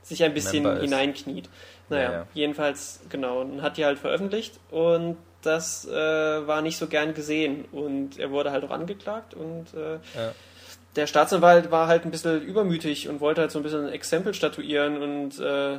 Sich 0.03 0.25
ein 0.25 0.33
bisschen 0.33 0.63
Member 0.63 0.81
hineinkniet. 0.81 1.51
Naja, 1.91 2.03
Ja, 2.05 2.13
ja. 2.21 2.27
jedenfalls, 2.33 3.01
genau, 3.11 3.43
und 3.43 3.61
hat 3.61 3.77
die 3.77 3.85
halt 3.85 3.99
veröffentlicht 3.99 4.59
und 4.71 5.19
das 5.43 5.87
äh, 5.87 5.93
war 6.47 6.63
nicht 6.63 6.77
so 6.79 6.87
gern 6.89 7.15
gesehen 7.15 7.65
und 7.73 8.19
er 8.19 8.31
wurde 8.31 8.51
halt 8.51 8.65
auch 8.65 8.71
angeklagt 8.71 9.35
und 9.35 9.67
äh, 9.75 9.95
Ja. 10.19 10.33
der 10.97 11.07
Staatsanwalt 11.07 11.71
war 11.71 11.87
halt 11.87 12.05
ein 12.05 12.11
bisschen 12.11 12.43
übermütig 12.43 13.09
und 13.09 13.21
wollte 13.21 13.43
halt 13.43 13.51
so 13.53 13.59
ein 13.61 13.63
bisschen 13.63 13.87
ein 13.87 13.93
Exempel 13.93 14.35
statuieren 14.35 15.01
und 15.03 15.39
äh, 15.41 15.79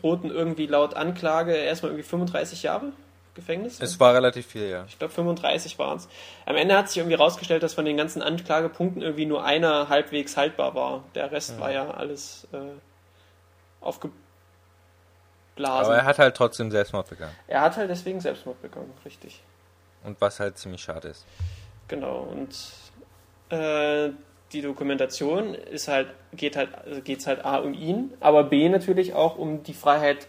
drohten 0.00 0.30
irgendwie 0.30 0.66
laut 0.66 0.94
Anklage 0.94 1.54
erstmal 1.54 1.92
irgendwie 1.92 2.08
35 2.08 2.62
Jahre 2.62 2.92
Gefängnis. 3.34 3.80
Es 3.82 4.00
war 4.00 4.14
relativ 4.14 4.46
viel, 4.46 4.68
ja. 4.70 4.84
Ich 4.88 4.98
glaube 4.98 5.12
35 5.12 5.78
waren 5.78 5.98
es. 5.98 6.08
Am 6.46 6.56
Ende 6.56 6.74
hat 6.76 6.88
sich 6.88 6.98
irgendwie 6.98 7.16
rausgestellt, 7.16 7.62
dass 7.62 7.74
von 7.74 7.84
den 7.84 7.96
ganzen 7.98 8.22
Anklagepunkten 8.22 9.02
irgendwie 9.02 9.26
nur 9.26 9.44
einer 9.44 9.88
halbwegs 9.90 10.36
haltbar 10.38 10.74
war. 10.74 11.04
Der 11.14 11.30
Rest 11.32 11.60
war 11.60 11.70
ja 11.70 11.90
alles 11.90 12.46
äh, 12.52 12.56
aufgeblasen. 15.56 15.92
Aber 15.92 15.96
er 15.96 16.04
hat 16.04 16.18
halt 16.18 16.36
trotzdem 16.36 16.70
Selbstmord 16.70 17.08
begangen. 17.08 17.34
er 17.46 17.60
hat 17.62 17.76
halt 17.76 17.90
deswegen 17.90 18.20
Selbstmord 18.20 18.60
begangen, 18.62 18.92
richtig. 19.04 19.42
Und 20.04 20.20
was 20.20 20.40
halt 20.40 20.58
ziemlich 20.58 20.82
schade 20.82 21.08
ist. 21.08 21.24
Genau. 21.88 22.20
Und 22.20 22.56
äh, 23.50 24.10
die 24.52 24.62
Dokumentation 24.62 25.54
ist 25.54 25.88
halt, 25.88 26.08
geht 26.32 26.56
halt, 26.56 26.74
also 26.74 27.00
geht's 27.00 27.26
halt 27.26 27.44
A 27.44 27.56
um 27.58 27.74
ihn, 27.74 28.12
aber 28.20 28.44
B 28.44 28.68
natürlich 28.68 29.14
auch 29.14 29.36
um 29.36 29.62
die 29.62 29.74
Freiheit 29.74 30.28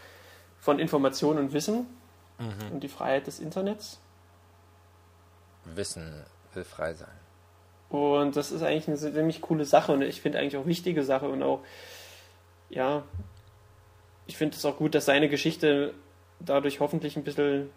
von 0.59 0.79
Information 0.79 1.37
und 1.37 1.53
Wissen 1.53 1.85
und 2.71 2.81
die 2.81 2.87
Freiheit 2.87 3.27
des 3.27 3.39
Internets. 3.39 3.99
Wissen 5.65 6.23
will 6.53 6.63
frei 6.63 6.93
sein. 6.93 7.09
Und 7.89 8.35
das 8.35 8.51
ist 8.51 8.61
eigentlich 8.63 8.87
eine 8.87 8.97
ziemlich 8.97 9.41
coole 9.41 9.65
Sache 9.65 9.91
und 9.91 10.01
ich 10.01 10.21
finde 10.21 10.39
eigentlich 10.39 10.57
auch 10.57 10.65
wichtige 10.65 11.03
Sache 11.03 11.29
und 11.29 11.41
auch, 11.41 11.61
ja, 12.69 13.03
ich 14.27 14.37
finde 14.37 14.55
es 14.55 14.65
auch 14.65 14.77
gut, 14.77 14.93
dass 14.95 15.05
seine 15.05 15.29
Geschichte 15.29 15.93
dadurch 16.39 16.79
hoffentlich 16.79 17.15
ein 17.17 17.23
bisschen 17.23 17.69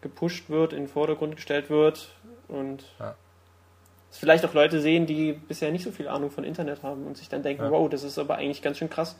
gepusht 0.00 0.48
wird, 0.50 0.72
in 0.72 0.80
den 0.84 0.88
Vordergrund 0.88 1.36
gestellt 1.36 1.70
wird 1.70 2.10
und 2.48 2.84
Ja. 2.98 3.14
dass 4.10 4.18
vielleicht 4.18 4.44
auch 4.44 4.54
Leute 4.54 4.80
sehen, 4.80 5.06
die 5.06 5.32
bisher 5.32 5.70
nicht 5.72 5.84
so 5.84 5.90
viel 5.90 6.08
Ahnung 6.08 6.30
von 6.30 6.44
Internet 6.44 6.82
haben 6.82 7.06
und 7.06 7.16
sich 7.16 7.28
dann 7.28 7.42
denken, 7.42 7.64
Ja. 7.64 7.70
wow, 7.70 7.88
das 7.88 8.02
ist 8.02 8.18
aber 8.18 8.36
eigentlich 8.36 8.62
ganz 8.62 8.78
schön 8.78 8.90
krass. 8.90 9.16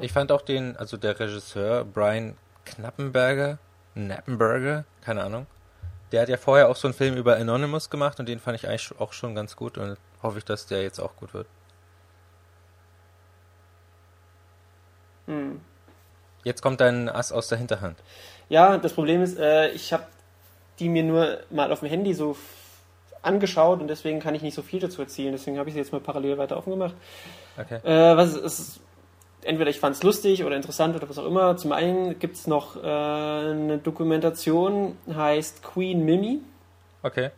Ich 0.00 0.12
fand 0.12 0.30
auch 0.30 0.42
den, 0.42 0.76
also 0.76 0.96
der 0.96 1.18
Regisseur 1.18 1.84
Brian 1.84 2.36
Knappenberger, 2.64 3.58
Knappenberger, 3.94 4.84
keine 5.02 5.24
Ahnung. 5.24 5.46
Der 6.12 6.22
hat 6.22 6.28
ja 6.28 6.36
vorher 6.36 6.68
auch 6.68 6.76
so 6.76 6.86
einen 6.88 6.94
Film 6.94 7.16
über 7.16 7.36
Anonymous 7.36 7.90
gemacht 7.90 8.20
und 8.20 8.28
den 8.28 8.38
fand 8.38 8.56
ich 8.56 8.68
eigentlich 8.68 8.92
auch 9.00 9.12
schon 9.12 9.34
ganz 9.34 9.56
gut 9.56 9.78
und 9.78 9.96
hoffe 10.22 10.38
ich, 10.38 10.44
dass 10.44 10.66
der 10.66 10.82
jetzt 10.82 11.00
auch 11.00 11.16
gut 11.16 11.34
wird. 11.34 11.46
Hm. 15.26 15.60
Jetzt 16.44 16.62
kommt 16.62 16.80
dein 16.80 17.08
Ass 17.08 17.32
aus 17.32 17.48
der 17.48 17.58
Hinterhand. 17.58 17.98
Ja, 18.48 18.78
das 18.78 18.94
Problem 18.94 19.22
ist, 19.22 19.38
äh, 19.38 19.68
ich 19.70 19.92
habe 19.92 20.04
die 20.78 20.88
mir 20.88 21.02
nur 21.02 21.38
mal 21.50 21.70
auf 21.70 21.80
dem 21.80 21.88
Handy 21.88 22.14
so 22.14 22.36
angeschaut 23.22 23.80
und 23.80 23.88
deswegen 23.88 24.18
kann 24.18 24.34
ich 24.34 24.42
nicht 24.42 24.54
so 24.54 24.62
viel 24.62 24.80
dazu 24.80 25.02
erzählen. 25.02 25.32
Deswegen 25.32 25.58
habe 25.58 25.68
ich 25.68 25.74
sie 25.74 25.80
jetzt 25.80 25.92
mal 25.92 26.00
parallel 26.00 26.38
weiter 26.38 26.56
offen 26.56 26.70
gemacht. 26.70 26.94
Okay. 27.58 27.76
Äh, 27.84 28.16
was 28.16 28.34
ist, 28.34 28.80
entweder 29.42 29.70
ich 29.70 29.78
fand 29.78 29.96
es 29.96 30.02
lustig 30.02 30.44
oder 30.44 30.56
interessant 30.56 30.96
oder 30.96 31.08
was 31.08 31.18
auch 31.18 31.26
immer. 31.26 31.56
Zum 31.56 31.72
einen 31.72 32.18
gibt 32.18 32.36
es 32.36 32.46
noch 32.46 32.76
äh, 32.76 32.80
eine 32.80 33.78
Dokumentation, 33.78 34.96
heißt 35.14 35.62
Queen 35.62 36.04
Mimi. 36.04 36.40
Okay. 37.02 37.30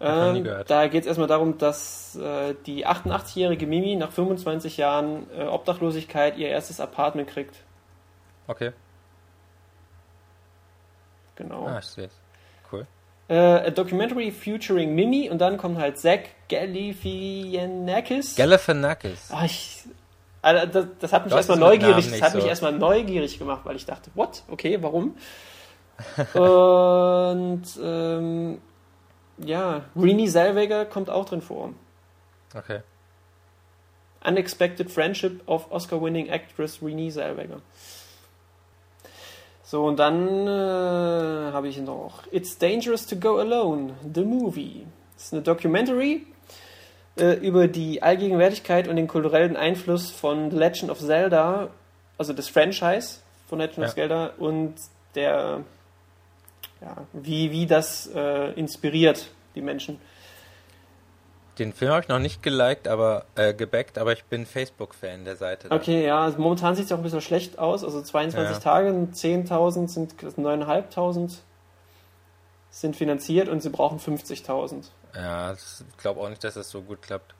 Ähm, 0.00 0.48
da 0.66 0.86
geht 0.86 1.02
es 1.02 1.06
erstmal 1.08 1.26
darum, 1.26 1.58
dass 1.58 2.14
äh, 2.16 2.54
die 2.66 2.86
88-jährige 2.86 3.66
Mimi 3.66 3.96
nach 3.96 4.12
25 4.12 4.76
Jahren 4.76 5.26
äh, 5.36 5.44
Obdachlosigkeit 5.44 6.36
ihr 6.36 6.48
erstes 6.48 6.80
Apartment 6.80 7.28
kriegt. 7.28 7.56
Okay. 8.46 8.72
Genau. 11.34 11.66
Ah, 11.66 11.78
ich 11.80 11.86
sehe 11.86 12.06
es. 12.06 12.12
Cool. 12.70 12.86
Äh, 13.28 13.36
a 13.36 13.70
documentary 13.70 14.30
featuring 14.30 14.94
Mimi 14.94 15.30
und 15.30 15.38
dann 15.38 15.56
kommt 15.56 15.78
halt 15.78 15.98
Zach 15.98 16.20
Galifianakis. 16.48 18.36
Galifianakis. 18.36 19.30
Ah, 19.32 19.44
ich, 19.44 19.84
Alter, 20.42 20.66
das, 20.66 20.86
das 21.00 21.12
hat 21.12 21.24
mich 21.24 21.34
erstmal 21.34 21.58
neugierig, 21.58 22.10
das 22.10 22.22
hat 22.22 22.34
mich 22.34 22.44
so. 22.44 22.48
erstmal 22.48 22.72
neugierig 22.72 23.38
gemacht, 23.38 23.62
weil 23.64 23.74
ich 23.74 23.84
dachte, 23.84 24.10
what? 24.14 24.44
Okay, 24.48 24.78
warum? 24.80 25.16
und 26.34 27.64
ähm, 27.82 28.60
ja, 29.44 29.82
Renee 29.96 30.28
Zellweger 30.28 30.84
kommt 30.84 31.10
auch 31.10 31.24
drin 31.24 31.42
vor. 31.42 31.72
Okay. 32.54 32.80
Unexpected 34.24 34.90
Friendship 34.90 35.46
of 35.46 35.70
Oscar-winning 35.70 36.28
Actress 36.28 36.82
Renee 36.82 37.10
Zellweger. 37.10 37.60
So, 39.62 39.84
und 39.84 39.98
dann 39.98 40.46
äh, 40.46 41.52
habe 41.52 41.68
ich 41.68 41.78
noch 41.78 42.22
It's 42.32 42.56
Dangerous 42.56 43.06
to 43.06 43.16
Go 43.16 43.38
Alone, 43.38 43.94
the 44.14 44.24
movie. 44.24 44.86
Das 45.14 45.26
ist 45.26 45.32
eine 45.34 45.42
Documentary 45.42 46.26
äh, 47.18 47.34
über 47.34 47.68
die 47.68 48.02
Allgegenwärtigkeit 48.02 48.88
und 48.88 48.96
den 48.96 49.08
kulturellen 49.08 49.56
Einfluss 49.56 50.10
von 50.10 50.50
The 50.50 50.56
Legend 50.56 50.90
of 50.90 51.00
Zelda, 51.00 51.68
also 52.16 52.32
des 52.32 52.48
Franchise 52.48 53.20
von 53.46 53.58
Legend 53.58 53.78
of 53.78 53.84
Ja. 53.84 53.94
Zelda 53.94 54.30
und 54.38 54.74
der, 55.14 55.60
ja, 56.80 56.96
wie, 57.12 57.50
wie 57.50 57.66
das 57.66 58.08
äh, 58.14 58.52
inspiriert 58.52 59.30
die 59.54 59.60
Menschen. 59.62 59.98
Den 61.58 61.72
Film 61.72 61.90
habe 61.90 62.02
ich 62.02 62.08
noch 62.08 62.20
nicht 62.20 62.42
geliked, 62.44 62.86
aber 62.86 63.24
äh, 63.34 63.52
gebackt, 63.52 63.98
aber 63.98 64.12
ich 64.12 64.24
bin 64.26 64.46
Facebook-Fan 64.46 65.24
der 65.24 65.34
Seite. 65.34 65.68
da. 65.68 65.74
Okay, 65.74 66.06
ja, 66.06 66.20
also 66.22 66.38
momentan 66.38 66.76
sieht 66.76 66.84
es 66.84 66.92
auch 66.92 66.98
ein 66.98 67.02
bisschen 67.02 67.20
schlecht 67.20 67.58
aus. 67.58 67.82
Also 67.82 68.00
22 68.00 68.56
Ja. 68.56 68.60
Tage, 68.62 68.90
10.000 68.90 69.88
sind 69.88 70.14
9.500 70.22 71.38
sind 72.70 72.94
finanziert 72.96 73.48
und 73.48 73.60
sie 73.60 73.70
brauchen 73.70 73.98
50.000. 73.98 74.84
Ja, 75.16 75.52
ich 75.54 75.96
glaube 75.96 76.20
auch 76.20 76.28
nicht, 76.28 76.44
dass 76.44 76.54
das 76.54 76.70
so 76.70 76.82
gut 76.82 77.02
klappt. 77.02 77.34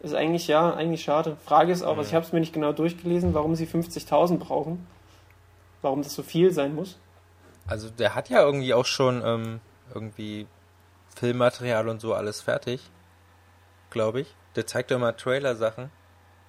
Ist 0.00 0.14
eigentlich, 0.14 0.48
ja, 0.48 0.74
eigentlich 0.74 1.04
schade. 1.04 1.36
Frage 1.44 1.70
ist 1.70 1.82
auch, 1.82 1.90
also 1.90 2.00
Mhm. 2.00 2.06
ich 2.08 2.14
habe 2.14 2.24
es 2.26 2.32
mir 2.32 2.40
nicht 2.40 2.52
genau 2.54 2.72
durchgelesen, 2.72 3.32
warum 3.34 3.54
sie 3.54 3.66
50.000 3.66 4.38
brauchen. 4.38 4.86
Warum 5.82 6.02
das 6.02 6.14
so 6.14 6.22
viel 6.24 6.50
sein 6.52 6.74
muss. 6.74 6.98
Also 7.66 7.88
der 7.90 8.14
hat 8.14 8.28
ja 8.28 8.42
irgendwie 8.42 8.74
auch 8.74 8.86
schon 8.86 9.22
ähm, 9.24 9.60
irgendwie 9.94 10.46
Filmmaterial 11.16 11.88
und 11.88 12.00
so 12.00 12.14
alles 12.14 12.42
fertig, 12.42 12.80
glaube 13.90 14.20
ich. 14.20 14.34
Der 14.56 14.66
zeigt 14.66 14.90
ja 14.90 14.96
immer 14.96 15.16
Trailer-Sachen 15.16 15.90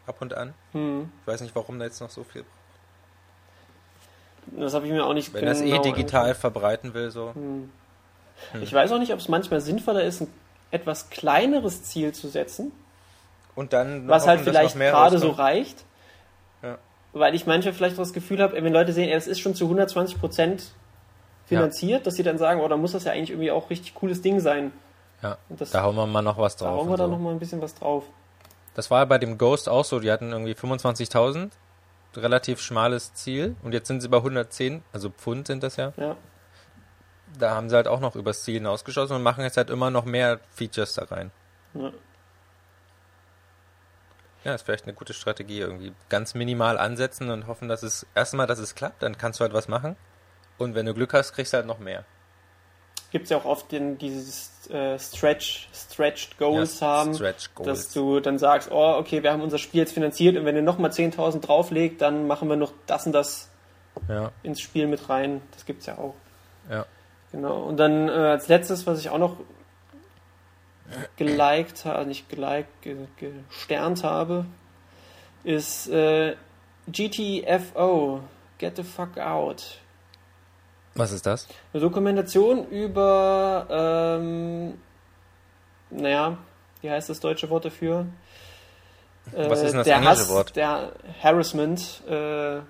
ab 0.06 0.18
und 0.20 0.34
an. 0.34 0.54
Hm. 0.74 1.12
Ich 1.22 1.28
weiß 1.28 1.42
nicht, 1.42 1.56
warum 1.56 1.80
da 1.80 1.86
jetzt 1.86 2.02
noch 2.02 2.10
so 2.10 2.24
viel. 2.24 2.44
Das 4.48 4.74
habe 4.74 4.86
ich 4.86 4.92
mir 4.92 5.06
auch 5.06 5.14
nicht 5.14 5.34
Wenn 5.34 5.46
das 5.46 5.62
eh 5.62 5.80
digital 5.80 6.36
verbreiten 6.36 6.94
will, 6.94 7.10
so. 7.12 7.34
Hm. 7.34 7.72
Hm. 8.52 8.62
Ich 8.62 8.74
weiß 8.74 8.92
auch 8.92 9.00
nicht, 9.00 9.14
ob 9.14 9.20
es 9.20 9.28
manchmal 9.28 9.62
sinnvoller 9.62 10.04
ist, 10.04 10.22
ein 10.22 10.28
etwas 10.72 11.10
kleineres 11.10 11.84
Ziel 11.84 12.12
zu 12.12 12.28
setzen, 12.28 12.72
Und 13.56 13.72
dann 13.74 14.08
was 14.08 14.28
halt 14.28 14.40
hoffen, 14.40 14.52
vielleicht 14.52 14.76
gerade 14.76 15.18
so 15.20 15.30
reicht. 15.30 15.86
Ja. 16.62 16.78
Weil 17.14 17.34
ich 17.34 17.46
manchmal 17.46 17.74
vielleicht 17.74 17.98
das 17.98 18.14
Gefühl 18.14 18.42
habe, 18.42 18.62
wenn 18.62 18.74
Leute 18.74 18.92
sehen, 18.92 19.10
es 19.10 19.28
ist 19.28 19.40
schon 19.40 19.56
zu 19.56 19.66
120 19.66 20.20
Prozent 20.20 20.74
finanziert, 21.46 22.06
dass 22.06 22.16
sie 22.16 22.24
dann 22.24 22.38
sagen, 22.38 22.62
oh, 22.62 22.68
da 22.68 22.78
muss 22.78 22.94
das 22.94 23.04
ja 23.04 23.12
eigentlich 23.12 23.32
irgendwie 23.32 23.52
auch 23.52 23.70
richtig 23.70 23.94
cooles 23.96 24.22
Ding 24.22 24.40
sein. 24.40 24.72
Ja, 25.22 25.38
das, 25.50 25.72
da 25.72 25.84
hauen 25.84 25.96
wir 25.96 26.06
mal 26.06 26.22
noch 26.22 26.38
was 26.38 26.56
da 26.56 26.66
drauf. 26.66 26.80
hauen 26.80 26.90
wir 26.90 26.98
da 26.98 27.06
so. 27.06 27.12
noch 27.12 27.20
mal 27.20 27.32
ein 27.32 27.40
bisschen 27.40 27.62
was 27.62 27.76
drauf. 27.76 28.04
Das 28.74 28.92
war 28.92 29.06
bei 29.06 29.18
dem 29.18 29.38
Ghost 29.38 29.70
auch 29.70 29.86
so. 29.86 30.00
Die 30.00 30.12
hatten 30.12 30.32
irgendwie 30.32 30.54
25.000, 30.54 31.52
relativ 32.16 32.60
schmales 32.60 33.14
Ziel. 33.14 33.56
Und 33.64 33.74
jetzt 33.74 33.88
sind 33.88 34.02
sie 34.02 34.10
bei 34.10 34.18
110, 34.18 34.84
also 34.92 35.10
Pfund 35.10 35.48
sind 35.48 35.64
das 35.64 35.78
ja. 35.78 35.94
Ja. 35.98 36.18
Da 37.40 37.56
haben 37.56 37.70
sie 37.70 37.76
halt 37.76 37.88
auch 37.88 38.00
noch 38.00 38.16
übers 38.16 38.44
Ziel 38.44 38.56
hinausgeschossen 38.56 39.16
und 39.16 39.24
machen 39.24 39.44
jetzt 39.44 39.58
halt 39.58 39.70
immer 39.70 39.90
noch 39.90 40.06
mehr 40.06 40.40
Features 40.52 40.94
da 40.94 41.06
rein. 41.06 41.32
Ja. 41.74 41.92
Ja, 44.44 44.54
ist 44.54 44.62
vielleicht 44.62 44.86
eine 44.86 44.94
gute 44.94 45.14
Strategie 45.14 45.60
irgendwie. 45.60 45.92
Ganz 46.08 46.36
minimal 46.36 46.78
ansetzen 46.78 47.32
und 47.32 47.48
hoffen, 47.48 47.68
dass 47.68 47.82
es 47.82 48.06
erstmal, 48.14 48.46
dass 48.46 48.60
es 48.60 48.76
klappt, 48.76 49.02
dann 49.02 49.18
kannst 49.18 49.40
du 49.40 49.42
halt 49.42 49.54
was 49.54 49.68
machen. 49.68 49.96
Und 50.58 50.76
wenn 50.76 50.86
du 50.86 50.94
Glück 50.94 51.14
hast, 51.14 51.34
kriegst 51.34 51.54
du 51.54 51.58
halt 51.58 51.68
noch 51.68 51.80
mehr. 51.80 52.06
Gibt 53.12 53.26
es 53.26 53.30
ja 53.30 53.38
auch 53.38 53.46
oft 53.46 53.72
den, 53.72 53.98
dieses 53.98 54.70
äh, 54.70 54.98
Stretch, 55.00 55.70
Stretched 55.74 56.38
Goals 56.38 56.80
Ja, 56.80 56.88
haben, 56.88 57.14
Stretch 57.14 57.54
Goals. 57.56 57.68
dass 57.68 57.94
du 57.94 58.20
dann 58.20 58.38
sagst, 58.38 58.70
oh, 58.72 58.96
okay, 58.98 59.24
wir 59.24 59.32
haben 59.32 59.42
unser 59.42 59.58
Spiel 59.58 59.82
jetzt 59.82 59.94
finanziert 59.94 60.36
und 60.38 60.46
wenn 60.46 60.56
ihr 60.56 60.62
nochmal 60.62 60.92
10.000 60.92 61.40
drauflegt, 61.42 62.02
dann 62.02 62.28
machen 62.28 62.50
wir 62.50 62.56
noch 62.56 62.74
das 62.88 63.06
und 63.06 63.14
das 63.14 63.50
ja, 64.10 64.32
ins 64.44 64.60
Spiel 64.60 64.88
mit 64.88 65.08
rein. 65.10 65.42
Das 65.54 65.66
gibt's 65.66 65.86
ja 65.86 65.98
auch. 65.98 66.16
ja. 66.70 66.86
Genau. 67.32 67.64
Und 67.64 67.78
dann 67.78 68.08
äh, 68.08 68.12
als 68.12 68.48
letztes, 68.48 68.88
was 68.88 69.00
ich 69.00 69.10
auch 69.10 69.18
noch 69.18 69.38
geliked 71.18 71.84
habe, 71.86 72.06
nicht 72.06 72.30
geliked, 72.30 72.82
ge 72.82 73.08
gesternt 73.18 74.04
habe, 74.04 74.46
ist 75.44 75.88
äh, 75.90 76.36
GTFO, 76.88 78.22
Get 78.58 78.78
the 78.78 78.84
Fuck 78.84 79.18
Out. 79.18 79.80
Was 80.96 81.12
ist 81.12 81.26
das? 81.26 81.48
Eine 81.74 81.82
Dokumentation 81.82 82.68
über, 82.70 83.68
ähm, 83.70 84.76
naja, 85.90 86.38
wie 86.82 86.90
heißt 86.90 87.10
das 87.10 87.20
deutsche 87.20 87.50
Wort 87.50 87.66
dafür? 87.66 88.06
Was 89.36 89.62
ist 89.62 89.72
denn 89.72 89.78
das 89.80 89.86
der 89.86 89.96
englische 89.98 90.22
Hass, 90.22 90.30
Wort? 90.30 90.56
Der 90.56 90.92
Harassment, 91.22 92.02
äh, 92.08 92.62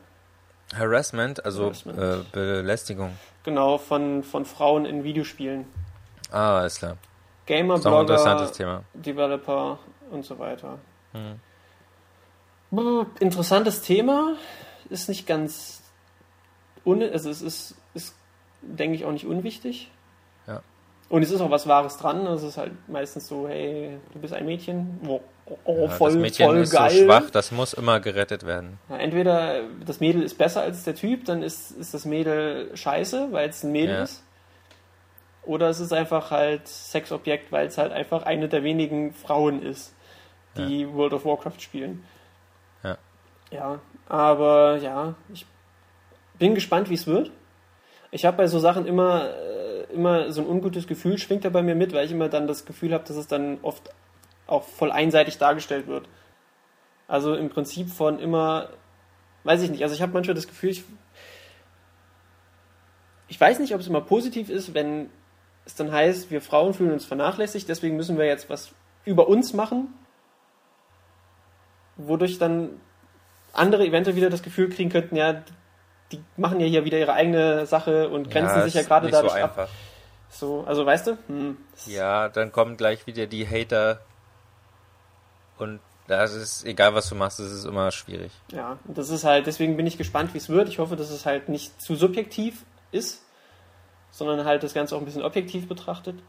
Harassment, 0.76 1.46
also 1.46 1.66
Harassment. 1.66 2.00
Äh, 2.00 2.18
Belästigung. 2.32 3.12
genau, 3.44 3.78
von, 3.78 4.24
von 4.24 4.46
Frauen 4.46 4.86
in 4.86 5.04
Videospielen. 5.04 5.66
Ah, 6.32 6.60
alles 6.60 6.80
klar. 6.80 6.98
Gamer, 7.46 7.76
Ist 7.76 7.84
Blogger. 7.84 8.84
Developer 8.94 9.78
und 10.10 10.26
so 10.26 10.40
weiter. 10.40 10.80
Hm. 11.12 11.40
Interessantes 13.20 13.82
Thema, 13.82 14.36
ist 14.90 15.08
nicht 15.10 15.28
ganz, 15.28 15.82
un 16.84 17.04
also 17.04 17.30
es 17.30 17.42
ist, 17.42 17.72
ist, 17.72 17.76
denke 18.66 18.96
ich, 18.96 19.06
auch 19.06 19.12
nicht 19.12 19.26
unwichtig. 19.26 19.90
Ja. 20.48 20.62
Und 21.10 21.22
es 21.22 21.32
ist 21.32 21.42
auch 21.42 21.52
was 21.52 21.68
Wahres 21.68 21.98
dran. 21.98 22.26
Es 22.28 22.44
ist 22.44 22.58
halt 22.58 22.72
meistens 22.90 23.28
so, 23.28 23.48
hey, 23.48 23.98
du 24.14 24.20
bist 24.20 24.34
ein 24.34 24.46
Mädchen. 24.46 25.00
Oh, 25.08 25.22
oh, 25.66 25.82
Ja, 25.84 25.90
voll, 25.90 26.12
das 26.14 26.20
Mädchen 26.20 26.46
voll 26.48 26.58
ist 26.58 26.72
geil. 26.72 26.90
so 26.92 27.06
schwach, 27.06 27.30
das 27.30 27.52
muss 27.52 27.74
immer 27.74 28.00
gerettet 28.00 28.44
werden. 28.46 28.80
Ja, 28.90 28.98
entweder 28.98 29.62
das 29.86 30.00
Mädel 30.00 30.24
ist 30.24 30.38
besser 30.38 30.62
als 30.62 30.84
der 30.84 30.96
Typ, 30.96 31.26
dann 31.26 31.44
ist, 31.44 31.72
ist 31.72 31.94
das 31.94 32.06
Mädel 32.06 32.76
scheiße, 32.76 33.28
weil 33.32 33.50
es 33.50 33.64
ein 33.64 33.72
Mädel 33.72 33.96
Ja. 33.98 34.04
ist. 34.04 34.24
Oder 35.44 35.70
es 35.70 35.80
ist 35.80 35.94
einfach 35.94 36.32
halt 36.32 36.68
Sexobjekt, 36.68 37.52
weil 37.52 37.68
es 37.68 37.78
halt 37.78 37.92
einfach 37.92 38.24
eine 38.24 38.50
der 38.50 38.64
wenigen 38.64 39.14
Frauen 39.14 39.62
ist, 39.62 39.94
die 40.58 40.92
World 40.92 41.14
of 41.14 41.24
Warcraft 41.26 41.60
spielen. 41.60 42.04
Ja. 42.84 42.98
Ja, 43.52 43.80
aber 44.10 44.78
ja, 44.78 45.14
ich 45.32 45.46
bin 46.40 46.56
gespannt, 46.56 46.90
wie 46.90 46.96
es 46.96 47.06
wird. 47.06 47.30
Ich 48.16 48.24
habe 48.24 48.38
bei 48.38 48.48
so 48.48 48.60
Sachen 48.60 48.86
immer, 48.86 49.28
äh, 49.28 49.94
immer 49.94 50.32
so 50.32 50.40
ein 50.40 50.48
ungutes 50.48 50.88
Gefühl, 50.88 51.18
schwingt 51.18 51.44
da 51.44 51.50
bei 51.50 51.62
mir 51.62 51.76
mit, 51.76 51.92
weil 51.92 52.06
ich 52.06 52.14
immer 52.14 52.30
dann 52.30 52.48
das 52.48 52.64
Gefühl 52.64 52.94
habe, 52.94 53.04
dass 53.04 53.18
es 53.18 53.28
dann 53.28 53.58
oft 53.62 53.90
auch 54.48 54.64
voll 54.64 54.90
einseitig 54.90 55.38
dargestellt 55.38 55.88
wird. 55.88 56.08
Also 57.10 57.36
im 57.36 57.50
Prinzip 57.50 57.90
von 57.90 58.20
immer, 58.20 58.70
weiß 59.44 59.64
ich 59.64 59.70
nicht, 59.70 59.84
also 59.84 59.94
ich 59.94 60.02
habe 60.02 60.14
manchmal 60.14 60.34
das 60.34 60.48
Gefühl, 60.48 60.70
ich, 60.70 60.86
ich 63.28 63.38
weiß 63.38 63.60
nicht, 63.60 63.76
ob 63.76 63.82
es 63.82 63.88
immer 63.88 64.00
positiv 64.00 64.50
ist, 64.50 64.74
wenn 64.74 65.10
es 65.66 65.76
dann 65.76 65.92
heißt, 65.92 66.32
wir 66.32 66.40
Frauen 66.40 66.74
fühlen 66.74 66.94
uns 66.94 67.04
vernachlässigt, 67.04 67.68
deswegen 67.68 67.98
müssen 67.98 68.18
wir 68.18 68.26
jetzt 68.26 68.50
was 68.50 68.72
über 69.04 69.28
uns 69.28 69.52
machen, 69.52 69.94
wodurch 71.98 72.38
dann 72.38 72.80
andere 73.52 73.86
eventuell 73.86 74.16
wieder 74.16 74.30
das 74.30 74.42
Gefühl 74.42 74.70
kriegen 74.70 74.90
könnten, 74.90 75.18
ja, 75.18 75.44
die 76.12 76.24
machen 76.38 76.60
ja 76.60 76.68
hier 76.68 76.86
wieder 76.86 76.98
ihre 77.00 77.14
eigene 77.14 77.66
Sache 77.66 78.10
und 78.10 78.30
grenzen 78.32 78.58
Ja, 78.60 78.64
sich 78.66 78.74
ja 78.74 78.84
gerade 78.84 79.06
nicht 79.08 79.16
so 79.16 79.22
dadurch 79.24 79.42
ab. 79.44 79.52
einfach. 79.58 79.70
So, 80.30 80.64
also 80.68 80.86
weißt 80.86 81.08
du? 81.08 81.18
Hm, 81.28 81.58
Ja, 81.86 82.30
dann 82.30 82.52
kommen 82.52 82.78
gleich 82.78 83.08
wieder 83.08 83.26
die 83.28 83.48
Hater 83.48 84.02
und 85.58 85.80
das 86.08 86.34
ist 86.34 86.66
egal, 86.66 86.94
was 86.94 87.10
du 87.10 87.16
machst, 87.16 87.40
es 87.40 87.52
ist 87.52 87.66
immer 87.66 87.92
schwierig. 87.92 88.32
Ja, 88.52 88.78
das 88.86 89.10
ist 89.10 89.24
halt, 89.24 89.48
deswegen 89.48 89.76
bin 89.78 89.88
ich 89.88 89.98
gespannt, 89.98 90.34
wie 90.34 90.38
es 90.38 90.50
wird. 90.50 90.70
Ich 90.70 90.78
hoffe, 90.78 90.96
dass 90.96 91.10
es 91.10 91.26
halt 91.26 91.50
nicht 91.50 91.82
zu 91.82 91.96
subjektiv 91.96 92.64
ist, 92.92 93.24
sondern 94.12 94.46
halt 94.46 94.62
das 94.64 94.74
Ganze 94.74 94.96
auch 94.96 95.00
ein 95.00 95.06
bisschen 95.06 95.24
objektiv 95.24 95.68
betrachtet. 95.68 96.22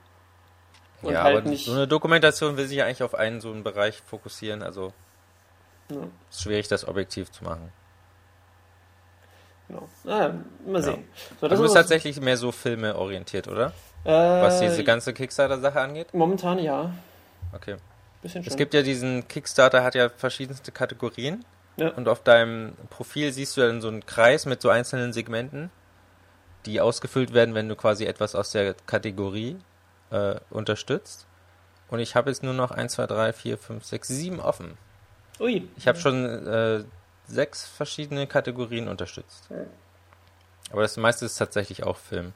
Und 1.02 1.12
ja, 1.12 1.22
halt 1.24 1.38
aber 1.38 1.48
nicht. 1.50 1.66
so 1.66 1.72
eine 1.72 1.86
Dokumentation 1.86 2.56
will 2.56 2.66
sich 2.66 2.78
ja 2.78 2.86
eigentlich 2.86 3.02
auf 3.02 3.14
einen 3.14 3.40
so 3.42 3.50
einen 3.52 3.64
Bereich 3.64 4.00
fokussieren, 4.00 4.62
also 4.62 4.94
Ja, 5.90 6.08
ist 6.30 6.42
schwierig, 6.42 6.68
das 6.68 6.88
objektiv 6.88 7.30
zu 7.30 7.44
machen. 7.44 7.70
Genau. 9.68 9.88
Ah, 10.06 10.32
mal 10.66 10.82
sehen. 10.82 11.04
So, 11.40 11.46
Du 11.46 11.48
das 11.48 11.60
bist 11.60 11.70
ist 11.70 11.74
tatsächlich 11.74 12.20
mehr 12.20 12.36
so 12.36 12.52
Filme 12.52 12.96
orientiert, 12.96 13.48
oder? 13.48 13.72
äh, 14.04 14.10
Was 14.10 14.60
diese 14.60 14.84
ganze 14.84 15.12
Kickstarter-Sache 15.12 15.80
angeht? 15.80 16.12
Momentan 16.14 16.58
ja. 16.58 16.90
Okay. 17.52 17.76
Bisschen 18.22 18.42
schon. 18.42 18.50
Es 18.50 18.56
gibt 18.56 18.74
ja 18.74 18.82
diesen 18.82 19.26
Kickstarter, 19.28 19.82
hat 19.84 19.94
ja 19.94 20.08
verschiedenste 20.08 20.72
Kategorien. 20.72 21.44
Ja. 21.76 21.90
Und 21.90 22.08
auf 22.08 22.22
deinem 22.22 22.72
Profil 22.90 23.32
siehst 23.32 23.56
du 23.56 23.60
dann 23.60 23.80
so 23.82 23.88
einen 23.88 24.06
Kreis 24.06 24.46
mit 24.46 24.62
so 24.62 24.70
einzelnen 24.70 25.12
Segmenten, 25.12 25.70
die 26.64 26.80
ausgefüllt 26.80 27.34
werden, 27.34 27.54
wenn 27.54 27.68
du 27.68 27.76
quasi 27.76 28.06
etwas 28.06 28.34
aus 28.34 28.50
der 28.50 28.74
Kategorie 28.86 29.58
äh, 30.10 30.36
unterstützt. 30.50 31.26
Und 31.88 31.98
ich 32.00 32.16
habe 32.16 32.30
jetzt 32.30 32.42
nur 32.42 32.54
noch 32.54 32.70
1, 32.70 32.94
2, 32.94 33.06
3, 33.06 33.32
4, 33.32 33.58
5, 33.58 33.84
6, 33.84 34.08
7 34.08 34.40
offen. 34.40 34.78
Ui. 35.38 35.68
Ich 35.76 35.86
habe 35.86 35.98
schon 35.98 36.24
äh, 36.46 36.84
sechs 37.26 37.66
verschiedene 37.66 38.26
Kategorien 38.26 38.88
unterstützt. 38.88 39.48
Aber 40.70 40.82
das 40.82 40.96
meiste 40.96 41.24
ist 41.24 41.36
tatsächlich 41.36 41.84
auch 41.84 41.96
Film. 41.96 42.32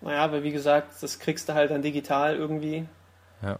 Naja, 0.00 0.24
aber 0.24 0.42
wie 0.42 0.52
gesagt, 0.52 1.02
das 1.02 1.18
kriegst 1.18 1.48
du 1.48 1.54
halt 1.54 1.70
dann 1.70 1.82
digital 1.82 2.36
irgendwie. 2.36 2.88
Ja. 3.40 3.58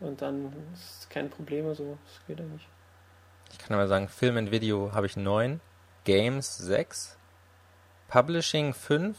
Und 0.00 0.22
dann 0.22 0.52
ist 0.72 1.10
kein 1.10 1.30
Problem, 1.30 1.72
so. 1.74 1.98
Das 2.04 2.26
geht 2.26 2.38
ja 2.38 2.44
nicht. 2.46 2.66
Ich 3.52 3.58
kann 3.58 3.74
aber 3.74 3.86
sagen, 3.86 4.08
Film 4.08 4.36
und 4.36 4.50
Video 4.50 4.92
habe 4.92 5.06
ich 5.06 5.16
9, 5.16 5.60
Games 6.04 6.56
6, 6.56 7.18
Publishing 8.08 8.74
5, 8.74 9.16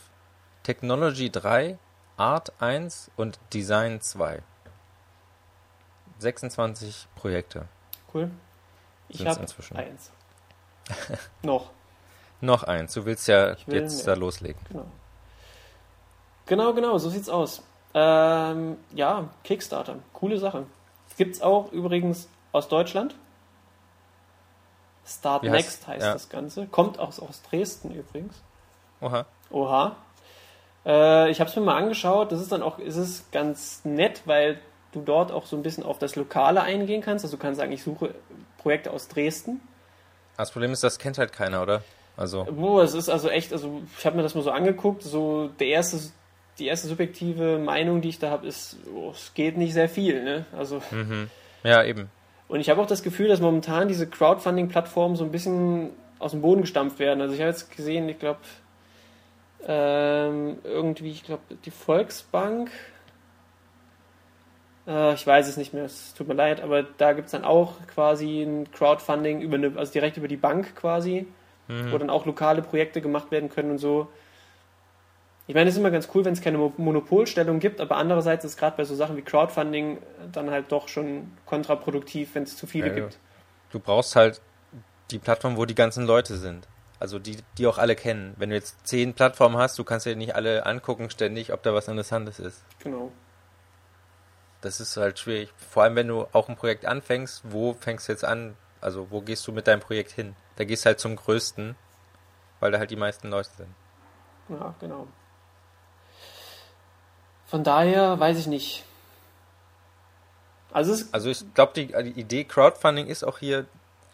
Technology 0.64 1.30
3, 1.30 1.78
Art 2.18 2.54
1 2.60 3.12
und 3.16 3.40
Design 3.54 4.02
2. 4.02 4.42
26 6.20 7.08
Projekte. 7.16 7.68
Cool. 8.14 8.32
Ich 9.10 9.26
habe 9.26 9.40
eins. 9.76 10.12
Noch. 11.44 11.70
Noch 12.42 12.64
eins. 12.64 12.94
Du 12.94 13.06
willst 13.06 13.28
ja 13.28 13.56
will 13.68 13.82
jetzt 13.82 14.06
mehr. 14.06 14.16
da 14.16 14.20
loslegen. 14.20 14.60
Genau. 14.70 14.86
Genau, 16.46 16.74
genau, 16.74 16.98
so 16.98 17.10
sieht's 17.10 17.30
aus. 17.30 17.64
Ähm, 17.94 18.78
ja, 18.94 19.30
Kickstarter, 19.44 19.98
coole 20.12 20.38
Sache. 20.38 20.66
Gibt's 21.18 21.42
auch 21.42 21.72
übrigens 21.72 22.28
aus 22.52 22.68
Deutschland. 22.68 23.16
Start 25.06 25.44
Wie 25.44 25.50
Next 25.50 25.84
heißt- 25.84 25.88
heißt 25.88 26.06
ja. 26.06 26.14
das 26.14 26.30
Ganze. 26.30 26.66
Kommt 26.68 27.00
aus, 27.00 27.20
aus 27.20 27.42
Dresden 27.44 27.92
übrigens. 27.92 28.42
Oha. 29.02 29.26
Oha. 29.52 29.96
Äh, 30.86 31.30
ich 31.30 31.40
habe 31.40 31.50
es 31.50 31.56
mir 31.56 31.62
mal 31.62 31.78
angeschaut. 31.78 32.32
Das 32.32 32.42
ist 32.42 32.52
dann 32.52 32.64
auch, 32.64 32.80
ist 32.80 32.96
es 32.96 33.30
ganz 33.32 33.82
nett, 33.86 34.24
weil 34.26 34.60
du 34.92 35.02
dort 35.02 35.32
auch 35.32 35.46
so 35.46 35.56
ein 35.56 35.64
bisschen 35.64 35.84
auf 35.84 36.00
das 36.00 36.16
Lokale 36.16 36.62
eingehen 36.62 37.02
kannst. 37.02 37.26
Also 37.26 37.38
du 37.38 37.42
kannst 37.42 37.60
sagen, 37.60 37.72
ich 37.72 37.84
suche 37.84 38.16
Projekte 38.58 38.92
aus 38.92 39.08
Dresden. 39.08 39.62
Das 40.38 40.52
Problem 40.52 40.72
ist, 40.72 40.84
das 40.84 41.00
kennt 41.00 41.18
halt 41.18 41.32
keiner, 41.32 41.62
oder? 41.62 41.84
Also, 42.16 42.46
Boah, 42.46 42.84
es 42.84 42.94
ist 42.94 43.10
also 43.10 43.30
echt, 43.30 43.54
also 43.54 43.82
ich 43.98 44.06
habe 44.06 44.16
mir 44.16 44.24
das 44.24 44.36
mal 44.36 44.44
so 44.44 44.52
angeguckt, 44.52 45.02
so 45.02 45.50
der 45.60 45.68
erste, 45.68 46.00
die 46.60 46.68
erste 46.68 46.88
subjektive 46.88 47.58
Meinung, 47.58 48.02
die 48.02 48.10
ich 48.10 48.20
da 48.20 48.30
habe, 48.30 48.46
ist, 48.46 48.78
oh, 48.94 49.12
es 49.12 49.34
geht 49.34 49.58
nicht 49.58 49.74
sehr 49.74 49.90
viel, 49.90 50.24
ne? 50.24 50.46
Also 50.56 50.82
mhm. 50.92 51.30
ja, 51.64 51.84
eben. 51.84 52.10
und 52.48 52.60
ich 52.60 52.70
habe 52.70 52.82
auch 52.82 52.88
das 52.88 53.02
Gefühl, 53.02 53.30
dass 53.30 53.42
momentan 53.42 53.88
diese 53.88 54.08
Crowdfunding-Plattformen 54.08 55.16
so 55.16 55.24
ein 55.24 55.32
bisschen 55.32 55.90
aus 56.20 56.32
dem 56.32 56.42
Boden 56.42 56.62
gestampft 56.62 57.00
werden. 57.00 57.22
Also 57.22 57.34
ich 57.34 57.42
habe 57.42 57.50
jetzt 57.50 57.76
gesehen, 57.76 58.08
ich 58.08 58.20
glaube 58.20 58.40
ähm, 59.66 60.58
irgendwie, 60.64 61.12
ich 61.12 61.24
glaube 61.24 61.44
die 61.66 61.72
Volksbank, 61.72 62.70
äh, 64.88 65.14
ich 65.14 65.26
weiß 65.26 65.48
es 65.48 65.58
nicht 65.58 65.74
mehr, 65.74 65.86
es 65.86 66.14
tut 66.14 66.28
mir 66.28 66.34
leid, 66.34 66.62
aber 66.62 66.84
da 66.84 67.14
gibt 67.14 67.26
es 67.28 67.32
dann 67.32 67.44
auch 67.46 67.74
quasi 67.88 68.42
ein 68.42 68.72
Crowdfunding 68.72 69.42
über 69.42 69.56
eine, 69.56 69.74
also 69.78 69.92
direkt 69.92 70.18
über 70.18 70.28
die 70.28 70.38
Bank 70.38 70.76
quasi 70.76 71.28
Mhm. 71.68 71.94
wo 71.94 71.98
dann 71.98 72.10
auch 72.10 72.26
lokale 72.26 72.62
Projekte 72.62 73.00
gemacht 73.00 73.32
werden 73.32 73.50
können 73.50 73.72
und 73.72 73.78
so. 73.78 74.10
Ich 75.48 75.56
meine, 75.56 75.70
es 75.70 75.76
ist 75.76 75.80
immer 75.80 75.92
ganz 75.92 76.10
cool, 76.14 76.24
wenn 76.26 76.34
es 76.34 76.42
keine 76.42 76.58
Mo- 76.58 76.74
Monopolstellung 76.78 77.60
gibt, 77.60 77.80
aber 77.82 77.98
andererseits 77.98 78.46
ist 78.46 78.58
gerade 78.58 78.76
bei 78.78 78.84
so 78.84 78.96
Sachen 78.96 79.16
wie 79.18 79.22
Crowdfunding 79.22 79.98
dann 80.32 80.52
halt 80.52 80.72
doch 80.74 80.90
schon 80.90 81.32
kontraproduktiv, 81.46 82.36
wenn 82.36 82.44
es 82.44 82.58
zu 82.58 82.68
viele 82.68 82.88
ja. 82.88 82.94
gibt. 82.94 83.18
Du 83.72 83.80
brauchst 83.80 84.16
halt 84.18 84.42
die 85.12 85.20
Plattform, 85.20 85.58
wo 85.58 85.66
die 85.66 85.76
ganzen 85.76 86.06
Leute 86.06 86.36
sind. 86.36 86.68
Also 87.00 87.20
die, 87.20 87.38
die 87.58 87.68
auch 87.68 87.78
alle 87.78 87.96
kennen. 87.96 88.34
Wenn 88.38 88.50
du 88.50 88.56
jetzt 88.56 88.86
zehn 88.88 89.14
Plattformen 89.14 89.58
hast, 89.58 89.78
du 89.80 89.86
kannst 89.86 90.06
dir 90.06 90.16
nicht 90.16 90.36
alle 90.36 90.66
angucken 90.66 91.10
ständig, 91.10 91.52
ob 91.52 91.64
da 91.64 91.74
was 91.74 91.88
Interessantes 91.88 92.40
ist. 92.40 92.62
Genau. 92.80 93.12
Das 94.64 94.80
ist 94.80 94.96
halt 94.96 95.20
schwierig. 95.20 95.50
Vor 95.58 95.84
allem, 95.84 95.96
wenn 95.96 96.08
du 96.08 96.26
auch 96.32 96.48
ein 96.48 96.56
Projekt 96.56 96.86
anfängst, 96.86 97.42
wo 97.44 97.74
fängst 97.74 98.08
du 98.08 98.14
jetzt 98.14 98.24
an? 98.24 98.56
Also 98.80 99.08
wo 99.12 99.20
gehst 99.20 99.46
du 99.46 99.52
mit 99.52 99.68
deinem 99.68 99.82
Projekt 99.82 100.12
hin? 100.12 100.36
Da 100.56 100.64
gehst 100.64 100.86
du 100.86 100.88
halt 100.88 101.00
zum 101.00 101.18
größten, 101.18 101.76
weil 102.62 102.72
da 102.72 102.80
halt 102.80 102.90
die 102.90 102.96
meisten 102.96 103.30
Leute 103.30 103.50
sind. 103.58 103.70
Ja, 104.48 104.74
genau. 104.80 105.08
Von 107.46 107.64
daher 107.66 108.20
weiß 108.20 108.40
ich 108.40 108.48
nicht. 108.48 108.86
Also 110.72 111.06
Also 111.12 111.30
ich 111.30 111.44
glaube, 111.54 111.74
die, 111.76 111.88
die 111.88 112.20
Idee 112.20 112.46
Crowdfunding 112.46 113.08
ist 113.08 113.24
auch 113.24 113.40
hier 113.40 113.66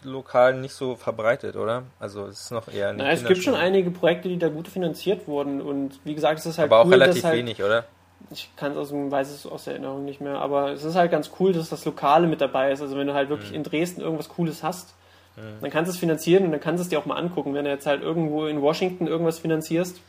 lokal 0.01 0.55
nicht 0.55 0.73
so 0.73 0.95
verbreitet, 0.95 1.57
oder? 1.57 1.83
Also 1.99 2.25
es 2.25 2.41
ist 2.41 2.51
noch 2.51 2.67
eher 2.69 2.89
eine 2.89 2.99
naja, 2.99 3.11
es 3.11 3.25
gibt 3.25 3.43
schon 3.43 3.55
einige 3.55 3.91
Projekte, 3.91 4.29
die 4.29 4.39
da 4.39 4.49
gut 4.49 4.67
finanziert 4.67 5.27
wurden 5.27 5.61
und 5.61 5.99
wie 6.05 6.15
gesagt, 6.15 6.39
es 6.39 6.45
ist 6.45 6.57
halt 6.57 6.71
Aber 6.71 6.81
auch 6.81 6.85
cool, 6.85 6.93
relativ 6.93 7.23
halt, 7.23 7.37
wenig, 7.37 7.61
oder? 7.61 7.85
Ich 8.31 8.49
kann 8.55 8.73
es 8.73 8.77
aus 8.77 8.89
dem, 8.89 9.11
weiß 9.11 9.29
es 9.31 9.45
aus 9.45 9.63
der 9.65 9.73
Erinnerung 9.73 10.05
nicht 10.05 10.21
mehr, 10.21 10.39
aber 10.39 10.71
es 10.71 10.83
ist 10.83 10.95
halt 10.95 11.11
ganz 11.11 11.31
cool, 11.39 11.53
dass 11.53 11.69
das 11.69 11.85
Lokale 11.85 12.27
mit 12.27 12.41
dabei 12.41 12.71
ist. 12.71 12.81
Also 12.81 12.97
wenn 12.97 13.07
du 13.07 13.13
halt 13.13 13.29
Mhm. 13.29 13.33
wirklich 13.33 13.53
in 13.53 13.63
Dresden 13.63 14.01
irgendwas 14.01 14.29
Cooles 14.29 14.63
hast, 14.63 14.93
dann 15.61 15.71
kannst 15.71 15.87
du 15.89 15.93
es 15.93 15.97
finanzieren 15.99 16.43
und 16.45 16.51
dann 16.51 16.59
kannst 16.59 16.79
du 16.79 16.83
es 16.83 16.89
dir 16.89 16.99
auch 16.99 17.05
mal 17.05 17.15
angucken. 17.15 17.53
Wenn 17.53 17.63
du 17.63 17.71
jetzt 17.71 17.85
halt 17.85 18.01
irgendwo 18.01 18.45
in 18.47 18.61
Washington 18.61 19.07
irgendwas 19.07 19.39
finanzierst, 19.39 20.01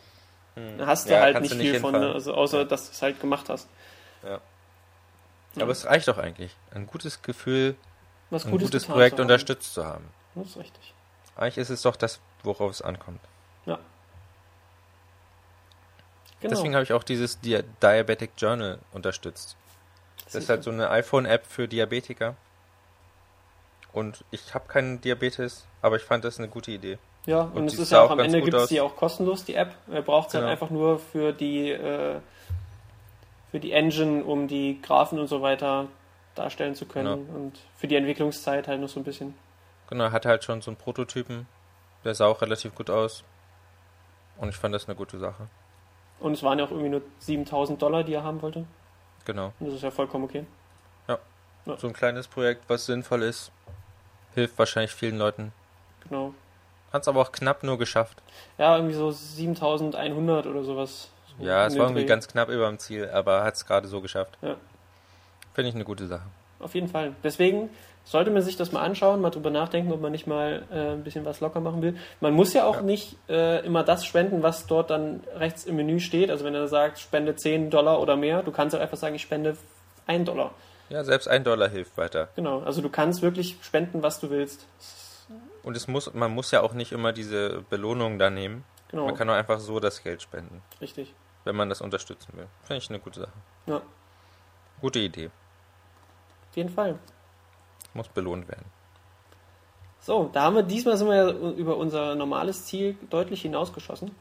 dann 0.56 0.86
hast 0.86 1.06
du 1.06 1.10
Mhm. 1.10 1.14
Ja, 1.14 1.20
halt 1.22 1.40
nicht 1.40 1.54
nicht 1.56 1.70
viel 1.70 1.78
von, 1.80 1.92
ne? 1.92 2.12
also 2.12 2.34
außer 2.34 2.64
dass 2.64 2.86
du 2.86 2.92
es 2.92 3.02
halt 3.02 3.20
gemacht 3.20 3.48
hast. 3.48 3.68
Ja. 4.24 4.40
Aber 5.60 5.70
es 5.72 5.86
reicht 5.86 6.08
doch 6.08 6.18
eigentlich. 6.18 6.56
Ein 6.74 6.86
gutes 6.88 7.22
Gefühl, 7.22 7.76
Was 8.30 8.44
ein 8.44 8.50
Gutes, 8.50 8.68
gutes 8.70 8.86
Projekt 8.86 9.16
zu 9.16 9.22
unterstützt 9.22 9.72
zu 9.74 9.84
haben. 9.86 10.04
Das 10.34 10.48
ist 10.48 10.56
richtig. 10.56 10.94
Eigentlich 11.36 11.58
ist 11.58 11.70
es 11.70 11.82
doch 11.82 11.94
das, 11.96 12.18
worauf 12.42 12.70
es 12.72 12.82
ankommt. 12.82 13.20
Genau. 16.40 16.54
Deswegen 16.54 16.74
habe 16.74 16.84
ich 16.84 16.92
auch 16.92 17.02
dieses 17.02 17.40
Dia 17.40 17.62
Diabetic 17.82 18.30
Journal 18.38 18.78
unterstützt. 18.92 19.56
Das 20.24 20.34
ist 20.36 20.48
halt 20.48 20.62
so 20.62 20.70
eine 20.70 20.90
iPhone-App 20.90 21.44
für 21.44 21.66
Diabetiker. 21.68 22.36
Und 23.92 24.24
ich 24.30 24.54
habe 24.54 24.68
keinen 24.68 25.00
Diabetes, 25.00 25.66
aber 25.82 25.96
ich 25.96 26.02
fand 26.02 26.24
das 26.24 26.38
eine 26.38 26.48
gute 26.48 26.70
Idee. 26.70 26.98
Ja, 27.26 27.40
Und 27.42 27.56
und, 27.56 27.66
es 27.66 27.78
ist 27.78 27.92
ja 27.92 28.02
auch 28.02 28.10
am 28.10 28.20
Ende 28.20 28.40
gibt 28.40 28.54
es 28.54 28.68
die 28.68 28.80
auch 28.80 28.96
kostenlos, 28.96 29.44
die 29.44 29.54
App. 29.54 29.74
Er 29.90 30.02
braucht 30.02 30.28
es 30.28 30.34
halt 30.34 30.42
Genau. 30.42 30.52
einfach 30.52 30.70
nur 30.70 30.98
für 30.98 31.32
die, 31.32 31.70
äh, 31.70 32.20
für 33.50 33.60
die 33.60 33.72
Engine, 33.72 34.24
um 34.24 34.46
die 34.48 34.80
Graphen 34.80 35.18
und 35.18 35.26
so 35.26 35.42
weiter 35.42 35.88
darstellen 36.36 36.74
zu 36.74 36.86
können. 36.86 37.28
Und 37.28 37.58
für 37.76 37.88
die 37.88 37.96
Entwicklungszeit 37.96 38.68
halt 38.68 38.80
noch 38.80 38.88
so 38.88 39.00
ein 39.00 39.04
bisschen. 39.04 39.34
Genau, 39.88 40.04
er 40.04 40.12
hatte 40.12 40.28
halt 40.28 40.44
schon 40.44 40.62
so 40.62 40.70
einen 40.70 40.76
Prototypen. 40.78 41.46
Der 42.04 42.14
sah 42.14 42.26
auch 42.26 42.40
relativ 42.40 42.74
gut 42.74 42.88
aus. 42.88 43.24
Und 44.38 44.48
ich 44.48 44.56
fand 44.56 44.74
das 44.74 44.86
eine 44.88 44.94
gute 44.94 45.18
Sache. 45.18 45.48
Und 46.20 46.32
es 46.34 46.42
waren 46.42 46.58
ja 46.58 46.64
auch 46.66 46.70
irgendwie 46.70 46.90
nur 46.90 47.02
7000 47.20 47.80
Dollar, 47.80 48.04
die 48.04 48.14
er 48.14 48.22
haben 48.22 48.40
wollte. 48.42 48.64
Genau. 49.24 49.52
Und 49.58 49.66
das 49.66 49.74
ist 49.74 49.82
ja 49.82 49.90
vollkommen 49.90 50.24
okay. 50.24 50.44
So 51.76 51.86
ein 51.86 51.92
kleines 51.92 52.26
Projekt, 52.26 52.64
was 52.68 52.86
sinnvoll 52.86 53.22
ist. 53.22 53.52
Hilft 54.34 54.58
wahrscheinlich 54.58 54.92
vielen 54.92 55.18
Leuten. 55.18 55.52
Genau. 56.08 56.32
Hat 56.90 57.02
es 57.02 57.08
aber 57.08 57.20
auch 57.20 57.32
knapp 57.32 57.62
nur 57.62 57.76
geschafft. 57.78 58.22
Ja, 58.56 58.76
irgendwie 58.76 58.94
so 58.94 59.10
7100 59.10 60.46
oder 60.46 60.64
sowas. 60.64 61.10
So 61.38 61.44
Ja, 61.44 61.66
es 61.66 61.74
war 61.76 61.84
irgendwie 61.84 62.00
Dreh. 62.00 62.08
ganz 62.08 62.26
knapp 62.28 62.48
über 62.48 62.66
dem 62.66 62.78
Ziel, 62.78 63.10
aber 63.10 63.44
hat 63.44 63.54
es 63.54 63.66
gerade 63.66 63.86
so 63.88 64.00
geschafft. 64.00 64.38
Ja. 64.40 64.56
Finde 65.52 65.68
ich 65.68 65.74
eine 65.74 65.84
gute 65.84 66.06
Sache. 66.06 66.24
auf 66.60 66.74
jeden 66.74 66.88
Fall. 66.88 67.12
Deswegen 67.22 67.68
sollte 68.04 68.30
man 68.30 68.42
sich 68.42 68.56
das 68.56 68.72
mal 68.72 68.82
anschauen, 68.82 69.20
mal 69.20 69.30
drüber 69.30 69.50
nachdenken, 69.50 69.92
ob 69.92 70.00
man 70.00 70.10
nicht 70.12 70.26
mal 70.26 70.64
äh, 70.72 70.92
ein 70.92 71.04
bisschen 71.04 71.24
was 71.24 71.40
locker 71.40 71.60
machen 71.60 71.80
will. 71.82 71.96
Man 72.20 72.32
muss 72.34 72.52
ja 72.54 72.64
auch 72.64 72.76
Ja. 72.76 72.82
nicht 72.82 73.16
äh, 73.28 73.64
immer 73.64 73.84
das 73.84 74.04
spenden, 74.04 74.42
was 74.42 74.66
dort 74.66 74.90
dann 74.90 75.22
rechts 75.36 75.64
im 75.64 75.76
Menü 75.76 76.00
steht. 76.00 76.30
Also 76.30 76.44
wenn 76.44 76.54
er 76.54 76.66
sagt, 76.68 76.98
spende 76.98 77.36
10 77.36 77.70
Dollar 77.70 78.00
oder 78.00 78.16
mehr, 78.16 78.42
du 78.42 78.50
kannst 78.52 78.74
auch 78.74 78.80
einfach 78.80 78.96
sagen, 78.96 79.14
ich 79.14 79.22
spende 79.22 79.56
1 80.06 80.24
Dollar. 80.26 80.52
Ja, 80.88 81.04
selbst 81.04 81.28
ein 81.28 81.44
Dollar 81.44 81.68
hilft 81.68 81.96
weiter. 81.96 82.28
Genau, 82.34 82.60
also 82.62 82.82
du 82.82 82.88
kannst 82.88 83.22
wirklich 83.22 83.56
spenden, 83.62 84.02
was 84.02 84.18
du 84.18 84.28
willst. 84.30 84.66
Und 85.62 85.76
es 85.76 85.86
muss, 85.86 86.12
man 86.14 86.32
muss 86.32 86.50
ja 86.50 86.62
auch 86.62 86.72
nicht 86.72 86.90
immer 86.90 87.12
diese 87.12 87.62
Belohnung 87.70 88.18
da 88.18 88.28
nehmen. 88.30 88.64
Genau, 88.88 89.04
Man 89.06 89.14
kann 89.14 89.30
auch 89.30 89.34
einfach 89.34 89.60
so 89.60 89.78
das 89.78 90.02
Geld 90.02 90.20
spenden, 90.20 90.62
richtig. 90.80 91.14
wenn 91.44 91.54
man 91.54 91.68
das 91.68 91.80
unterstützen 91.80 92.32
will. 92.34 92.46
Finde 92.64 92.78
ich 92.82 92.90
eine 92.90 92.98
gute 92.98 93.20
Sache. 93.20 93.32
Ja, 93.66 93.82
Gute 94.80 94.98
Idee. 94.98 95.26
auf 96.50 96.56
jeden 96.56 96.70
Fall 96.70 96.98
muss 97.94 98.08
belohnt 98.08 98.48
werden. 98.48 98.66
So, 100.00 100.30
da 100.32 100.42
haben 100.42 100.56
wir 100.56 100.62
diesmal 100.62 100.96
sind 100.96 101.08
wir 101.08 101.16
ja 101.16 101.30
über 101.30 101.76
unser 101.76 102.14
normales 102.14 102.64
Ziel 102.64 102.96
deutlich 103.10 103.42
hinausgeschossen. 103.42 104.12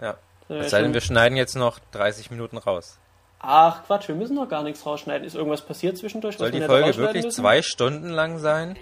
Ja. 0.00 0.16
Es 0.48 0.70
sei 0.70 0.82
denn, 0.82 0.94
wir 0.94 1.00
schneiden 1.00 1.36
jetzt 1.36 1.54
noch 1.54 1.78
30 1.92 2.30
Minuten 2.30 2.58
raus. 2.58 2.98
Ach 3.38 3.84
Quatsch, 3.84 4.08
wir 4.08 4.14
müssen 4.14 4.34
noch 4.36 4.48
gar 4.48 4.62
nichts 4.62 4.84
rausschneiden. 4.84 5.26
Ist 5.26 5.34
irgendwas 5.34 5.62
passiert 5.62 5.96
zwischendurch? 5.96 6.36
Soll 6.36 6.50
die 6.50 6.60
Folge 6.60 6.96
wirklich 6.96 7.24
müssen? 7.24 7.42
zwei 7.42 7.62
Stunden 7.62 8.10
lang 8.10 8.38
sein? 8.38 8.76